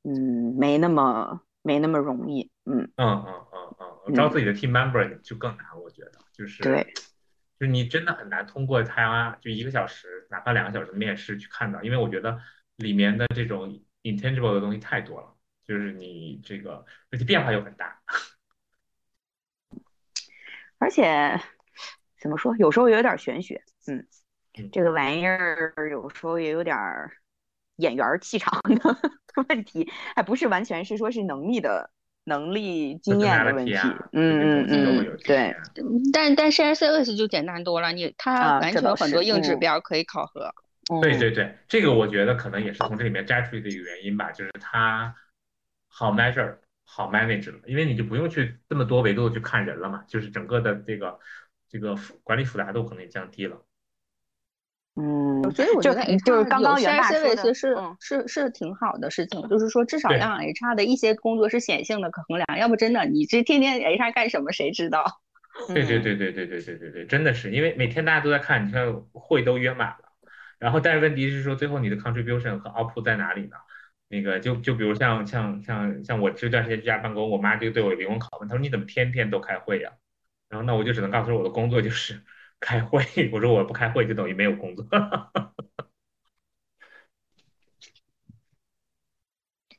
[0.05, 6.83] 嗯没那么没那么容易，嗯，嗯嗯嗯嗯，招自己的 team member 就更难，我觉得就是对，
[7.59, 12.39] 就是你真的很难通过他就一个小时，哪怕两个小时的面试去看到，因为我觉得
[12.77, 15.35] 里面的这种 intangible 的东西太多了，
[15.65, 18.01] 就是你这个而且变化又很大。
[20.79, 21.41] 而且
[22.21, 24.05] 怎么说，有时候也有点玄学，嗯
[24.59, 27.13] 嗯，这个玩意儿有时候也有点儿
[27.77, 31.91] 眼缘气场的 问题，还不是完全是说是能力的
[32.25, 35.55] 能力经验的问题啊，嗯嗯嗯，对，
[36.13, 40.43] 但但是 share service 就简单多了，你它完全有很多硬指嗯标可以考核。
[40.91, 45.15] 嗯对对对，这个我觉得可能也是从这里面摘出去的一个原因吧，就是它
[45.89, 51.19] 好 measure 好 manage 了，因为你就不用去这么多维度的去看人了嘛，就是整个的这个
[51.69, 53.65] 这个复管理复杂度可能也降低了。
[54.95, 65.21] 嗯，所以我觉得就是刚刚有袁 share 大说 service 的，是嗯是是挺好的事情，就是说至少让 HR 的一些工作是显性的可衡量，要不真的你这天天 HR 干什么谁知道？
[65.69, 69.99] 对对嗯对对对对对对对，真的是，因为每天大家都在看，你看会都约满了，
[70.59, 73.57] 然后但是问题是说最后你的 contribution 和 output 在哪里呢？
[74.09, 79.91] 那个就就比如像像像像我这段时间居家办公，我妈就对我灵魂拷问，她说你怎么天天都开会呀？
[80.51, 82.21] 然后那我就只能告诉她我的工作就是
[82.63, 84.87] 开会，我说我不开会就等于没有工作。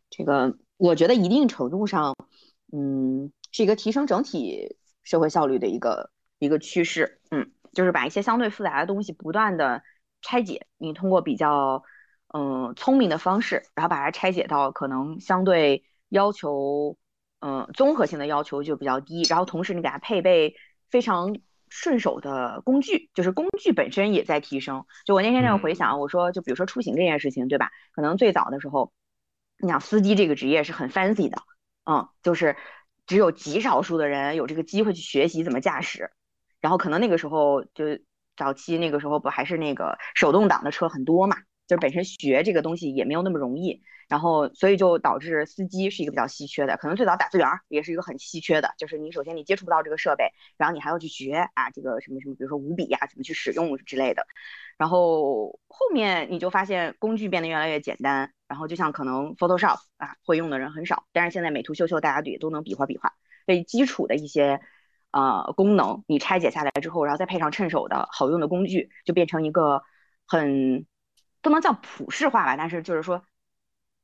[0.10, 2.14] 这个我觉得一定程度上，
[2.72, 9.82] 嗯，是一个提升整体社会效率的一个一个趋势，嗯，就是把一些相对复杂的东西不断的
[10.22, 11.84] 拆解，你通过比较
[12.34, 16.98] 嗯聪明的方式，然后把它拆解到可能相对要求
[17.40, 20.56] 嗯综合性的要求就比较低，然后同时你给它配备
[20.92, 21.36] 非常
[21.74, 24.86] 顺手的工具，就是工具本身也在提升。
[25.06, 27.72] 就我那天在回想，我说就比如说出行这件事情，对吧？
[27.92, 28.94] 可能最早的时候。
[29.60, 31.38] 你想司机这个职业是很 fancy 的，
[31.86, 32.58] 嗯，就是
[33.06, 36.12] 只有极少数的人有这个机会去学习怎么驾驶，
[36.60, 37.86] 然后可能那个时候就
[38.36, 41.38] 早期那个时候不还是那个手动挡的车很多嘛，
[41.68, 54.26] 就是本身学这个东西也没有那么容易，然后所以就导致司机是一个比较稀缺的，可能最早打字员儿也是一个很稀缺的，就是你首先你接触不到这个设备，然后你还要去学啊这个什么什么，比如说五笔呀、怎么去使用之类的，
[54.78, 63.14] 然后后面你就发现工具变得越来越简单，然后就像可能 Photoshop 啊会用的人很少，但是现在美图秀秀大家也都能比划比划，
[63.46, 64.60] 所以基础的一些。
[65.16, 69.84] 呃，功能你拆解下来之后，然后再配上趁手的好用的工具，就变成一个
[70.26, 70.88] 很
[71.44, 73.24] 不能叫普世化吧，但是就是说，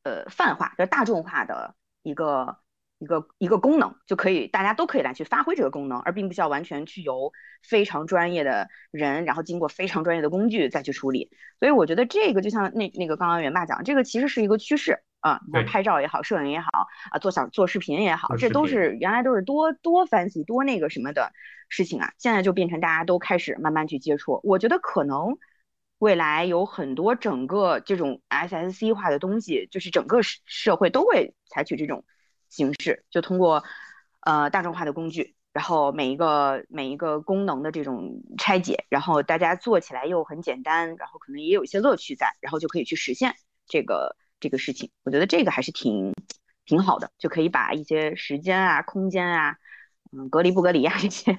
[0.03, 2.59] 呃，泛化，就是大众化的一个
[2.99, 7.31] 一个一个功能，就可以大家都可以来去发挥这个功能，而并不需要完全去由
[7.63, 11.31] 非常专业的人，然后经过非常专业的工具再去处理。
[11.57, 15.01] 所以我觉得这个就像那那个刚刚元爸讲，这个其实是一个趋势。
[15.21, 16.69] 啊，你看拍照也好，摄影也好，
[17.11, 21.33] 啊，做小做视频也好，这都是原来都是多多 fancy 多那个什么的
[21.67, 24.39] 事情啊，现在就变成大家都开始慢慢去接触。
[24.45, 25.37] 我觉得可能
[25.99, 32.03] 未来有很多整个这种 SSC 化的东西，就是整个社会都会采取这种
[32.49, 33.63] 形式，就通过
[34.21, 43.35] 呃大众化的工具，然后每一个每一个功能的这种拆解，然后大家做起来又很简单，然后可能也有一些乐趣在，然后就可以去实现
[43.67, 44.89] 这个这个事情。
[45.03, 46.13] 我觉得这个还是挺
[46.65, 49.57] 挺好的，就可以把一些时间啊、空间啊。
[50.11, 51.37] 嗯，隔离不隔离啊，这些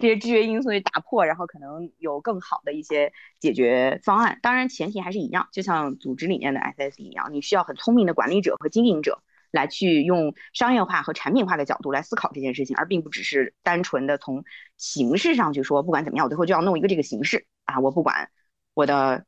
[0.00, 4.38] 这些制约因素去打破，然后可能有更好的一些解决方案。
[4.42, 14.44] 当然，前提还是一样，就像组织里面的 SS 一样，你需要很聪明的管理者和经营者来去用商业化和产品化的角度来思考这件事情，而并不只是单纯的从
[14.78, 18.30] 形式上去说，不管怎么样，我最后就要弄一个这个形式啊，我不管
[18.72, 19.26] 我的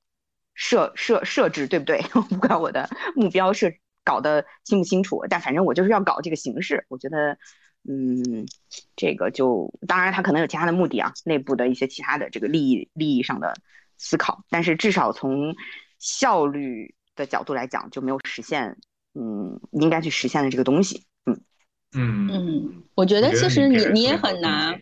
[0.54, 3.70] 设设设置对不对， 我不管我的目标设
[4.02, 6.86] 搞得清不清楚，但反正我就是要搞这个形式。
[6.88, 7.36] 我觉得，
[7.88, 8.46] 嗯，
[8.96, 13.54] 这个就当然他可能有其他的目的啊，内部的一些其他的这个利益利益上的
[13.98, 15.54] 思考，但是至少从
[15.98, 18.78] 效率的角度来讲，就没有实现，
[19.14, 21.04] 嗯，应该去实现的这个东西。
[21.26, 21.40] 嗯
[21.96, 24.80] 嗯嗯，我觉得其实你你也很难。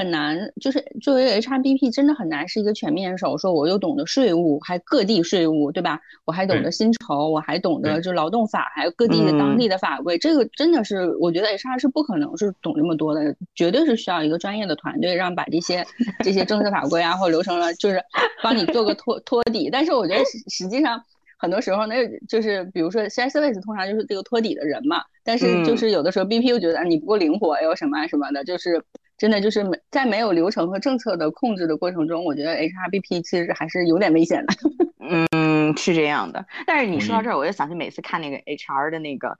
[0.00, 6.00] 很难，就是作为 HRBP 真的很难是一个全面手，说我又懂得税务，还各地税务，对吧？
[6.24, 15.86] 我还懂得薪酬，我还懂得就劳动法，还有各地的当地的法规，这个真的是我觉得 HR 是不可能是懂那么多的，绝对是需要一个专业的团队，让把这些
[16.24, 18.02] 这些政策法规啊或流程了，就是
[18.42, 19.68] 帮你做个托托底。
[19.70, 21.04] 但是我觉得实实际上
[21.36, 21.96] 很多时候那，
[22.26, 28.82] 就是比如说 CS service 通常就是这个托底的人嘛，但是就是有的时候 BP 又觉得你不够灵活，又什么什么的，就是。
[29.20, 34.54] 真的就是没在没有流程和政策的控制的过程中，我觉得 HRBP 其实还是有点危险的。
[35.36, 36.46] 嗯，是这样的。
[36.66, 39.36] 但是你说到这儿，我就想起每次看那个 HR 的那个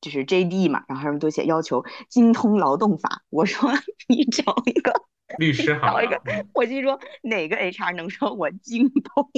[0.00, 3.20] 就是 JD 嘛，然后他们都写要求精通劳动法。
[3.28, 3.70] 我说
[4.08, 4.94] 你找一个
[5.38, 6.18] 律师好，找一个，
[6.54, 9.28] 我心说哪个 HR 能说我精通，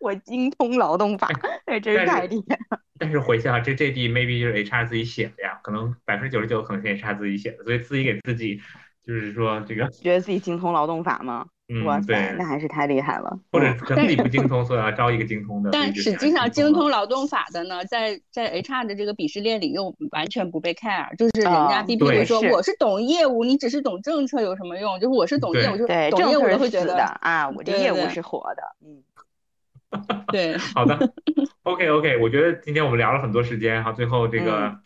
[0.00, 1.28] 我精通劳动法？
[1.64, 2.80] 那真是太厉害了。
[2.98, 8.60] 但是回想这 JD maybe 就是 HR 自己写的呀，可能百分之九十九可能是 HR 自己写的，所以自己给自己。
[9.04, 11.46] 就是说，这个觉得自己精通劳动法吗？
[11.68, 13.38] 嗯，哇塞，对，那还是太厉害了。
[13.50, 15.70] 或者可能自己不精通， 所以要招一个精通的。
[15.72, 25.00] 但实际上，精通劳动法的呢，在在 HR 的这个鄙视链里又完全不被 care，就是人家 BP 会说我是懂业务，你只是懂政策有什么用？
[25.00, 29.02] 就是我是懂业务，就懂业务的会觉得啊，我这业务是活的，嗯。
[30.28, 30.98] 对，好的，
[31.64, 34.76] OK OK，我觉得今天我们聊了很多时间哈，最后这个。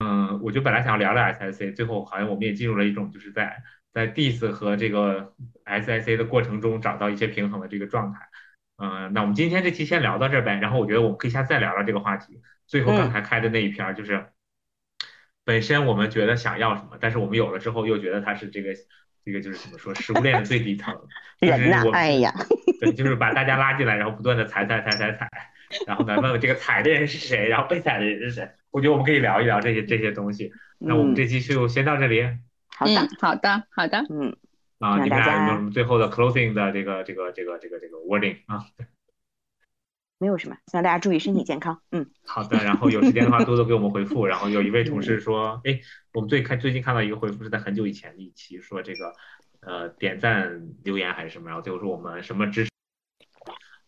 [0.00, 3.62] 嗯，我就本来想聊聊 SIC，最后好像我们也进入了一种就是在
[3.92, 5.34] 在 DIS 和这个
[5.64, 8.28] SIC 的过程中找到一些平衡的这个状态。
[8.76, 12.40] 嗯，那我们今天这期先聊到这儿呗，然后我觉得我们可以下次再聊聊这个话题。
[12.66, 14.26] 最后刚才开的那一篇就是，
[15.44, 18.74] 本身我们觉得想要什么，但是我们有了之后又觉得它是这个
[19.24, 20.94] 这个就是怎么说食物链的最底层。
[21.40, 22.32] 人呐，哎呀，
[22.80, 25.28] 对，就是把大家拉进来，然后不断的踩踩踩踩踩，
[25.86, 28.48] 然后呢问问这个踩的人是谁，然后被踩的人是谁。
[28.70, 30.52] 我觉得我们可以聊一聊这些这些东西。
[30.78, 32.22] 那我们这期就先到这里。
[32.68, 34.04] 好的，好的，好的。
[34.10, 34.36] 嗯。
[34.78, 38.64] 啊，你们俩有没有什么最后的 closing 的这个这个这个这个这个 wording 啊？
[40.18, 41.80] 没有什么，希望大家注意身体健康。
[41.90, 42.08] 嗯。
[42.24, 44.26] 好的，然后有时间的话多多给我们回复。
[44.26, 45.80] 然后有一位同事说，哎，
[46.12, 49.12] 我们最看最近看到一个回复是在很久以前的一期，说这个
[49.60, 52.70] 呃点赞留言还是什么，然后最后说我们什么支持。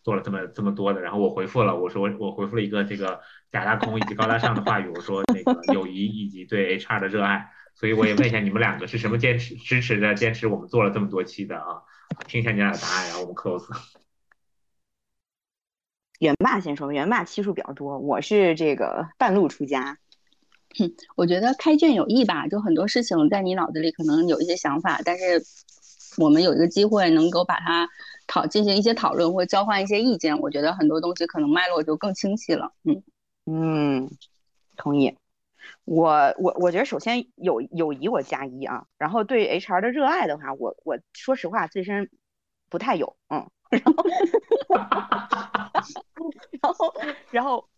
[0.02, 3.20] 做了这么这么多的，然后我回复了，我说我回复了一个这个
[3.51, 11.83] 假大空以及高大上的话语，我说那个友谊以及对 HR 的热爱，所以我也问一下你们两个是什么坚持支持的，坚持我们做了这么多期的啊，
[12.27, 13.67] 听一下你俩的答案，然后我们 close。
[16.21, 19.99] 元霸先说，元霸期数比较多，我是这个半路出家。
[20.79, 25.43] 哼，我觉得开卷有益吧，就很多事情在你脑子里可能有一些想法，但是
[26.19, 27.89] 我们有一个机会能够把它。
[28.33, 32.73] 讨进行一些讨论或交换一些意见，我觉得很多东西可能脉络就更清晰了。
[32.85, 33.03] 嗯
[33.53, 34.09] 嗯，
[34.77, 35.17] 同意。
[35.85, 42.09] 我我我觉得首先友友谊我加一啊，然后对 HR 的热爱的话，我我说实话自身
[42.69, 44.05] 不太有，嗯，然后
[46.63, 46.95] 然后
[47.31, 47.69] 然后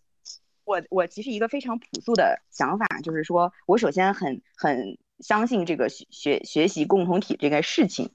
[0.65, 8.11] 我我其实一个非常朴素的想法就是说，我首先很很相信这个学学学习共同体这个事情。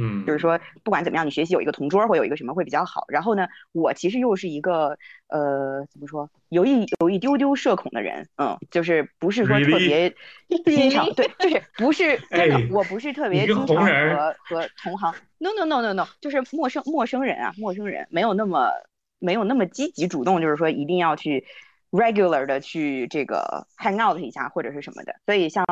[0.00, 3.04] 嗯，就是说，不管怎么样，你学习有一个同桌或有一个什么会比较好。
[3.08, 4.96] 然后呢，我其实又是一个
[5.28, 10.14] 呃，怎么说，有一有一丢丢社恐的人，嗯，就是不是说特别
[10.64, 18.70] 经常，对，就是不是 真的，我不是特别经常和和同行，no no no no no，就是陌生陌生人啊，陌生人没有那么
[19.18, 21.44] 没有那么积极主动，就是说一定要去。
[21.90, 25.64] Regular 的去这个 hang out 一下或者是什么的，所以像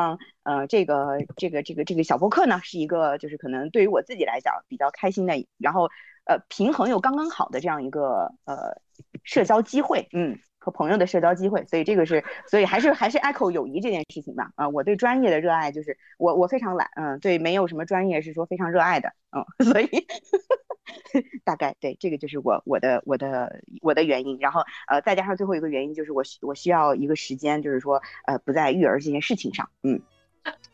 [0.43, 5.89] 呃这个这个这个这个小播客呢，是一个就是可能对于我自己来讲比较开心的，然后
[6.25, 8.81] 呃平衡又刚刚好的这样一个呃
[9.23, 19.87] 社交机会，嗯，和朋友的社交机会，所以这个是所以还是还是 echo 友谊这件事情吧，啊，我对专业的热爱就是我我非常懒，嗯，对，没有什么专业是说非常热爱的，嗯， 所以。
[21.43, 30.01] 大概对，这个就是我我的我的我的原因，然后呃再加上最后一个原因就是我我需要一个时间，就是说呃不在育儿这件事情上，嗯，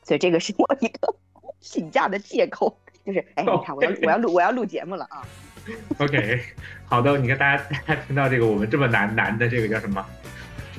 [0.03, 1.15] 所以这个是我一个
[1.59, 5.25] 请假的借口，就是哎你看我要我要录我要录节目了啊。
[5.97, 6.41] OK，
[6.85, 10.05] 好的，你看大家大家听到这个我们这么难难的这个叫什么？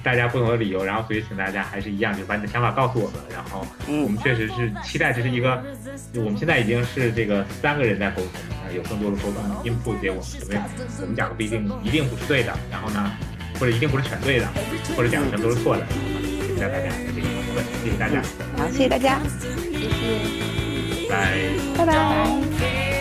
[0.03, 3.15] 大家不同的理由，然后所以请大家还是一样，就把你的想法告诉我们。
[3.33, 5.65] 然后我们确实是期待这是一个，
[6.17, 10.61] 我们现在已经是这个三个人在沟通，啊，有更多的沟通 input 给我们，因为
[11.01, 13.11] 我们讲的不一定一定不是对的，然后呢，
[13.59, 14.47] 或者一定不是全对的，
[14.95, 15.87] 或者讲的全都是错的。
[15.87, 18.23] 期待大家的这个讨论，谢谢大家。
[18.59, 19.19] 好，谢谢大家，
[19.73, 21.49] 谢谢，拜
[21.79, 22.94] 拜拜。